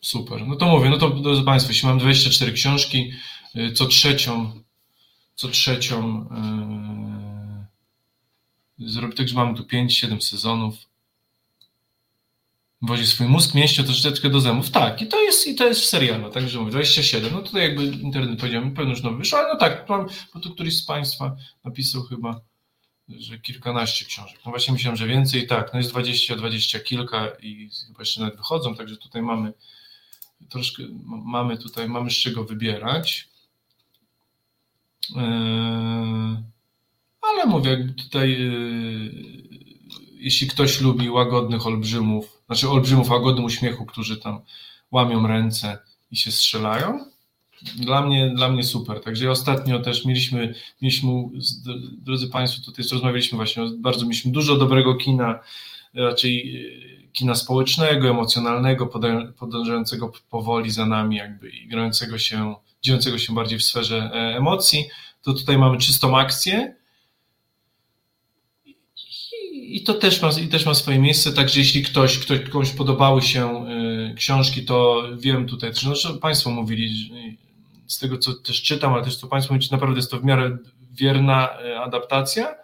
Super. 0.00 0.46
No 0.46 0.56
to 0.56 0.66
mówię, 0.66 0.90
no 0.90 0.98
to 0.98 1.10
drodzy 1.10 1.42
Państwo, 1.42 1.70
jeśli 1.70 1.88
mam 1.88 1.98
24 1.98 2.52
książki, 2.52 3.12
y, 3.56 3.72
co 3.72 3.86
trzecią, 3.86 4.62
co 5.34 5.48
trzecią 5.48 6.28
yy, 8.78 8.88
zrobię 8.88 9.14
tak, 9.14 9.28
że 9.28 9.34
mamy 9.34 9.54
tu 9.54 9.62
5-7 9.62 10.20
sezonów. 10.20 10.85
Wozi 12.82 13.06
swój 13.06 13.26
mózg 13.26 13.54
mięśnie 13.54 13.84
troszeczkę 13.84 14.30
do 14.30 14.40
zębów. 14.40 14.70
Tak, 14.70 15.02
i 15.02 15.06
to 15.06 15.22
jest, 15.22 15.46
i 15.46 15.54
to 15.54 15.66
jest 15.66 15.80
w 15.80 15.84
serialu, 15.84 16.30
także 16.30 16.58
mówię, 16.58 16.70
27. 16.70 17.32
No 17.32 17.42
tutaj 17.42 17.62
jakby 17.62 17.84
internet 17.84 18.40
powiedział, 18.40 18.62
pewno 18.70 18.90
już 18.90 19.02
nowy 19.02 19.16
wyszło, 19.16 19.38
ale 19.38 19.48
no 19.48 19.58
tak, 19.58 19.86
bo 20.34 20.40
tu 20.40 20.50
któryś 20.54 20.76
z 20.76 20.84
Państwa 20.84 21.36
napisał 21.64 22.02
chyba, 22.02 22.40
że 23.08 23.38
kilkanaście 23.38 24.04
książek. 24.04 24.38
No 24.46 24.50
właśnie 24.50 24.72
myślałem, 24.72 24.96
że 24.96 25.06
więcej, 25.06 25.46
tak, 25.46 25.72
no 25.72 25.78
jest 25.78 25.90
20, 25.90 26.36
20 26.36 26.80
kilka 26.80 27.28
i 27.42 27.70
chyba 27.86 28.00
jeszcze 28.00 28.20
nawet 28.20 28.36
wychodzą, 28.36 28.74
także 28.74 28.96
tutaj 28.96 29.22
mamy 29.22 29.52
troszkę, 30.48 30.82
mamy 31.24 31.58
tutaj, 31.58 31.88
mamy 31.88 32.10
z 32.10 32.14
czego 32.14 32.44
wybierać. 32.44 33.28
Yy, 35.10 35.22
ale 37.20 37.46
mówię, 37.46 37.94
tutaj 37.96 38.30
yy, 38.30 39.10
jeśli 40.12 40.46
ktoś 40.48 40.80
lubi 40.80 41.10
łagodnych 41.10 41.66
olbrzymów, 41.66 42.35
znaczy 42.46 42.68
olbrzymów 42.70 43.10
łagodnym 43.10 43.44
uśmiechu, 43.44 43.86
którzy 43.86 44.16
tam 44.16 44.40
łamią 44.90 45.26
ręce 45.26 45.78
i 46.10 46.16
się 46.16 46.32
strzelają, 46.32 47.04
dla 47.76 48.02
mnie, 48.02 48.30
dla 48.30 48.48
mnie 48.48 48.64
super. 48.64 49.00
Także 49.00 49.30
ostatnio 49.30 49.80
też 49.80 50.04
mieliśmy, 50.04 50.54
mieliśmy, 50.82 51.10
drodzy 51.98 52.28
Państwo, 52.28 52.62
tutaj 52.64 52.84
rozmawialiśmy 52.92 53.36
właśnie, 53.36 53.64
bardzo 53.78 54.06
mieliśmy 54.06 54.32
dużo 54.32 54.56
dobrego 54.56 54.94
kina, 54.94 55.40
raczej 55.94 56.64
e, 57.06 57.08
kina 57.12 57.34
społecznego, 57.34 58.08
emocjonalnego, 58.08 58.90
podążającego 59.38 60.12
powoli 60.30 60.70
za 60.70 60.86
nami, 60.86 61.16
jakby 61.16 61.50
i 61.50 61.68
grającego 61.68 62.18
się, 62.18 62.54
dziejącego 62.82 63.18
się 63.18 63.34
bardziej 63.34 63.58
w 63.58 63.62
sferze 63.62 64.10
e, 64.14 64.36
emocji. 64.36 64.88
To 65.22 65.32
tutaj 65.32 65.58
mamy 65.58 65.78
czystą 65.78 66.18
akcję, 66.18 66.75
i 69.66 69.82
to 69.82 69.94
też 69.94 70.22
ma, 70.22 70.30
i 70.42 70.48
też 70.48 70.66
ma 70.66 70.74
swoje 70.74 70.98
miejsce, 70.98 71.32
także 71.32 71.60
jeśli 71.60 71.82
ktoś, 71.82 72.18
ktoś 72.18 72.40
komuś 72.40 72.70
podobały 72.70 73.22
się 73.22 73.66
y, 74.10 74.14
książki, 74.14 74.64
to 74.64 75.02
wiem 75.18 75.46
tutaj, 75.46 75.74
że 75.74 76.08
no, 76.08 76.14
Państwo 76.14 76.50
mówili, 76.50 77.10
z 77.86 77.98
tego 77.98 78.18
co 78.18 78.34
też 78.34 78.62
czytam, 78.62 78.94
ale 78.94 79.04
też 79.04 79.16
co 79.16 79.26
Państwo 79.26 79.54
mówicie, 79.54 79.68
naprawdę 79.72 79.96
jest 79.96 80.10
to 80.10 80.20
w 80.20 80.24
miarę 80.24 80.56
wierna 80.92 81.48
y, 81.60 81.78
adaptacja 81.78 82.54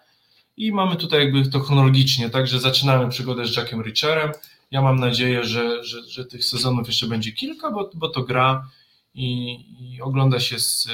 i 0.57 0.73
mamy 0.73 0.97
tutaj 0.97 1.21
jakby 1.21 1.51
to 1.51 1.61
chronologicznie, 1.61 2.31
także 2.31 2.61
zaczynamy 2.61 3.09
przygodę 3.09 3.47
z 3.47 3.57
Jackiem 3.57 3.83
Richerem. 3.83 4.31
Ja 4.71 4.83
mam 4.83 5.01
nadzieję, 5.01 5.45
że, 5.45 5.85
że, 5.85 6.03
że 6.03 6.25
tych 6.25 6.45
sezonów 6.45 6.87
jeszcze 6.87 7.07
będzie 7.07 7.33
kilka, 7.33 7.71
bo, 7.71 7.91
bo 7.95 8.09
to 8.09 8.23
gra 8.23 8.69
i, 9.15 9.59
i, 9.81 10.03
ogląda 10.03 10.41
się 10.41 10.59
z, 10.59 10.89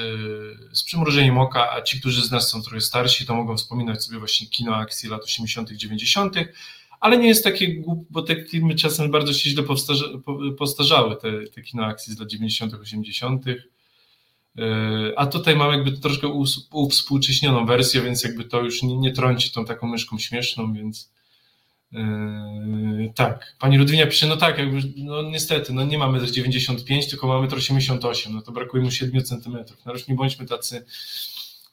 z 0.73 0.83
przymrużeniem 0.83 1.37
oka, 1.37 1.71
a 1.71 1.81
ci, 1.81 1.99
którzy 1.99 2.21
z 2.21 2.31
nas 2.31 2.49
są 2.49 2.61
trochę 2.61 2.81
starsi, 2.81 3.25
to 3.25 3.35
mogą 3.35 3.57
wspominać 3.57 4.03
sobie 4.03 4.19
właśnie 4.19 4.47
kino 4.47 4.75
akcji 4.75 5.09
lat 5.09 5.23
80., 5.23 5.71
90., 5.71 6.35
ale 6.99 7.17
nie 7.17 7.27
jest 7.27 7.43
takie 7.43 7.75
głup, 7.75 8.07
bo 8.09 8.21
te 8.21 8.45
filmy 8.45 8.75
czasem 8.75 9.11
bardzo 9.11 9.33
się 9.33 9.49
źle 9.49 9.63
powstarza, 9.63 10.05
postarzały, 10.57 11.15
te, 11.15 11.47
te 11.47 11.61
kino 11.61 11.85
akcji 11.85 12.13
z 12.13 12.19
lat 12.19 12.29
90., 12.29 12.73
80. 12.73 13.45
E, 13.47 13.59
a 15.15 15.25
tutaj 15.25 15.55
mamy 15.55 15.73
jakby 15.73 15.91
troszkę 15.91 16.27
uwspółcześnioną 16.71 17.65
wersję, 17.65 18.01
więc 18.01 18.23
jakby 18.23 18.43
to 18.43 18.61
już 18.61 18.83
nie, 18.83 18.97
nie 18.97 19.11
trąci 19.11 19.51
tą 19.51 19.65
taką 19.65 19.87
myszką 19.87 20.19
śmieszną, 20.19 20.73
więc, 20.73 21.11
Yy, 21.91 23.13
tak, 23.15 23.55
pani 23.59 23.77
Ludwinia 23.77 24.07
pisze, 24.07 24.27
no 24.27 24.37
tak, 24.37 24.57
jakby, 24.57 24.79
no 24.97 25.21
niestety, 25.21 25.73
no 25.73 25.85
nie 25.85 25.97
mamy 25.97 26.31
95, 26.31 27.09
tylko 27.09 27.27
mamy 27.27 27.47
88, 27.47 28.33
no 28.33 28.41
to 28.41 28.51
brakuje 28.51 28.83
mu 28.83 28.91
7 28.91 29.23
centymetrów. 29.23 29.85
No 29.85 29.93
już 29.93 30.07
nie 30.07 30.15
bądźmy 30.15 30.45
tacy, 30.45 30.85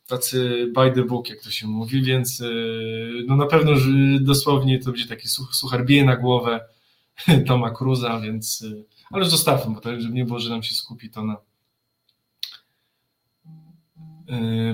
tacy 0.06 0.66
by 0.74 0.92
the 0.92 1.04
book, 1.04 1.28
jak 1.28 1.42
to 1.42 1.50
się 1.50 1.66
mówi, 1.66 2.02
więc 2.02 2.38
yy, 2.38 3.24
no 3.26 3.36
na 3.36 3.46
pewno 3.46 3.76
że 3.76 3.90
dosłownie 4.20 4.78
to 4.78 4.90
będzie 4.90 5.06
taki 5.06 5.28
such, 5.28 5.54
suchar 5.54 5.84
bije 5.84 6.04
na 6.04 6.16
głowę 6.16 6.60
Toma 7.46 7.70
Cruza, 7.70 8.20
więc, 8.20 8.60
yy, 8.60 8.84
ale 9.10 9.22
już 9.22 9.30
zostawmy, 9.30 9.74
bo 9.74 9.80
to 9.80 10.00
żeby 10.00 10.14
nie 10.14 10.24
było, 10.24 10.38
że 10.38 10.50
nam 10.50 10.62
się 10.62 10.74
skupi 10.74 11.10
to 11.10 11.24
na 11.24 11.36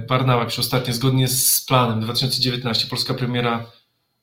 Barnała 0.09 0.47
pisze 0.47 0.61
ostatnio, 0.61 0.95
zgodnie 0.95 1.29
z 1.29 1.65
planem 1.65 2.01
2019, 2.01 2.89
polska 2.89 3.15
premiera 3.15 3.67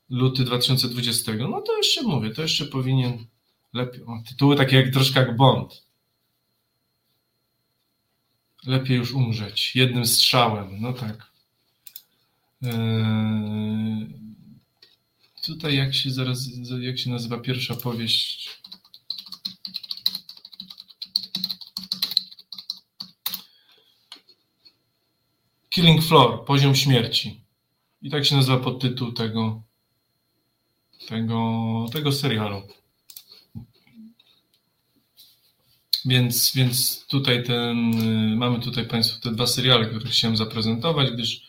luty 0.10 0.44
2020, 0.44 1.32
no 1.50 1.62
to 1.62 1.78
jeszcze 1.78 2.04
mówię, 2.04 2.30
to 2.30 2.42
jeszcze 2.42 2.66
powinien 2.66 3.26
lepiej, 3.74 4.04
o, 4.04 4.24
tytuły 4.28 4.56
takie 4.56 4.76
jak 4.76 4.94
troszkę 4.94 5.20
jak 5.20 5.36
Bond. 5.36 5.84
Lepiej 8.66 8.98
już 8.98 9.12
umrzeć, 9.12 9.76
jednym 9.76 10.06
strzałem, 10.06 10.82
no 10.82 10.94
tak. 10.94 11.32
Eee, 12.62 14.08
tutaj 15.44 15.76
jak 15.76 15.96
się 15.96 16.12
zaraz, 16.12 16.50
jak 16.80 17.00
się 17.00 17.10
nazywa 17.10 17.38
pierwsza 17.38 17.76
powieść 17.76 18.60
Killing 25.70 26.04
Floor, 26.04 26.46
poziom 26.46 26.76
śmierci. 26.76 27.44
I 28.02 28.10
tak 28.10 28.26
się 28.26 28.36
nazywa 28.36 28.58
podtytuł 28.58 29.12
tego, 29.12 29.64
tego, 31.10 31.86
tego 31.94 32.12
serialu. 32.12 32.62
Więc, 36.06 36.52
więc 36.56 37.06
tutaj 37.08 37.44
ten, 37.44 37.78
mamy 38.38 38.60
tutaj 38.60 38.88
Państwu 38.88 39.22
te 39.22 39.32
dwa 39.32 39.48
seriale, 39.48 39.86
które 39.86 40.10
chciałem 40.10 40.38
zaprezentować, 40.38 41.12
gdyż 41.12 41.42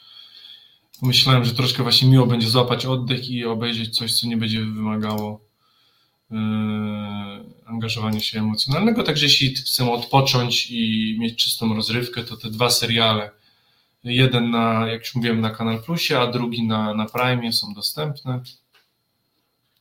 pomyślałem, 1.00 1.44
że 1.44 1.54
troszkę 1.54 1.82
właśnie 1.82 2.08
miło 2.08 2.26
będzie 2.26 2.48
złapać 2.48 2.86
oddech 2.86 3.30
i 3.30 3.44
obejrzeć 3.44 3.96
coś, 3.96 4.20
co 4.20 4.26
nie 4.26 4.36
będzie 4.36 4.61
wymagało 4.61 5.40
yy, 6.30 6.38
angażowania 7.66 8.20
się 8.20 8.38
emocjonalnego. 8.38 9.02
Także 9.02 9.26
jeśli 9.26 9.54
chcemy 9.54 9.90
odpocząć 9.90 10.70
i 10.70 11.16
mieć 11.18 11.44
czystą 11.44 11.74
rozrywkę, 11.74 12.24
to 12.24 12.36
te 12.36 12.50
dwa 12.50 12.70
seriale, 12.70 13.30
jeden 14.04 14.50
na, 14.50 14.86
jak 14.88 15.00
już 15.00 15.14
mówiłem, 15.14 15.40
na 15.40 15.50
Kanal 15.50 15.82
Plusie, 15.82 16.18
a 16.18 16.26
drugi 16.26 16.62
na, 16.66 16.94
na 16.94 17.06
Prime 17.06 17.52
są 17.52 17.74
dostępne. 17.74 18.40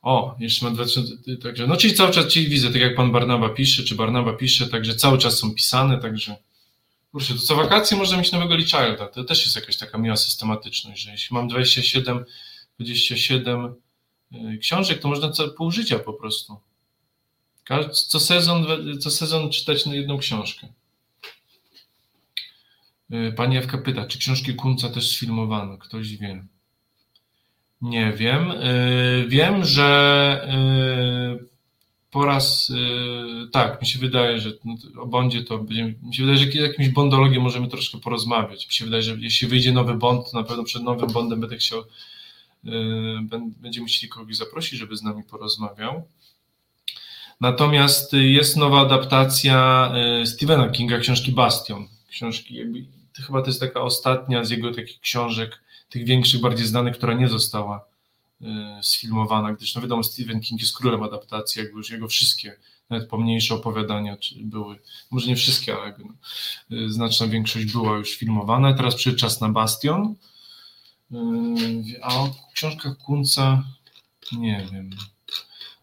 O, 0.02 0.36
jeszcze 0.40 0.66
ma 0.66 0.72
2000, 0.72 1.38
także, 1.38 1.68
no 1.68 1.78
czyli 1.78 1.94
cały 1.94 2.12
czas, 2.12 2.28
czyli 2.28 2.48
widzę, 2.48 2.72
tak 2.72 2.82
jak 2.82 2.96
pan 2.96 3.12
Barnaba 3.12 3.50
pisze, 3.50 3.84
czy 3.84 3.96
Barnaba 3.96 4.34
pisze, 4.34 4.68
także 4.68 4.96
cały 4.96 5.18
czas 5.18 5.38
są 5.40 5.56
pisane, 5.56 5.98
także 5.98 6.36
kurczę, 7.12 7.34
to 7.34 7.40
co 7.40 7.56
wakacje 7.56 7.98
można 7.98 8.18
mieć 8.18 8.32
nowego 8.32 8.56
Lichilda, 8.56 9.08
to 9.08 9.24
też 9.24 9.44
jest 9.44 9.56
jakaś 9.56 9.78
taka 9.78 9.98
miła 9.98 10.16
systematyczność, 10.16 11.02
że 11.02 11.12
jeśli 11.12 11.34
mam 11.34 11.48
27, 11.48 12.26
27 12.80 13.76
y, 14.34 14.58
książek, 14.58 15.00
to 15.00 15.08
można 15.08 15.32
co, 15.32 15.50
pół 15.50 15.72
życia 15.72 16.00
po 16.00 16.14
prostu. 16.14 16.58
Co 18.08 18.20
sezon, 18.20 18.66
co 19.00 19.12
sezon 19.12 19.50
czytać 19.50 19.86
na 19.86 19.96
jedną 19.96 20.18
książkę. 20.18 20.68
Y, 23.14 23.34
pani 23.36 23.58
Ewka 23.58 23.78
pyta, 23.78 24.06
czy 24.06 24.20
książki 24.20 24.56
Kunca 24.56 24.90
też 24.90 25.10
sfilmowano? 25.10 25.78
Ktoś 25.78 26.18
wie. 26.18 26.46
Nie 27.82 28.14
wiem. 28.14 28.52
Y, 28.52 29.26
wiem, 29.28 29.64
że 29.64 30.48
y, 31.42 31.46
po 32.12 32.26
raz 32.26 32.70
y, 32.70 33.50
tak, 33.52 33.82
mi 33.82 33.88
się 33.88 34.00
wydaje, 34.00 34.40
że 34.40 34.52
o 35.00 35.06
Bondzie 35.06 35.44
to 35.44 35.58
będziemy, 35.58 35.96
mi 36.04 36.16
się 36.16 36.24
wydaje, 36.26 36.52
że 36.52 36.60
jakimś 36.60 36.90
bondologiem 36.90 37.44
możemy 37.44 37.68
troszkę 37.68 38.00
porozmawiać. 38.00 38.68
Mi 38.68 38.74
się 38.74 38.86
wydaje, 38.86 39.04
że 39.04 39.18
jeśli 39.20 39.48
wyjdzie 39.48 39.72
nowy 39.72 39.94
Bond, 39.94 40.32
to 40.32 40.38
na 40.38 40.44
pewno 40.44 40.64
przed 40.64 40.84
nowym 40.84 41.12
Bondem 41.12 41.40
będę 41.40 41.58
chciał, 41.58 41.84
będziemy 43.62 43.84
musieli 43.84 44.10
kogoś 44.10 44.36
zaprosić, 44.36 44.80
żeby 44.80 44.98
z 44.98 45.04
nami 45.04 45.24
porozmawiał. 45.24 46.04
Natomiast 47.42 48.14
jest 48.14 48.58
nowa 48.58 48.82
adaptacja 48.82 49.92
Stephena 50.26 50.70
Kinga, 50.70 51.00
książki 51.00 51.32
Bastion. 51.32 51.88
Książki, 52.10 52.56
jakby, 52.56 52.86
chyba 53.28 53.42
to 53.42 53.48
jest 53.48 53.60
taka 53.60 53.82
ostatnia 53.82 54.44
z 54.44 54.50
jego 54.50 54.74
takich 54.74 55.00
książek, 55.00 55.62
tych 55.90 56.06
większych, 56.06 56.42
bardziej 56.42 56.68
znanych, 56.68 56.98
która 56.98 57.14
nie 57.14 57.30
została 57.30 57.86
y, 58.42 58.46
sfilmowana, 58.82 59.54
gdyż 59.54 59.76
no 59.76 59.82
wiadomo, 59.82 60.04
Stephen 60.04 60.42
King 60.42 60.62
jest 60.62 60.78
królem 60.78 61.04
adaptacji, 61.04 61.62
jakby 61.62 61.78
już 61.78 61.90
jego 61.90 62.08
wszystkie, 62.08 62.56
nawet 62.90 63.10
pomniejsze 63.10 63.56
opowiadania 63.56 64.18
były, 64.42 64.80
może 65.12 65.28
nie 65.28 65.36
wszystkie, 65.36 65.76
ale 65.76 65.96
no, 66.00 66.14
y, 66.78 66.92
znaczna 66.92 67.28
większość 67.28 67.66
była 67.66 67.98
już 67.98 68.18
filmowana. 68.18 68.74
Teraz 68.74 68.96
przyszedł 68.96 69.18
czas 69.18 69.42
na 69.42 69.50
Bastion, 69.50 70.16
y, 71.12 71.16
a 72.02 72.16
o 72.16 72.36
książkach 72.54 72.98
Kunca 72.98 73.64
nie 74.32 74.68
wiem. 74.72 74.90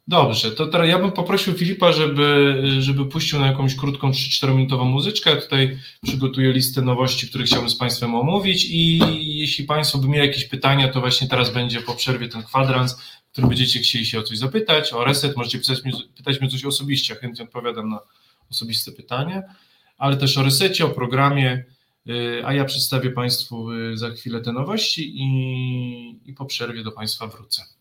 Dobrze, 0.09 0.51
to 0.51 0.67
teraz 0.67 0.89
ja 0.89 0.99
bym 0.99 1.13
poprosił 1.13 1.55
Filipa, 1.55 1.93
żeby, 1.93 2.63
żeby 2.79 3.07
puścił 3.07 3.39
na 3.39 3.47
jakąś 3.47 3.75
krótką 3.77 4.11
3-4 4.11 4.55
minutową 4.55 4.85
muzyczkę. 4.85 5.31
Ja 5.31 5.37
tutaj 5.37 5.79
przygotuję 6.03 6.53
listę 6.53 6.83
nowości, 6.83 7.29
które 7.29 7.45
chciałbym 7.45 7.71
z 7.71 7.77
Państwem 7.77 8.15
omówić 8.15 8.67
i 8.71 8.99
jeśli 9.39 9.65
Państwo 9.65 9.99
by 9.99 10.09
mieli 10.09 10.27
jakieś 10.27 10.45
pytania, 10.45 10.89
to 10.89 11.01
właśnie 11.01 11.29
teraz 11.29 11.51
będzie 11.51 11.81
po 11.81 11.95
przerwie 11.95 12.29
ten 12.29 12.43
kwadrans, 12.43 13.01
w 13.29 13.33
którym 13.33 13.49
będziecie 13.49 13.81
chcieli 13.81 14.07
się 14.07 14.19
o 14.19 14.23
coś 14.23 14.39
zapytać, 14.39 14.93
o 14.93 15.05
reset, 15.05 15.37
możecie 15.37 15.59
mnie, 15.85 15.93
pytać 16.17 16.41
mnie 16.41 16.51
coś 16.51 16.65
osobiście, 16.65 17.15
ja 17.15 17.21
chętnie 17.21 17.45
odpowiadam 17.45 17.89
na 17.89 17.99
osobiste 18.51 18.93
pytania, 18.93 19.43
ale 19.99 20.17
też 20.17 20.39
o 20.39 20.43
resecie, 20.43 20.85
o 20.85 20.89
programie, 20.89 21.65
y, 22.09 22.43
a 22.45 22.53
ja 22.53 22.65
przedstawię 22.65 23.11
Państwu 23.11 23.73
y, 23.73 23.97
za 23.97 24.11
chwilę 24.11 24.41
te 24.41 24.53
nowości 24.53 25.13
i, 25.17 26.21
i 26.25 26.33
po 26.33 26.45
przerwie 26.45 26.85
do 26.85 26.93
Państwa 26.93 27.27
wrócę. 27.27 27.76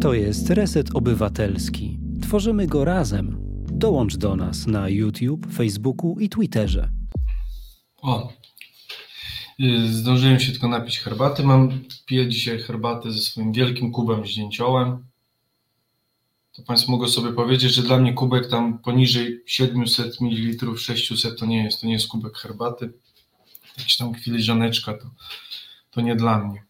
To 0.00 0.14
jest 0.14 0.50
Reset 0.50 0.96
Obywatelski 0.96 1.98
Tworzymy 2.22 2.66
go 2.66 2.84
razem. 2.84 3.36
Dołącz 3.72 4.16
do 4.16 4.36
nas 4.36 4.66
na 4.66 4.88
YouTube, 4.88 5.46
Facebooku 5.52 6.16
i 6.20 6.28
Twitterze. 6.28 6.90
O, 8.02 8.32
y, 9.60 9.92
zdążyłem 9.92 10.40
się 10.40 10.52
tylko 10.52 10.68
napić 10.68 10.98
herbaty. 10.98 11.42
Mam, 11.42 11.84
piję 12.06 12.28
dzisiaj 12.28 12.58
herbatę 12.58 13.12
ze 13.12 13.18
swoim 13.18 13.52
wielkim 13.52 13.92
kubem 13.92 14.26
zdjęciołem. 14.26 15.06
To 16.52 16.62
Państwo 16.62 16.92
mogą 16.92 17.08
sobie 17.08 17.32
powiedzieć, 17.32 17.74
że 17.74 17.82
dla 17.82 17.98
mnie 17.98 18.14
kubek 18.14 18.48
tam 18.48 18.78
poniżej 18.78 19.42
700 19.46 20.20
ml, 20.20 20.78
600 20.78 21.38
to 21.38 21.46
nie 21.46 21.64
jest, 21.64 21.80
to 21.80 21.86
nie 21.86 21.92
jest 21.92 22.08
kubek 22.08 22.38
herbaty. 22.38 22.92
Jakieś 23.78 23.96
tam 23.96 24.14
filiżaneczka 24.14 24.92
to, 24.92 25.10
to 25.90 26.00
nie 26.00 26.16
dla 26.16 26.38
mnie. 26.38 26.67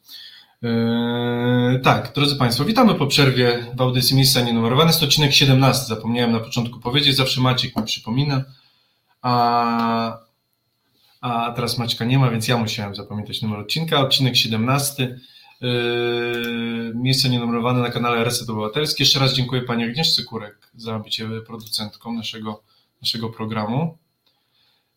Yy, 0.62 1.80
tak, 1.82 2.12
drodzy 2.14 2.36
Państwo, 2.36 2.64
witamy 2.64 2.94
po 2.94 3.06
przerwie 3.06 3.66
w 3.76 3.80
audycji 3.80 4.16
Miejsca 4.16 4.40
Nienumerowane. 4.40 4.90
Jest 4.90 5.02
odcinek 5.02 5.32
17, 5.32 5.86
zapomniałem 5.86 6.32
na 6.32 6.40
początku 6.40 6.80
powiedzieć, 6.80 7.16
zawsze 7.16 7.40
Maciek 7.40 7.76
mi 7.76 7.82
przypomina, 7.82 8.44
a, 9.22 10.18
a 11.20 11.52
teraz 11.52 11.78
Maćka 11.78 12.04
nie 12.04 12.18
ma, 12.18 12.30
więc 12.30 12.48
ja 12.48 12.56
musiałem 12.56 12.94
zapamiętać 12.94 13.42
numer 13.42 13.58
odcinka. 13.58 14.00
Odcinek 14.00 14.36
17, 14.36 15.18
yy, 15.60 16.92
Miejsce 16.94 17.28
Nienumerowane 17.28 17.80
na 17.80 17.90
kanale 17.90 18.24
Reset 18.24 18.50
Obywatelski. 18.50 19.02
Jeszcze 19.02 19.20
raz 19.20 19.34
dziękuję 19.34 19.62
Pani 19.62 19.84
Agnieszce 19.84 20.22
Kurek 20.22 20.70
za 20.74 20.98
bycie 20.98 21.28
producentką 21.46 22.12
naszego, 22.12 22.62
naszego 23.02 23.28
programu. 23.28 23.98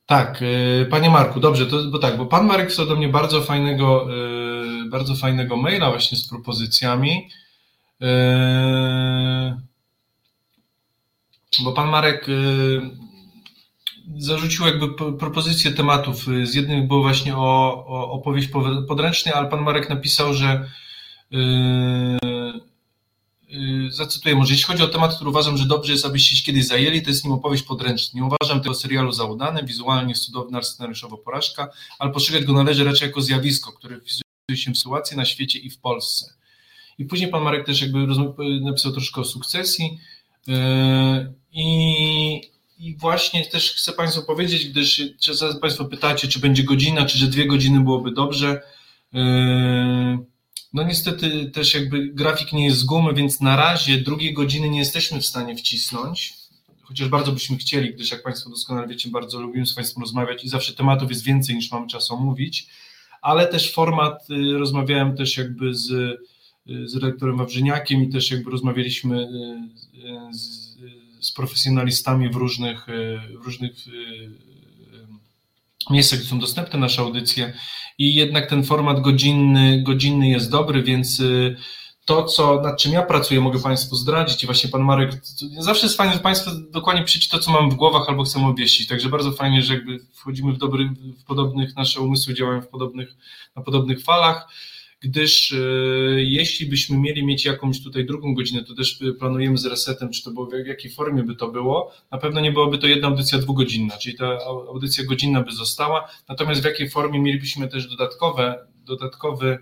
Tak, 0.05 0.41
yy, 0.41 0.85
Panie 0.85 1.09
Marku, 1.09 1.39
dobrze, 1.39 1.65
to, 1.65 1.83
bo 1.83 1.99
tak, 1.99 2.17
bo 2.17 2.25
Pan 2.25 2.45
Marek 2.45 2.67
wysłał 2.67 2.87
do 2.87 2.95
mnie 2.95 3.09
bardzo 3.09 3.41
fajnego 3.41 4.07
yy, 4.09 4.89
bardzo 4.89 5.15
fajnego 5.15 5.57
maila 5.57 5.89
właśnie 5.89 6.17
z 6.17 6.29
propozycjami. 6.29 7.29
Yy, 7.99 8.07
bo 11.63 11.71
pan 11.71 11.89
Marek 11.89 12.27
zarzucił 14.17 14.65
jakby 14.65 15.13
propozycję 15.17 15.71
tematów. 15.71 16.25
Z 16.43 16.55
jednym 16.55 16.87
było 16.87 17.01
właśnie 17.01 17.37
o, 17.37 17.85
o 17.87 18.11
opowieść 18.11 18.49
podręcznej, 18.87 19.33
ale 19.33 19.49
pan 19.49 19.61
Marek 19.61 19.89
napisał, 19.89 20.33
że 20.33 20.69
zacytuję 23.89 24.35
może, 24.35 24.53
jeśli 24.53 24.65
chodzi 24.65 24.83
o 24.83 24.87
temat, 24.87 25.15
który 25.15 25.29
uważam, 25.29 25.57
że 25.57 25.65
dobrze 25.65 25.91
jest, 25.91 26.05
abyście 26.05 26.35
się 26.35 26.43
kiedyś 26.43 26.65
zajęli, 26.65 27.01
to 27.01 27.09
jest 27.09 27.23
nim 27.23 27.33
opowieść 27.33 27.63
podręczna. 27.63 28.19
Nie 28.19 28.25
uważam 28.25 28.61
tego 28.61 28.75
serialu 28.75 29.11
za 29.11 29.23
udany, 29.23 29.63
wizualnie 29.63 30.13
cudowna, 30.13 30.61
scenariuszowo 30.61 31.17
porażka, 31.17 31.69
ale 31.99 32.11
postrzegać 32.11 32.43
go 32.43 32.53
należy 32.53 32.83
raczej 32.83 33.07
jako 33.07 33.21
zjawisko, 33.21 33.71
które 33.71 33.99
się 34.55 34.71
w 34.71 34.77
sytuacji 34.77 35.17
na 35.17 35.25
świecie 35.25 35.59
i 35.59 35.69
w 35.69 35.79
Polsce. 35.79 36.33
I 36.97 37.05
później 37.05 37.29
pan 37.29 37.43
Marek 37.43 37.65
też 37.65 37.81
jakby 37.81 38.07
napisał 38.61 38.91
troszkę 38.91 39.21
o 39.21 39.25
sukcesji 39.25 39.99
yy, 40.47 40.55
i, 41.51 42.51
i 42.79 42.95
właśnie 42.95 43.45
też 43.45 43.71
chcę 43.73 43.93
Państwu 43.93 44.23
powiedzieć, 44.23 44.67
gdyż 44.67 45.01
czasem 45.19 45.59
Państwo 45.59 45.85
pytacie, 45.85 46.27
czy 46.27 46.39
będzie 46.39 46.63
godzina, 46.63 47.05
czy 47.05 47.17
że 47.17 47.27
dwie 47.27 47.47
godziny 47.47 47.79
byłoby 47.79 48.11
dobrze. 48.11 48.61
No 50.73 50.83
niestety 50.83 51.51
też 51.53 51.73
jakby 51.73 52.07
grafik 52.07 52.53
nie 52.53 52.65
jest 52.65 52.77
z 52.77 52.83
gumy, 52.83 53.13
więc 53.13 53.41
na 53.41 53.55
razie 53.55 53.97
drugiej 53.97 54.33
godziny 54.33 54.69
nie 54.69 54.79
jesteśmy 54.79 55.21
w 55.21 55.25
stanie 55.25 55.55
wcisnąć, 55.55 56.33
chociaż 56.81 57.09
bardzo 57.09 57.31
byśmy 57.31 57.57
chcieli, 57.57 57.93
gdyż 57.93 58.11
jak 58.11 58.23
Państwo 58.23 58.49
doskonale 58.49 58.87
wiecie, 58.87 59.09
bardzo 59.09 59.41
lubimy 59.41 59.65
z 59.65 59.73
Państwem 59.73 60.01
rozmawiać 60.01 60.43
i 60.43 60.49
zawsze 60.49 60.73
tematów 60.73 61.09
jest 61.09 61.23
więcej 61.23 61.55
niż 61.55 61.71
mamy 61.71 61.87
czasu 61.87 62.13
omówić 62.13 62.67
ale 63.21 63.47
też 63.47 63.73
format, 63.73 64.29
y, 64.29 64.57
rozmawiałem 64.57 65.17
też 65.17 65.37
jakby 65.37 65.75
z, 65.75 65.91
y, 65.91 66.87
z 66.87 66.95
redaktorem 66.95 67.37
Wawrzyniakiem 67.37 68.03
i 68.03 68.09
też 68.09 68.31
jakby 68.31 68.51
rozmawialiśmy 68.51 69.21
y, 69.21 70.33
z, 70.33 70.71
z 71.21 71.31
profesjonalistami 71.31 72.29
w 72.29 72.35
różnych, 72.35 72.85
w 73.41 73.45
różnych 73.45 73.73
miejscach, 75.89 76.19
gdzie 76.19 76.29
są 76.29 76.39
dostępne 76.39 76.79
nasze 76.79 77.01
audycje 77.01 77.53
i 78.01 78.13
jednak 78.13 78.49
ten 78.49 78.63
format 78.63 79.01
godzinny, 79.01 79.83
godzinny 79.83 80.29
jest 80.29 80.51
dobry, 80.51 80.83
więc 80.83 81.21
to, 82.05 82.23
co, 82.23 82.61
nad 82.61 82.81
czym 82.81 82.91
ja 82.91 83.01
pracuję, 83.01 83.41
mogę 83.41 83.59
Państwu 83.59 83.95
zdradzić 83.95 84.43
i 84.43 84.45
właśnie 84.45 84.69
Pan 84.69 84.81
Marek, 84.81 85.11
zawsze 85.57 85.85
jest 85.85 85.97
fajne, 85.97 86.13
że 86.13 86.19
Państwo 86.19 86.51
dokładnie 86.71 87.03
przyjdzie 87.03 87.29
to, 87.29 87.39
co 87.39 87.51
mam 87.51 87.69
w 87.69 87.75
głowach 87.75 88.09
albo 88.09 88.23
chcemy 88.23 88.45
obwieścić, 88.45 88.87
także 88.87 89.09
bardzo 89.09 89.31
fajnie, 89.31 89.61
że 89.61 89.73
jakby 89.73 89.99
wchodzimy 90.13 90.53
w, 90.53 90.57
dobry, 90.57 90.89
w 91.19 91.23
podobnych, 91.23 91.75
nasze 91.75 92.01
umysły 92.01 92.33
działają 92.33 92.61
w 92.61 92.67
podobnych, 92.67 93.15
na 93.55 93.61
podobnych 93.61 94.03
falach, 94.03 94.47
gdyż 95.01 95.51
e, 95.51 95.57
jeśli 96.17 96.65
byśmy 96.65 96.97
mieli 96.97 97.25
mieć 97.25 97.45
jakąś 97.45 97.83
tutaj 97.83 98.05
drugą 98.05 98.33
godzinę, 98.33 98.63
to 98.63 98.75
też 98.75 98.99
planujemy 99.19 99.57
z 99.57 99.65
resetem, 99.65 100.11
czy 100.11 100.23
to 100.23 100.31
było, 100.31 100.45
w 100.45 100.67
jakiej 100.67 100.91
formie 100.91 101.23
by 101.23 101.35
to 101.35 101.47
było, 101.47 101.91
na 102.11 102.17
pewno 102.17 102.41
nie 102.41 102.51
byłaby 102.51 102.77
to 102.77 102.87
jedna 102.87 103.07
audycja 103.07 103.37
dwugodzinna, 103.37 103.97
czyli 103.97 104.17
ta 104.17 104.37
audycja 104.45 105.03
godzinna 105.03 105.41
by 105.41 105.51
została, 105.51 106.09
natomiast 106.29 106.61
w 106.61 106.65
jakiej 106.65 106.89
formie 106.89 107.19
mielibyśmy 107.19 107.67
też 107.67 107.87
dodatkowe, 107.87 108.67
dodatkowy 108.85 109.59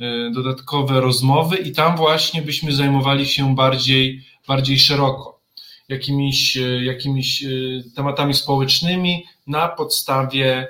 E, 0.00 0.30
dodatkowe 0.30 1.00
rozmowy 1.00 1.56
i 1.56 1.72
tam 1.72 1.96
właśnie 1.96 2.42
byśmy 2.42 2.72
zajmowali 2.72 3.26
się 3.26 3.54
bardziej, 3.54 4.24
bardziej 4.48 4.78
szeroko 4.78 5.40
jakimiś, 5.88 6.56
e, 6.56 6.84
jakimiś 6.84 7.44
e, 7.44 7.48
tematami 7.94 8.34
społecznymi 8.34 9.24
na 9.46 9.68
podstawie 9.68 10.66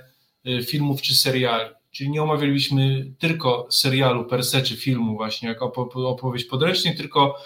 filmów 0.66 1.02
czy 1.02 1.14
seriali. 1.14 1.70
Czyli 1.96 2.10
nie 2.10 2.22
omawialibyśmy 2.22 3.12
tylko 3.18 3.66
serialu 3.70 4.24
per 4.24 4.44
se, 4.44 4.62
czy 4.62 4.76
filmu 4.76 5.16
właśnie 5.16 5.48
jako 5.48 5.72
opowieść 5.94 6.44
podręcznej, 6.44 6.96
tylko 6.96 7.36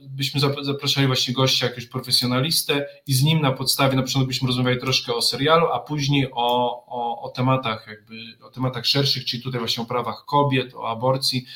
byśmy 0.00 0.40
zapraszali 0.62 1.06
właśnie 1.06 1.34
gościa, 1.34 1.66
jakiegoś 1.66 1.86
profesjonalistę 1.86 2.86
i 3.06 3.14
z 3.14 3.22
nim 3.22 3.40
na 3.40 3.52
podstawie, 3.52 3.96
na 3.96 4.02
przykład 4.02 4.26
byśmy 4.26 4.46
rozmawiali 4.46 4.80
troszkę 4.80 5.14
o 5.14 5.22
serialu, 5.22 5.66
a 5.66 5.78
później 5.78 6.28
o, 6.32 6.84
o, 6.86 7.22
o 7.22 7.28
tematach 7.28 7.86
jakby, 7.86 8.44
o 8.46 8.50
tematach 8.50 8.86
szerszych, 8.86 9.24
czyli 9.24 9.42
tutaj 9.42 9.60
właśnie 9.60 9.82
o 9.82 9.86
prawach 9.86 10.24
kobiet, 10.24 10.74
o 10.74 10.88
aborcji 10.88 11.46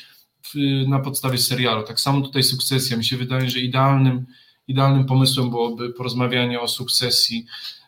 na 0.87 0.99
podstawie 0.99 1.37
serialu. 1.37 1.83
Tak 1.83 1.99
samo 1.99 2.21
tutaj 2.21 2.43
sukcesja. 2.43 2.97
Mi 2.97 3.05
się 3.05 3.17
wydaje, 3.17 3.49
że 3.49 3.59
idealnym, 3.59 4.25
idealnym 4.67 5.05
pomysłem 5.05 5.49
byłoby 5.49 5.93
porozmawianie 5.93 6.61
o 6.61 6.67
sukcesji 6.67 7.45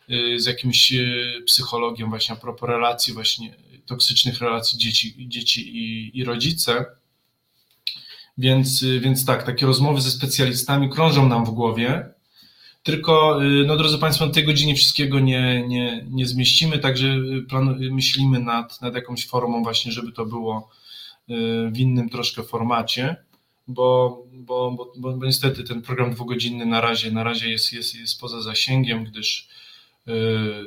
y, 0.09 0.39
z 0.39 0.45
jakimś 0.45 0.91
y, 0.91 1.43
psychologiem 1.45 2.09
właśnie 2.09 2.35
a 2.35 2.37
propos 2.37 2.69
relacji 2.69 3.13
właśnie 3.13 3.55
toksycznych 3.95 4.39
relacji 4.39 4.79
dzieci, 4.79 5.15
dzieci 5.27 5.77
i, 5.77 6.11
i 6.19 6.23
rodzice 6.23 6.85
więc, 8.37 8.83
y, 8.83 8.99
więc 8.99 9.25
tak, 9.25 9.43
takie 9.43 9.65
rozmowy 9.65 10.01
ze 10.01 10.11
specjalistami 10.11 10.89
krążą 10.89 11.29
nam 11.29 11.45
w 11.45 11.49
głowie. 11.49 12.09
Tylko, 12.83 13.43
y, 13.45 13.65
no 13.65 13.77
drodzy 13.77 13.97
Państwo, 13.97 14.25
na 14.25 14.31
tej 14.33 14.43
godzinie 14.43 14.75
wszystkiego 14.75 15.19
nie, 15.19 15.67
nie, 15.67 16.05
nie 16.09 16.25
zmieścimy, 16.25 16.79
także 16.79 17.07
y, 17.07 17.43
plan, 17.49 17.79
myślimy 17.91 18.39
nad, 18.39 18.81
nad 18.81 18.95
jakąś 18.95 19.27
formą 19.27 19.63
właśnie, 19.63 19.91
żeby 19.91 20.11
to 20.11 20.25
było 20.25 20.69
w 21.71 21.79
innym 21.79 22.09
troszkę 22.09 22.43
formacie, 22.43 23.15
bo, 23.67 24.23
bo, 24.33 24.71
bo, 24.71 25.13
bo 25.17 25.25
niestety 25.25 25.63
ten 25.63 25.81
program 25.81 26.13
dwugodzinny 26.13 26.65
na 26.65 26.81
razie, 26.81 27.11
na 27.11 27.23
razie 27.23 27.49
jest, 27.49 27.73
jest, 27.73 27.95
jest 27.95 28.19
poza 28.19 28.41
zasięgiem, 28.41 29.03
gdyż 29.03 29.47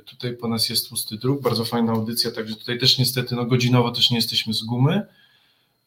tutaj 0.07 0.37
po 0.37 0.49
nas 0.49 0.69
jest 0.69 0.89
tłusty 0.89 1.17
druk, 1.17 1.43
bardzo 1.43 1.65
fajna 1.65 1.93
audycja, 1.93 2.31
także 2.31 2.57
tutaj 2.57 2.79
też 2.79 2.99
niestety 2.99 3.35
no 3.35 3.45
godzinowo 3.45 3.91
też 3.91 4.11
nie 4.11 4.17
jesteśmy 4.17 4.55
z 4.55 4.63
gumy, 4.63 5.07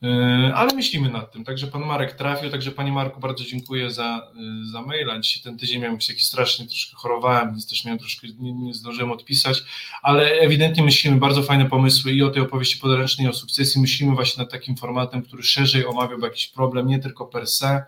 E, 0.04 0.52
ale 0.56 0.74
myślimy 0.74 1.10
nad 1.10 1.32
tym. 1.32 1.44
Także 1.44 1.68
pan 1.68 1.86
Marek 1.86 2.14
trafił, 2.14 2.50
także 2.50 2.72
panie 2.72 2.92
Marku 2.92 3.20
bardzo 3.20 3.44
dziękuję 3.44 3.92
za, 3.92 4.32
e, 4.36 4.72
za 4.72 4.82
maila. 4.82 5.20
Dzisiaj 5.20 5.44
ten 5.44 5.58
tydzień 5.58 5.80
miałem 5.82 5.94
jakiś 5.94 6.08
taki 6.08 6.24
straszny, 6.24 6.68
troszkę 6.68 6.96
chorowałem, 6.96 7.52
więc 7.52 7.70
też 7.70 7.86
miałem 7.86 8.00
troszkę, 8.00 8.28
nie, 8.40 8.54
nie 8.54 8.74
zdążyłem 8.74 9.12
odpisać, 9.12 9.64
ale 10.02 10.32
ewidentnie 10.32 10.84
myślimy 10.84 11.18
bardzo 11.18 11.44
fajne 11.44 11.70
pomysły 11.70 12.12
i 12.12 12.24
o 12.24 12.30
tej 12.30 12.42
opowieści 12.42 12.78
podręcznej, 12.78 13.28
o 13.28 13.34
sukcesji. 13.34 13.82
Myślimy 13.82 14.16
właśnie 14.16 14.44
nad 14.44 14.52
takim 14.52 14.78
formatem, 14.78 15.22
który 15.22 15.44
szerzej 15.44 15.86
omawiałby 15.86 16.28
jakiś 16.28 16.48
problem, 16.48 16.88
nie 16.88 17.00
tylko 17.00 17.26
per 17.26 17.48
se, 17.48 17.84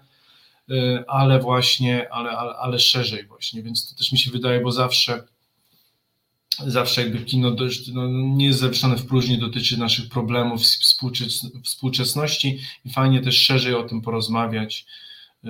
e, 0.70 1.03
ale 1.07 1.39
właśnie, 1.39 2.14
ale, 2.14 2.30
ale, 2.32 2.53
ale 2.55 2.80
szerzej 2.80 3.26
właśnie, 3.26 3.64
więc 3.64 3.89
to 3.89 3.97
też 3.97 4.12
mi 4.12 4.20
się 4.20 4.32
wydaje, 4.32 4.62
bo 4.62 4.72
zawsze 4.72 5.24
zawsze 6.57 7.01
jakby 7.01 7.19
kino 7.25 7.51
dość, 7.51 7.87
no, 7.87 8.07
nie 8.07 8.45
jest 8.45 8.59
zawieszone 8.59 8.95
w 8.95 9.05
próżni, 9.05 9.37
dotyczy 9.37 9.77
naszych 9.77 10.09
problemów 10.09 10.61
współczesności 11.63 12.59
i 12.85 12.89
fajnie 12.89 13.21
też 13.21 13.37
szerzej 13.37 13.75
o 13.75 13.83
tym 13.83 14.01
porozmawiać 14.01 14.85
y, 15.43 15.49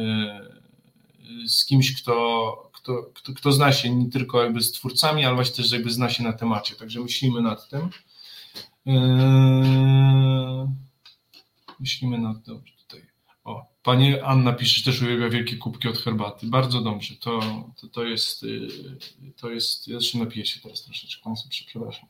z 1.48 1.66
kimś, 1.66 2.02
kto, 2.02 2.72
kto, 2.74 3.04
kto, 3.14 3.34
kto 3.34 3.52
zna 3.52 3.72
się 3.72 3.96
nie 3.96 4.12
tylko 4.12 4.44
jakby 4.44 4.62
z 4.62 4.72
twórcami, 4.72 5.26
ale 5.26 5.36
właśnie 5.36 5.56
też 5.56 5.72
jakby 5.72 5.92
zna 5.92 6.10
się 6.10 6.24
na 6.24 6.34
temacie, 6.34 6.76
także 6.76 7.00
myślimy 7.00 7.42
nad 7.42 7.70
tym. 7.70 7.90
Y, 8.88 8.92
myślimy 11.80 12.18
nad 12.18 12.44
tym. 12.46 12.62
O, 13.50 13.66
pani 13.84 14.20
Anna 14.20 14.54
pisze, 14.54 14.84
też 14.84 15.02
uwielbia 15.02 15.30
wielkie 15.30 15.58
kubki 15.58 15.88
od 15.88 15.98
herbaty. 15.98 16.48
Bardzo 16.48 16.82
dobrze. 16.82 17.16
To, 17.16 17.40
to, 17.82 17.88
to 17.88 18.04
jest, 18.04 18.44
y, 18.44 18.68
to 19.38 19.50
jest, 19.50 19.88
ja 19.88 20.00
zresztą 20.00 20.20
napiję 20.20 20.46
się 20.46 20.60
teraz 20.60 20.84
troszeczkę, 20.84 21.24
Państwu 21.24 21.50
przepraszam. 21.50 22.10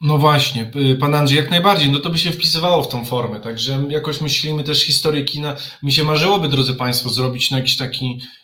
No 0.00 0.18
właśnie, 0.18 0.70
pan 1.00 1.14
Andrzej, 1.14 1.38
jak 1.38 1.50
najbardziej, 1.50 1.90
no 1.90 1.98
to 1.98 2.10
by 2.10 2.18
się 2.18 2.32
wpisywało 2.32 2.82
w 2.82 2.88
tą 2.88 3.04
formę, 3.04 3.40
także 3.40 3.84
jakoś 3.88 4.20
myślimy 4.20 4.64
też 4.64 4.84
historię 4.84 5.24
kina, 5.24 5.56
mi 5.82 5.92
się 5.92 6.04
marzyłoby, 6.04 6.48
drodzy 6.48 6.74
Państwo, 6.74 7.08
zrobić 7.10 7.50
na 7.50 7.58
jakiś 7.58 7.76
taki 7.76 8.20
Y, 8.20 8.41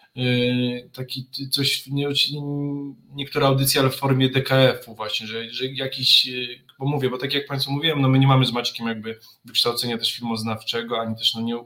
taki 0.93 1.27
coś, 1.51 1.87
nie, 1.87 2.09
niektóre 3.15 3.47
audycje, 3.47 3.81
ale 3.81 3.91
w 3.91 3.97
formie 3.97 4.29
DKF-u 4.29 4.95
właśnie, 4.95 5.27
że, 5.27 5.51
że 5.51 5.67
jakiś, 5.67 6.29
y, 6.29 6.61
bo 6.79 6.87
mówię, 6.87 7.11
bo 7.11 7.19
tak 7.19 7.35
jak 7.35 7.47
Państwu 7.47 7.73
mówiłem, 7.73 8.01
no 8.01 8.09
my 8.09 8.19
nie 8.19 8.27
mamy 8.27 8.47
z 8.47 8.53
Maćkiem 8.53 8.87
jakby 8.87 9.19
wykształcenia 9.45 9.99
też 9.99 10.13
filmoznawczego, 10.13 11.01
ani 11.01 11.17
też 11.17 11.35
no 11.35 11.41
nie, 11.41 11.57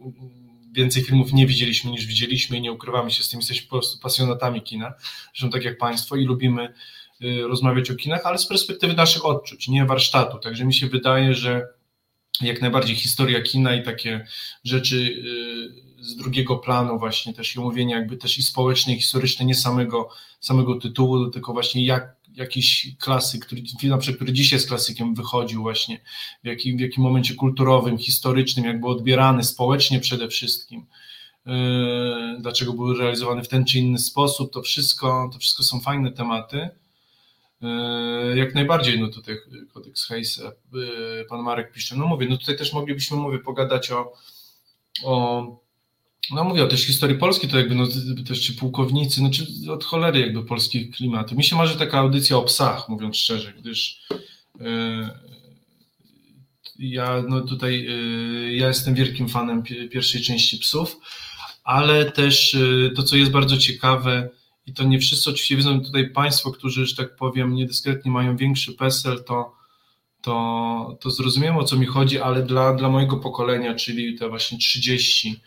więcej 0.72 1.02
filmów 1.02 1.32
nie 1.32 1.46
widzieliśmy 1.46 1.90
niż 1.90 2.06
widzieliśmy 2.06 2.56
i 2.56 2.60
nie 2.60 2.72
ukrywamy 2.72 3.10
się 3.10 3.22
z 3.22 3.28
tym, 3.28 3.40
jesteśmy 3.40 3.68
po 3.68 3.76
prostu 3.76 3.98
pasjonatami 3.98 4.62
kina, 4.62 4.94
zresztą 5.34 5.50
tak 5.50 5.64
jak 5.64 5.78
Państwo 5.78 6.16
i 6.16 6.24
lubimy 6.24 6.74
y, 7.22 7.42
rozmawiać 7.42 7.90
o 7.90 7.94
kinach, 7.94 8.20
ale 8.24 8.38
z 8.38 8.46
perspektywy 8.46 8.94
naszych 8.94 9.24
odczuć, 9.24 9.68
nie 9.68 9.84
warsztatu, 9.84 10.38
także 10.38 10.64
mi 10.64 10.74
się 10.74 10.86
wydaje, 10.86 11.34
że 11.34 11.68
jak 12.40 12.60
najbardziej 12.60 12.96
historia 12.96 13.42
kina 13.42 13.74
i 13.74 13.82
takie 13.82 14.26
rzeczy 14.64 15.22
z 16.02 16.16
drugiego 16.16 16.56
planu 16.56 16.98
właśnie 16.98 17.34
też 17.34 17.56
i 17.56 17.58
omówienie 17.58 17.94
jakby 17.94 18.16
też 18.16 18.38
i 18.38 18.42
społeczne 18.42 18.92
i 18.92 18.96
historyczne, 18.96 19.46
nie 19.46 19.54
samego, 19.54 20.08
samego 20.40 20.74
tytułu, 20.74 21.30
tylko 21.30 21.52
właśnie 21.52 21.84
jak 21.84 22.22
jakiś 22.36 22.96
klasyk, 22.98 23.46
który, 23.46 23.62
na 23.82 23.98
przykład, 23.98 24.16
który 24.16 24.32
dzisiaj 24.32 24.56
jest 24.56 24.68
klasykiem, 24.68 25.14
wychodził 25.14 25.62
właśnie, 25.62 26.00
w 26.44 26.46
jakim, 26.46 26.76
w 26.76 26.80
jakim 26.80 27.02
momencie 27.02 27.34
kulturowym, 27.34 27.98
historycznym, 27.98 28.64
jakby 28.64 28.86
odbierany 28.86 29.44
społecznie 29.44 30.00
przede 30.00 30.28
wszystkim, 30.28 30.86
yy, 31.46 31.52
dlaczego 32.40 32.72
był 32.72 32.94
realizowany 32.94 33.42
w 33.42 33.48
ten 33.48 33.64
czy 33.64 33.78
inny 33.78 33.98
sposób, 33.98 34.52
to 34.52 34.62
wszystko, 34.62 35.30
to 35.32 35.38
wszystko 35.38 35.62
są 35.62 35.80
fajne 35.80 36.12
tematy. 36.12 36.68
Yy, 37.60 38.38
jak 38.38 38.54
najbardziej, 38.54 39.00
no 39.00 39.08
tutaj 39.08 39.36
kodeks 39.72 40.06
Hayes, 40.06 40.42
yy, 40.72 41.24
pan 41.28 41.42
Marek 41.42 41.72
pisze, 41.72 41.96
no 41.96 42.06
mówię, 42.06 42.26
no 42.30 42.36
tutaj 42.36 42.56
też 42.56 42.72
moglibyśmy, 42.72 43.16
mówię, 43.16 43.38
pogadać 43.38 43.90
o, 43.90 44.12
o 45.04 45.61
no 46.30 46.44
mówię 46.44 46.64
o 46.64 46.66
też 46.66 46.86
historii 46.86 47.18
Polski, 47.18 47.48
to 47.48 47.58
jakby 47.58 47.74
no, 47.74 47.86
też 48.28 48.40
ci 48.40 48.52
pułkownicy, 48.52 49.22
no 49.22 49.30
czy 49.30 49.72
od 49.72 49.84
cholery 49.84 50.20
jakby 50.20 50.44
polskich 50.44 50.90
klimatów. 50.90 51.38
Mi 51.38 51.44
się 51.44 51.56
marzy 51.56 51.78
taka 51.78 51.98
audycja 51.98 52.36
o 52.36 52.42
psach, 52.42 52.88
mówiąc 52.88 53.16
szczerze, 53.16 53.52
gdyż 53.52 54.00
yy, 54.60 54.66
ja 56.78 57.22
no 57.28 57.40
tutaj 57.40 57.82
yy, 57.82 58.52
ja 58.56 58.68
jestem 58.68 58.94
wielkim 58.94 59.28
fanem 59.28 59.62
pierwszej 59.90 60.22
części 60.22 60.58
psów, 60.58 60.96
ale 61.64 62.12
też 62.12 62.54
yy, 62.54 62.92
to, 62.96 63.02
co 63.02 63.16
jest 63.16 63.30
bardzo 63.30 63.56
ciekawe, 63.56 64.30
i 64.66 64.72
to 64.72 64.84
nie 64.84 64.98
wszyscy 64.98 65.30
oczywiście 65.30 65.56
wiedzą, 65.56 65.80
tutaj 65.80 66.10
Państwo, 66.10 66.50
którzy, 66.50 66.86
że 66.86 66.96
tak 66.96 67.16
powiem, 67.16 67.54
niedyskretnie 67.54 68.10
mają 68.10 68.36
większy 68.36 68.72
PESEL, 68.72 69.24
to, 69.24 69.56
to, 70.20 70.98
to 71.00 71.10
zrozumiem 71.10 71.56
o 71.56 71.64
co 71.64 71.76
mi 71.76 71.86
chodzi, 71.86 72.20
ale 72.20 72.42
dla, 72.42 72.74
dla 72.74 72.88
mojego 72.88 73.16
pokolenia, 73.16 73.74
czyli 73.74 74.18
te 74.18 74.28
właśnie 74.28 74.58
30 74.58 75.40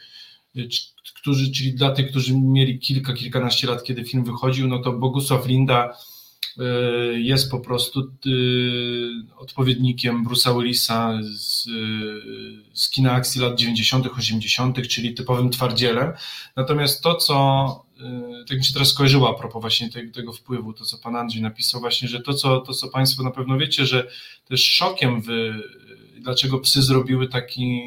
którzy, 1.26 1.52
czyli 1.52 1.74
dla 1.74 1.92
tych, 1.92 2.10
którzy 2.10 2.38
mieli 2.38 2.80
kilka, 2.80 3.14
kilkanaście 3.14 3.68
lat, 3.68 3.84
kiedy 3.84 4.06
film 4.06 4.24
wychodził, 4.24 4.68
no 4.68 4.80
to 4.80 4.94
Bogusław 4.94 5.48
Linda 5.48 5.98
y, 6.58 7.22
jest 7.22 7.52
po 7.52 7.60
prostu 7.60 8.00
y, 8.00 9.10
odpowiednikiem 9.38 10.26
Bruce'a 10.26 10.60
Willisa 10.60 11.20
z, 11.22 11.64
z 12.74 12.90
kina 12.90 13.12
akcji 13.12 13.42
lat 13.42 13.60
90., 13.60 14.08
80., 14.18 14.88
czyli 14.88 15.14
typowym 15.14 15.50
twardzielem. 15.50 16.14
Natomiast 16.56 17.04
to, 17.04 17.16
co 17.16 17.86
y, 18.42 18.46
tak 18.48 18.58
mi 18.58 18.66
się 18.66 18.74
teraz 18.74 18.90
skojarzyło 18.90 19.30
a 19.30 19.40
propos 19.40 19.62
właśnie 19.62 19.90
tego, 19.90 20.14
tego, 20.14 20.34
wpływu, 20.34 20.74
to 20.74 20.86
co 20.86 20.98
pan 20.98 21.16
Andrzej 21.16 21.42
napisał 21.42 21.82
właśnie, 21.82 22.08
że 22.08 22.20
to 22.20 22.34
co, 22.34 22.62
to, 22.62 22.74
co 22.74 22.88
państwo 22.88 23.24
na 23.24 23.32
pewno 23.32 23.58
wiecie, 23.58 23.86
że 23.86 24.08
też 24.48 24.64
szokiem 24.64 25.22
dlaczego 26.20 26.60
psy 26.60 26.82
zrobiły 26.82 27.28
taki 27.28 27.82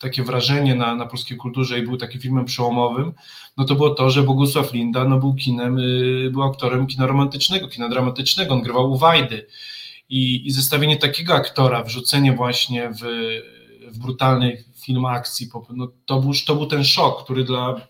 takie 0.00 0.22
wrażenie 0.22 0.74
na, 0.74 0.94
na 0.94 1.06
polskiej 1.06 1.36
kulturze 1.36 1.78
i 1.78 1.82
był 1.82 1.96
takim 1.96 2.20
filmem 2.20 2.44
przełomowym, 2.44 3.12
no 3.56 3.64
to 3.64 3.74
było 3.74 3.90
to, 3.90 4.10
że 4.10 4.22
Bogusław 4.22 4.72
Linda 4.72 5.04
no 5.04 5.18
był 5.18 5.34
kinem, 5.34 5.78
y, 5.78 6.30
był 6.32 6.42
aktorem 6.42 6.86
kina 6.86 7.06
romantycznego, 7.06 7.68
kina 7.68 7.88
dramatycznego, 7.88 8.54
on 8.54 8.62
grywał 8.62 8.92
u 8.92 8.96
Wajdy. 8.96 9.46
I, 10.08 10.46
i 10.46 10.50
zestawienie 10.50 10.96
takiego 10.96 11.34
aktora, 11.34 11.82
wrzucenie 11.82 12.32
właśnie 12.32 12.90
w, 12.90 13.00
w 13.92 13.98
brutalny 13.98 14.64
film 14.74 15.04
akcji, 15.04 15.50
no 15.70 15.88
to, 16.06 16.20
był, 16.20 16.32
to 16.46 16.54
był 16.54 16.66
ten 16.66 16.84
szok, 16.84 17.24
który 17.24 17.44
dla 17.44 17.80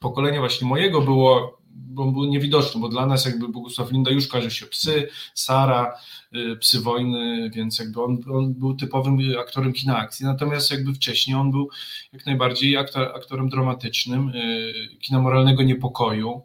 pokolenia 0.00 0.40
właśnie 0.40 0.68
mojego 0.68 1.00
było 1.00 1.61
bo 1.74 2.12
był 2.12 2.24
niewidoczny, 2.24 2.80
bo 2.80 2.88
dla 2.88 3.06
nas 3.06 3.24
jakby 3.24 3.48
Bogusław 3.48 3.92
Linda 3.92 4.10
już 4.10 4.28
kojarzy 4.28 4.50
się 4.50 4.66
psy, 4.66 5.08
Sara, 5.34 5.94
y, 6.34 6.56
psy 6.56 6.80
wojny, 6.80 7.50
więc 7.54 7.78
jakby 7.78 8.02
on, 8.02 8.18
on 8.32 8.54
był 8.54 8.76
typowym 8.76 9.18
aktorem 9.40 9.72
kina 9.72 9.96
akcji, 9.96 10.26
natomiast 10.26 10.70
jakby 10.70 10.94
wcześniej 10.94 11.36
on 11.36 11.50
był 11.50 11.68
jak 12.12 12.26
najbardziej 12.26 12.76
aktor, 12.76 13.02
aktorem 13.16 13.48
dramatycznym, 13.48 14.28
y, 14.28 14.72
kina 15.00 15.20
moralnego 15.20 15.62
niepokoju, 15.62 16.42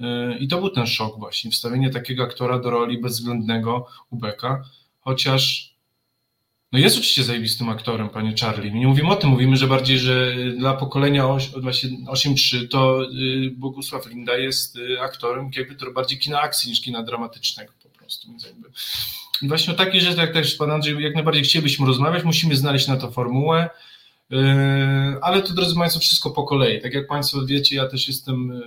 y, 0.00 0.04
i 0.38 0.48
to 0.48 0.60
był 0.60 0.70
ten 0.70 0.86
szok 0.86 1.18
właśnie, 1.18 1.50
wstawienie 1.50 1.90
takiego 1.90 2.22
aktora 2.22 2.58
do 2.58 2.70
roli 2.70 3.00
bezwzględnego 3.00 3.86
Ubeka, 4.10 4.62
chociaż 5.00 5.67
no 6.72 6.78
jest 6.78 6.96
oczywiście 6.96 7.24
zajebistym 7.24 7.68
aktorem, 7.68 8.08
panie 8.08 8.34
Charlie. 8.40 8.72
Nie 8.72 8.86
mówimy 8.86 9.08
o 9.08 9.16
tym, 9.16 9.30
mówimy, 9.30 9.56
że 9.56 9.66
bardziej, 9.66 9.98
że 9.98 10.36
dla 10.58 10.74
pokolenia 10.74 11.24
8-3 11.24 12.68
to 12.68 13.04
y, 13.04 13.50
Bogusław 13.56 14.06
Linda 14.06 14.36
jest 14.36 14.76
y, 14.76 15.00
aktorem 15.00 15.50
jakby 15.56 15.74
to 15.74 15.90
bardziej 15.90 16.18
kina 16.18 16.40
akcji 16.40 16.70
niż 16.70 16.80
kina 16.80 17.02
dramatycznego 17.02 17.72
po 17.82 17.88
prostu. 17.88 18.30
Więc 18.30 18.46
jakby... 18.46 18.68
I 19.42 19.48
właśnie 19.48 19.74
o 19.74 19.76
takiej 19.76 20.00
rzeczy, 20.00 20.20
jak 20.20 20.32
też 20.32 20.54
pan 20.54 20.70
Andrzej, 20.70 21.02
jak 21.02 21.14
najbardziej 21.14 21.44
chcielibyśmy 21.44 21.86
rozmawiać, 21.86 22.24
musimy 22.24 22.56
znaleźć 22.56 22.88
na 22.88 22.96
to 22.96 23.10
formułę, 23.10 23.70
y, 24.32 24.36
ale 25.22 25.42
to 25.42 25.54
drodzy 25.54 25.74
Państwo, 25.74 26.00
wszystko 26.00 26.30
po 26.30 26.44
kolei. 26.44 26.82
Tak 26.82 26.94
jak 26.94 27.06
Państwo 27.06 27.46
wiecie, 27.46 27.76
ja 27.76 27.86
też 27.86 28.08
jestem 28.08 28.62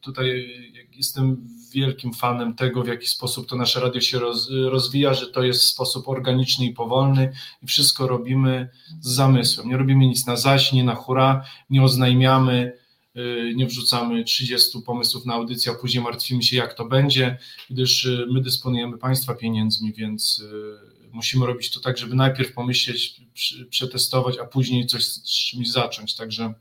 tutaj, 0.00 0.54
jestem 0.96 1.48
wielkim 1.70 2.12
fanem 2.12 2.54
tego, 2.54 2.82
w 2.82 2.88
jaki 2.88 3.06
sposób 3.06 3.48
to 3.48 3.56
nasze 3.56 3.80
radio 3.80 4.00
się 4.00 4.18
roz, 4.18 4.50
rozwija, 4.50 5.14
że 5.14 5.26
to 5.26 5.42
jest 5.42 5.62
sposób 5.62 6.08
organiczny 6.08 6.66
i 6.66 6.72
powolny 6.72 7.32
i 7.62 7.66
wszystko 7.66 8.06
robimy 8.06 8.68
z 9.00 9.08
zamysłem. 9.08 9.68
Nie 9.68 9.76
robimy 9.76 10.06
nic 10.06 10.26
na 10.26 10.36
zaś, 10.36 10.72
nie 10.72 10.84
na 10.84 10.94
hura, 10.94 11.44
nie 11.70 11.82
oznajmiamy, 11.82 12.72
y, 13.16 13.52
nie 13.56 13.66
wrzucamy 13.66 14.24
30 14.24 14.82
pomysłów 14.82 15.26
na 15.26 15.34
audycję, 15.34 15.72
a 15.72 15.74
później 15.74 16.04
martwimy 16.04 16.42
się, 16.42 16.56
jak 16.56 16.74
to 16.74 16.84
będzie, 16.84 17.38
gdyż 17.70 18.04
y, 18.04 18.26
my 18.30 18.40
dysponujemy 18.40 18.98
Państwa 18.98 19.34
pieniędzmi, 19.34 19.92
więc 19.92 20.38
y, 20.38 21.10
musimy 21.12 21.46
robić 21.46 21.70
to 21.70 21.80
tak, 21.80 21.98
żeby 21.98 22.14
najpierw 22.14 22.52
pomyśleć, 22.52 23.20
przetestować, 23.70 24.38
a 24.38 24.44
później 24.44 24.86
coś 24.86 25.04
z 25.04 25.22
czymś 25.22 25.70
zacząć. 25.70 26.14
Także 26.14 26.54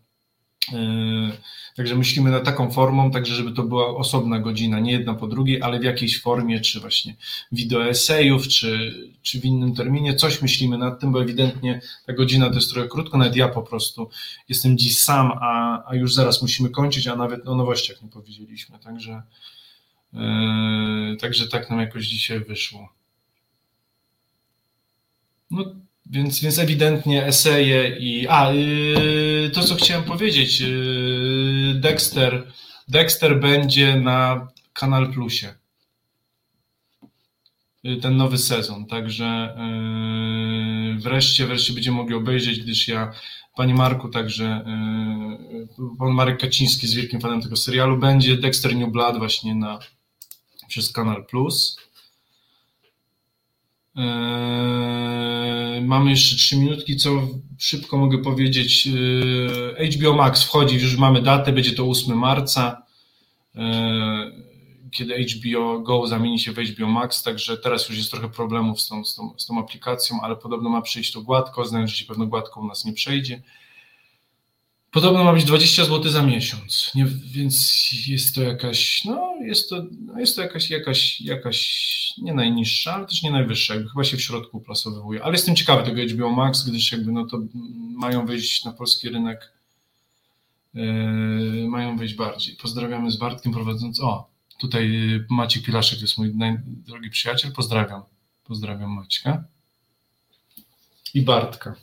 także 1.75 1.95
myślimy 1.95 2.31
nad 2.31 2.43
taką 2.43 2.71
formą, 2.71 3.11
także 3.11 3.35
żeby 3.35 3.51
to 3.51 3.63
była 3.63 3.97
osobna 3.97 4.39
godzina, 4.39 4.79
nie 4.79 4.91
jedna 4.91 5.13
po 5.13 5.27
drugiej, 5.27 5.61
ale 5.61 5.79
w 5.79 5.83
jakiejś 5.83 6.21
formie, 6.21 6.61
czy 6.61 6.79
właśnie 6.79 7.15
wideoesejów, 7.51 8.47
czy, 8.47 8.93
czy 9.21 9.39
w 9.41 9.45
innym 9.45 9.75
terminie, 9.75 10.15
coś 10.15 10.41
myślimy 10.41 10.77
nad 10.77 10.99
tym, 10.99 11.11
bo 11.11 11.21
ewidentnie 11.21 11.81
ta 12.05 12.13
godzina 12.13 12.49
to 12.49 12.55
jest 12.55 12.71
trochę 12.71 12.87
krótko, 12.87 13.17
nawet 13.17 13.35
ja 13.35 13.47
po 13.47 13.61
prostu 13.61 14.09
jestem 14.49 14.77
dziś 14.77 14.99
sam, 14.99 15.31
a, 15.41 15.83
a 15.87 15.95
już 15.95 16.13
zaraz 16.13 16.41
musimy 16.41 16.69
kończyć, 16.69 17.07
a 17.07 17.15
nawet 17.15 17.47
o 17.47 17.55
nowościach 17.55 18.01
nie 18.01 18.09
powiedzieliśmy, 18.09 18.79
także, 18.79 19.21
yy, 20.13 21.17
także 21.19 21.47
tak 21.47 21.69
nam 21.69 21.79
jakoś 21.79 22.07
dzisiaj 22.07 22.39
wyszło. 22.39 22.89
No 25.51 25.86
więc, 26.09 26.39
więc 26.39 26.59
ewidentnie 26.59 27.25
eseje 27.25 27.97
i. 27.99 28.27
A, 28.27 28.51
yy, 28.51 29.51
to 29.53 29.63
co 29.63 29.75
chciałem 29.75 30.03
powiedzieć. 30.03 30.59
Yy, 30.59 31.73
Dexter. 31.75 32.51
Dexter 32.87 33.39
będzie 33.39 33.95
na 33.95 34.47
Kanal 34.73 35.13
Plusie. 35.13 35.53
Yy, 37.83 37.97
ten 37.97 38.17
nowy 38.17 38.37
sezon. 38.37 38.85
Także 38.85 39.55
yy, 40.93 40.99
wreszcie, 40.99 41.47
wreszcie 41.47 41.73
będziemy 41.73 41.97
mogli 41.97 42.15
obejrzeć, 42.15 42.59
gdyż 42.59 42.87
ja, 42.87 43.11
Panie 43.55 43.73
Marku, 43.73 44.09
także 44.09 44.65
yy, 45.79 45.97
Pan 45.99 46.11
Marek 46.11 46.39
Kaciński 46.39 46.85
jest 46.85 46.95
wielkim 46.95 47.21
fanem 47.21 47.41
tego 47.41 47.55
serialu. 47.55 47.97
Będzie 47.97 48.37
Dexter 48.37 48.75
New 48.75 48.91
Blood 48.91 49.17
właśnie 49.17 49.55
na 49.55 49.79
przez 50.67 50.91
Kanal 50.91 51.25
Plus. 51.25 51.77
Eee, 53.97 55.81
mamy 55.81 56.09
jeszcze 56.09 56.35
trzy 56.35 56.57
minutki, 56.57 56.97
co 56.97 57.09
szybko 57.57 57.97
mogę 57.97 58.17
powiedzieć. 58.17 58.87
Eee, 59.77 59.91
HBO 59.91 60.13
Max 60.13 60.43
wchodzi, 60.43 60.75
już 60.75 60.97
mamy 60.97 61.21
datę, 61.21 61.53
będzie 61.53 61.71
to 61.71 61.83
8 61.83 62.17
marca, 62.17 62.83
eee, 63.55 64.31
kiedy 64.91 65.25
HBO 65.25 65.79
Go 65.79 66.07
zamieni 66.07 66.39
się 66.39 66.51
w 66.51 66.57
HBO 66.57 66.87
Max, 66.87 67.23
także 67.23 67.57
teraz 67.57 67.89
już 67.89 67.97
jest 67.97 68.11
trochę 68.11 68.29
problemów 68.29 68.81
z 68.81 68.87
tą, 68.87 69.05
z 69.05 69.15
tą, 69.15 69.33
z 69.37 69.45
tą 69.45 69.59
aplikacją, 69.59 70.21
ale 70.21 70.35
podobno 70.35 70.69
ma 70.69 70.81
przejść 70.81 71.11
to 71.11 71.21
gładko, 71.21 71.65
znając, 71.65 71.91
że 71.91 71.97
się 71.97 72.05
pewno 72.05 72.27
gładko 72.27 72.61
u 72.61 72.67
nas 72.67 72.85
nie 72.85 72.93
przejdzie. 72.93 73.41
Podobno 74.91 75.23
ma 75.23 75.33
być 75.33 75.45
20 75.45 75.85
zł 75.85 76.11
za 76.11 76.23
miesiąc, 76.23 76.91
nie, 76.95 77.05
więc 77.05 77.85
jest 78.07 78.35
to 78.35 78.41
jakaś, 78.41 79.05
no 79.05 79.35
jest 79.41 79.69
to, 79.69 79.83
no 80.01 80.19
jest 80.19 80.35
to 80.35 80.41
jakaś, 80.41 80.69
jakaś, 80.69 81.21
jakaś 81.21 81.87
nie 82.17 82.33
najniższa, 82.33 82.93
ale 82.93 83.05
też 83.05 83.23
nie 83.23 83.31
najwyższa, 83.31 83.73
jakby 83.73 83.89
chyba 83.89 84.03
się 84.03 84.17
w 84.17 84.21
środku 84.21 84.61
plasowuje. 84.61 85.23
Ale 85.23 85.33
jestem 85.33 85.55
ciekawy 85.55 85.83
tego 85.83 86.13
HBO 86.13 86.31
Max, 86.31 86.69
gdyż 86.69 86.91
jakby 86.91 87.11
no 87.11 87.25
to 87.25 87.39
mają 87.97 88.25
wyjść 88.25 88.65
na 88.65 88.71
polski 88.71 89.09
rynek, 89.09 89.53
yy, 90.73 91.67
mają 91.69 91.97
wyjść 91.97 92.13
bardziej. 92.13 92.55
Pozdrawiamy 92.55 93.11
z 93.11 93.17
Bartkiem 93.17 93.53
prowadząc, 93.53 93.99
o 93.99 94.29
tutaj 94.57 94.89
Maciek 95.29 95.63
Pilaszek 95.63 96.01
jest 96.01 96.17
mój 96.17 96.33
drogi 96.65 97.09
przyjaciel, 97.09 97.51
pozdrawiam, 97.51 98.01
pozdrawiam 98.43 98.91
Maćka 98.91 99.43
i 101.13 101.21
Bartka. 101.21 101.75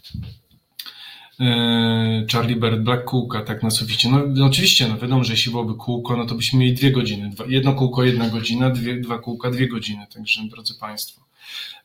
E, 1.40 2.26
Charlie 2.32 2.56
Bird, 2.56 2.80
Black 2.80 3.04
Kółka, 3.04 3.42
tak 3.42 3.62
na 3.62 3.70
suficie. 3.70 4.10
No, 4.10 4.20
no, 4.26 4.46
oczywiście, 4.46 4.88
no 4.88 4.98
wiadomo, 4.98 5.24
że 5.24 5.32
jeśli 5.32 5.52
byłoby 5.52 5.74
kółko, 5.74 6.16
no 6.16 6.26
to 6.26 6.34
byśmy 6.34 6.58
mieli 6.58 6.74
dwie 6.74 6.90
godziny. 6.90 7.30
Dwa, 7.30 7.44
jedno 7.48 7.74
kółko, 7.74 8.04
jedna 8.04 8.28
godzina, 8.28 8.70
dwie, 8.70 9.00
dwa 9.00 9.18
kółka, 9.18 9.50
dwie 9.50 9.68
godziny. 9.68 10.06
Także, 10.14 10.40
drodzy 10.50 10.74
Państwo. 10.74 11.24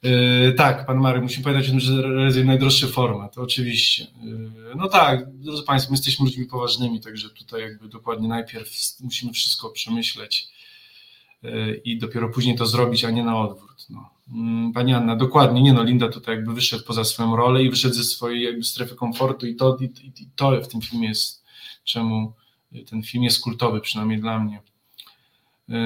Yy, 0.03 0.53
tak, 0.57 0.85
Pan 0.85 0.97
Marek, 0.97 1.21
musimy 1.21 1.43
pamiętać 1.43 1.67
o 1.67 1.71
tym, 1.71 1.79
że 1.79 1.93
jest 2.25 2.37
najdroższy 2.37 2.87
format, 2.87 3.37
oczywiście. 3.37 4.07
Yy, 4.23 4.51
no 4.75 4.89
tak, 4.89 5.31
drodzy 5.33 5.63
Państwo, 5.63 5.91
my 5.91 5.97
jesteśmy 5.97 6.25
ludźmi 6.25 6.45
poważnymi, 6.45 6.99
także 6.99 7.29
tutaj 7.29 7.61
jakby 7.61 7.89
dokładnie 7.89 8.27
najpierw 8.27 8.97
musimy 8.99 9.33
wszystko 9.33 9.69
przemyśleć 9.69 10.47
yy, 11.43 11.81
i 11.85 11.97
dopiero 11.97 12.29
później 12.29 12.55
to 12.55 12.65
zrobić, 12.65 13.05
a 13.05 13.11
nie 13.11 13.23
na 13.23 13.41
odwrót. 13.41 13.85
No. 13.89 14.18
Mm, 14.31 14.73
pani 14.73 14.93
Anna, 14.93 15.15
dokładnie, 15.15 15.61
nie 15.61 15.73
no, 15.73 15.83
Linda 15.83 16.09
tutaj 16.09 16.35
jakby 16.35 16.53
wyszedł 16.53 16.83
poza 16.83 17.03
swoją 17.03 17.35
rolę 17.35 17.63
i 17.63 17.69
wyszedł 17.69 17.95
ze 17.95 18.03
swojej 18.03 18.43
jakby 18.43 18.63
strefy 18.63 18.95
komfortu 18.95 19.47
i 19.47 19.55
to, 19.55 19.77
i, 19.81 19.85
i 20.21 20.29
to 20.35 20.61
w 20.61 20.67
tym 20.67 20.81
filmie 20.81 21.07
jest, 21.07 21.43
czemu 21.83 22.33
ten 22.89 23.03
film 23.03 23.23
jest 23.23 23.41
kultowy, 23.41 23.81
przynajmniej 23.81 24.19
dla 24.19 24.39
mnie. 24.39 24.61
Yy, 25.67 25.77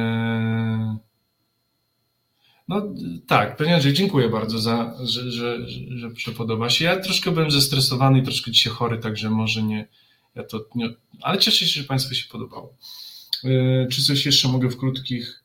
no 2.68 2.82
tak, 3.28 3.58
panie 3.58 3.74
Andrzej, 3.74 3.94
dziękuję 3.94 4.30
bardzo 4.30 4.60
za, 4.60 4.96
że, 5.04 5.32
że, 5.32 5.70
że, 5.70 6.10
że 6.16 6.32
podoba 6.32 6.70
się. 6.70 6.86
Ja 6.86 7.00
troszkę 7.00 7.32
byłem 7.32 7.52
zestresowany 7.52 8.20
i 8.20 8.24
troszkę 8.24 8.52
dzisiaj 8.52 8.74
chory, 8.74 8.98
także 8.98 9.30
może 9.30 9.64
nie, 9.64 9.88
ja 10.36 10.44
to 10.44 10.66
nie, 10.76 10.90
ale 11.22 11.38
cieszę 11.38 11.66
się, 11.66 11.82
że 11.82 11.88
Państwu 11.88 12.16
się 12.16 12.30
podobało. 12.30 12.74
Yy, 13.44 13.88
czy 13.92 14.04
coś 14.04 14.26
jeszcze 14.26 14.48
mogę 14.48 14.70
w 14.70 14.78
krótkich 14.78 15.43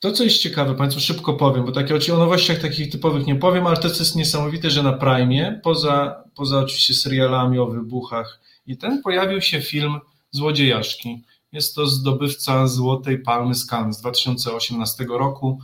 to, 0.00 0.12
co 0.12 0.24
jest 0.24 0.38
ciekawe, 0.38 0.74
Państwu 0.74 1.00
szybko 1.00 1.34
powiem, 1.34 1.64
bo 1.64 1.72
takie 1.72 1.94
o 2.14 2.18
nowościach 2.18 2.58
takich 2.58 2.92
typowych 2.92 3.26
nie 3.26 3.36
powiem, 3.36 3.66
ale 3.66 3.76
to, 3.76 3.90
co 3.90 3.98
jest 3.98 4.16
niesamowite, 4.16 4.70
że 4.70 4.82
na 4.82 4.92
Prime, 4.92 5.60
poza, 5.64 6.24
poza 6.34 6.58
oczywiście 6.58 6.94
serialami 6.94 7.58
o 7.58 7.66
wybuchach 7.66 8.40
i 8.66 8.76
ten, 8.76 9.02
pojawił 9.02 9.40
się 9.40 9.60
film 9.60 9.98
Złodziejaszki. 10.30 11.24
Jest 11.52 11.74
to 11.74 11.86
zdobywca 11.86 12.66
Złotej 12.66 13.18
Palmy 13.18 13.54
z 13.54 13.66
Cannes 13.66 13.96
z 13.96 14.00
2018 14.00 15.04
roku. 15.08 15.60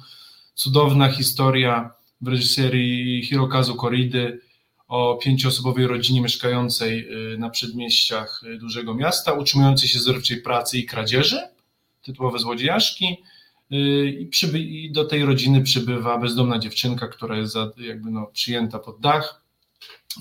Cudowna 0.55 1.09
historia 1.09 1.91
w 2.21 2.29
reżyserii 2.29 3.25
Hirokazu 3.25 3.75
Koridy 3.75 4.41
o 4.89 5.19
pięcioosobowej 5.23 5.87
rodzinie 5.87 6.21
mieszkającej 6.21 7.09
y, 7.35 7.39
na 7.39 7.51
przedmieściach 7.51 8.41
y, 8.45 8.59
dużego 8.59 8.95
miasta, 8.95 9.33
utrzymującej 9.33 9.89
się 9.89 9.99
z 9.99 10.43
pracy 10.45 10.79
i 10.79 10.87
kradzieży, 10.87 11.41
tytułowe 12.03 12.39
Złodziejaszki 12.39 13.17
I, 14.21 14.27
przyby, 14.27 14.59
I, 14.59 14.93
do 14.93 15.05
tej 15.05 15.25
rodziny 15.25 15.63
przybywa 15.63 16.19
bezdomna 16.19 16.59
dziewczynka, 16.59 17.09
która 17.09 17.37
jest 17.37 17.53
za, 17.53 17.71
jakby 17.77 18.11
no, 18.11 18.27
przyjęta 18.27 18.79
pod 18.79 19.01
dach. 19.01 19.43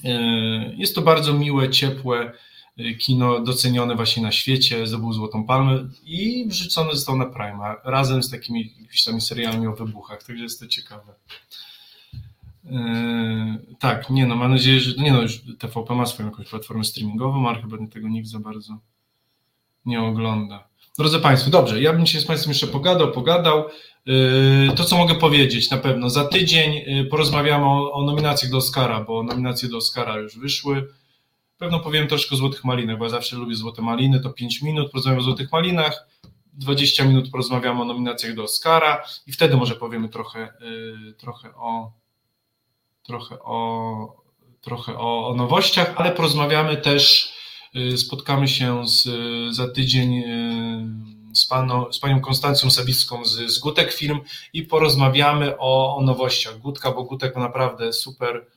Y, 0.06 0.10
jest 0.78 0.96
to 0.96 1.02
bardzo 1.02 1.34
miłe, 1.34 1.70
ciepłe 1.70 2.32
y, 2.80 2.96
kino, 2.96 3.40
docenione 3.40 3.96
właśnie 3.96 4.24
na 4.24 4.32
świecie, 4.32 4.88
zdobył 4.88 5.14
Złotą 5.14 5.44
Palmę 5.44 5.90
i 6.04 6.46
wrzucony 6.48 6.92
został 6.92 7.18
na 7.18 7.26
Prima, 7.26 7.76
razem 7.84 8.24
z 8.24 8.30
takimi 8.30 8.74
jakimiś 8.82 9.24
serialami 9.24 9.68
o 9.68 9.76
wybuchach, 9.76 10.24
także 10.24 10.44
jest 10.44 10.60
to 10.60 10.68
ciekawe. 10.68 11.14
tak, 13.80 14.10
nie 14.10 14.26
no, 14.26 14.36
mam 14.36 14.52
nadzieję, 14.52 14.80
że 14.80 15.04
nie 15.04 15.12
no, 15.12 15.22
już 15.22 15.42
TVP 15.60 15.96
ma 15.96 16.06
swoją 16.06 16.30
jakąś 16.30 16.50
platformę 16.50 16.84
streamingową, 16.84 17.50
ale 17.50 17.62
chyba 17.62 17.78
tego 17.88 18.08
nikt 18.08 18.28
za 18.28 18.40
bardzo 18.40 18.78
nie 19.86 20.02
ogląda. 20.02 20.71
Drodzy 20.98 21.20
Państwo, 21.20 21.50
dobrze, 21.50 21.82
ja 21.82 21.94
bym 21.94 22.06
się 22.06 22.20
z 22.20 22.26
Państwem 22.26 22.52
jeszcze 22.52 22.68
pogadał, 22.68 23.12
pogadał. 23.12 23.66
Yy, 24.06 24.70
to, 24.76 24.84
co 24.84 24.98
mogę 24.98 25.16
powiedzieć 25.16 25.70
na 25.70 25.78
pewno, 25.78 26.10
za 26.10 26.28
tydzień 26.28 26.74
yy, 26.74 27.06
porozmawiamy 27.06 27.66
o, 27.66 27.92
o 27.94 28.04
nominacjach 28.04 28.52
do 28.52 28.58
Oscara, 28.58 29.04
bo 29.04 29.24
nominacje 29.24 29.70
do 29.70 29.78
Oscara 29.78 30.18
już 30.18 30.38
wyszły. 30.38 30.88
Pewno 31.58 31.80
powiem 31.80 32.08
troszkę 32.08 32.36
o 32.36 32.38
Złotych 32.38 32.64
Malinach, 32.64 32.98
bo 32.98 33.04
ja 33.04 33.10
zawsze 33.10 33.36
lubię 33.36 33.56
Złote 33.56 33.82
Maliny, 33.82 34.20
to 34.20 34.30
5 34.30 34.62
minut, 34.62 34.92
porozmawiamy 34.92 35.22
o 35.22 35.24
Złotych 35.24 35.52
Malinach, 35.52 36.08
20 36.54 37.06
minut 37.06 37.32
porozmawiamy 37.32 37.82
o 37.82 37.86
nominacjach 37.86 38.36
do 38.36 38.44
Oscara 38.44 39.04
i 39.28 39.32
wtedy 39.32 39.58
może 39.58 39.76
powiemy 39.76 40.10
trochę, 40.10 40.54
yy, 40.62 41.14
trochę 41.14 41.56
o 41.56 41.92
trochę 43.04 43.40
o 43.40 44.22
trochę 44.62 44.98
o, 44.98 45.28
o 45.28 45.36
nowościach, 45.36 45.94
ale 45.96 46.12
porozmawiamy 46.12 46.78
też 46.78 47.34
spotkamy 47.98 48.48
się 48.48 48.88
z, 48.88 49.08
za 49.56 49.68
tydzień 49.68 50.18
y, 50.18 51.36
z, 51.36 51.48
z 51.92 52.00
panią 52.00 52.22
Konstancją 52.22 52.72
Sawicką 52.72 53.26
z, 53.26 53.52
z 53.52 53.60
Gutek 53.60 53.94
Film 53.94 54.20
i 54.54 54.64
porozmawiamy 54.64 55.58
o, 55.58 55.96
o 55.96 56.02
nowościach 56.02 56.60
Gutka, 56.60 56.92
bo 56.92 57.04
Gutek 57.04 57.36
ma 57.36 57.42
naprawdę 57.42 57.94
super, 57.94 58.48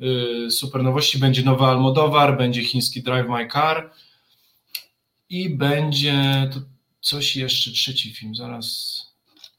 y, 0.00 0.50
super 0.50 0.82
nowości. 0.82 1.18
Będzie 1.18 1.42
nowy 1.42 1.64
Almodowar, 1.64 2.36
będzie 2.36 2.64
chiński 2.64 3.02
Drive 3.02 3.28
My 3.28 3.48
Car 3.48 3.92
i 5.28 5.50
będzie 5.50 6.50
coś 7.00 7.36
jeszcze, 7.36 7.70
trzeci 7.70 8.14
film, 8.14 8.34
zaraz, 8.34 8.96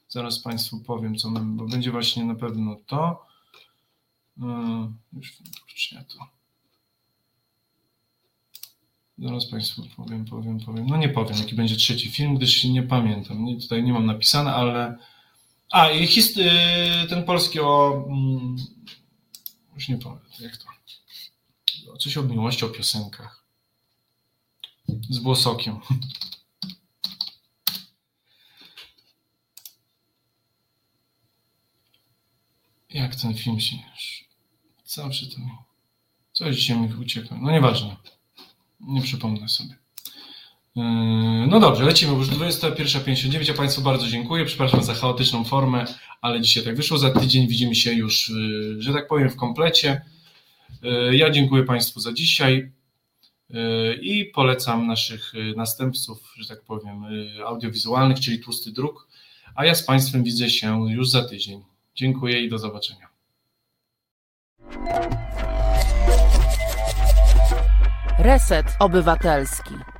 zaraz 0.08 0.38
Państwu 0.38 0.80
powiem, 0.80 1.16
co 1.16 1.30
mamy, 1.30 1.56
bo 1.56 1.66
będzie 1.66 1.90
właśnie 1.90 2.24
na 2.24 2.34
pewno 2.34 2.76
to. 2.86 3.26
Już, 5.12 5.32
kurczę, 5.66 5.96
ja 5.96 6.04
to 6.04 6.33
Zaraz 9.18 9.46
Państwu 9.46 9.82
powiem, 9.96 10.24
powiem, 10.24 10.60
powiem. 10.60 10.86
No 10.86 10.96
nie 10.96 11.08
powiem, 11.08 11.38
jaki 11.38 11.54
będzie 11.54 11.76
trzeci 11.76 12.10
film, 12.10 12.34
gdyż 12.34 12.64
nie 12.64 12.82
pamiętam. 12.82 13.44
Nie, 13.44 13.60
tutaj 13.60 13.82
nie 13.82 13.92
mam 13.92 14.06
napisane, 14.06 14.54
ale. 14.54 14.98
A, 15.70 15.90
i 15.90 16.06
hist... 16.06 16.38
Y, 16.38 16.42
ten 17.08 17.24
polski 17.24 17.60
o. 17.60 18.04
Mm, 18.08 18.56
już 19.74 19.88
nie 19.88 19.98
powiem, 19.98 20.20
jak 20.40 20.56
to. 20.56 20.64
Coś 21.98 22.16
o 22.16 22.22
miłości, 22.22 22.64
o 22.64 22.68
piosenkach. 22.68 23.44
Z 25.10 25.18
Włosokiem. 25.18 25.80
Jak 32.90 33.16
ten 33.16 33.34
film 33.34 33.60
się. 33.60 33.76
Zawsze 34.84 35.26
to. 35.26 35.36
Coś 36.32 36.56
dzisiaj 36.56 36.78
mi 36.78 36.94
ucieka. 36.94 37.36
No 37.40 37.50
nieważne. 37.50 37.96
Nie 38.80 39.02
przypomnę 39.02 39.48
sobie. 39.48 39.76
Yy, 40.76 40.82
no 41.46 41.60
dobrze, 41.60 41.84
lecimy 41.84 42.12
już 42.12 42.28
21.59. 42.28 43.48
Ja 43.48 43.54
Państwu 43.54 43.82
bardzo 43.82 44.06
dziękuję. 44.06 44.44
Przepraszam 44.44 44.82
za 44.82 44.94
chaotyczną 44.94 45.44
formę, 45.44 45.84
ale 46.20 46.40
dzisiaj 46.40 46.64
tak 46.64 46.76
wyszło. 46.76 46.98
Za 46.98 47.10
tydzień 47.10 47.48
widzimy 47.48 47.74
się 47.74 47.92
już, 47.92 48.28
yy, 48.28 48.82
że 48.82 48.92
tak 48.92 49.08
powiem, 49.08 49.30
w 49.30 49.36
komplecie. 49.36 50.02
Yy, 50.82 51.16
ja 51.16 51.30
dziękuję 51.30 51.62
Państwu 51.62 52.00
za 52.00 52.12
dzisiaj 52.12 52.72
i 54.00 54.24
polecam 54.24 54.86
naszych 54.86 55.32
następców, 55.56 56.32
że 56.36 56.48
tak 56.48 56.64
powiem, 56.64 57.04
audiowizualnych, 57.46 58.20
czyli 58.20 58.38
Tłusty 58.40 58.72
Druk. 58.72 59.08
A 59.54 59.64
ja 59.64 59.74
z 59.74 59.82
Państwem 59.82 60.24
widzę 60.24 60.50
się 60.50 60.90
już 60.90 61.10
za 61.10 61.24
tydzień. 61.24 61.62
Dziękuję 61.94 62.40
i 62.40 62.48
do 62.48 62.58
zobaczenia. 62.58 63.08
Reset 68.24 68.76
Obywatelski. 68.80 69.93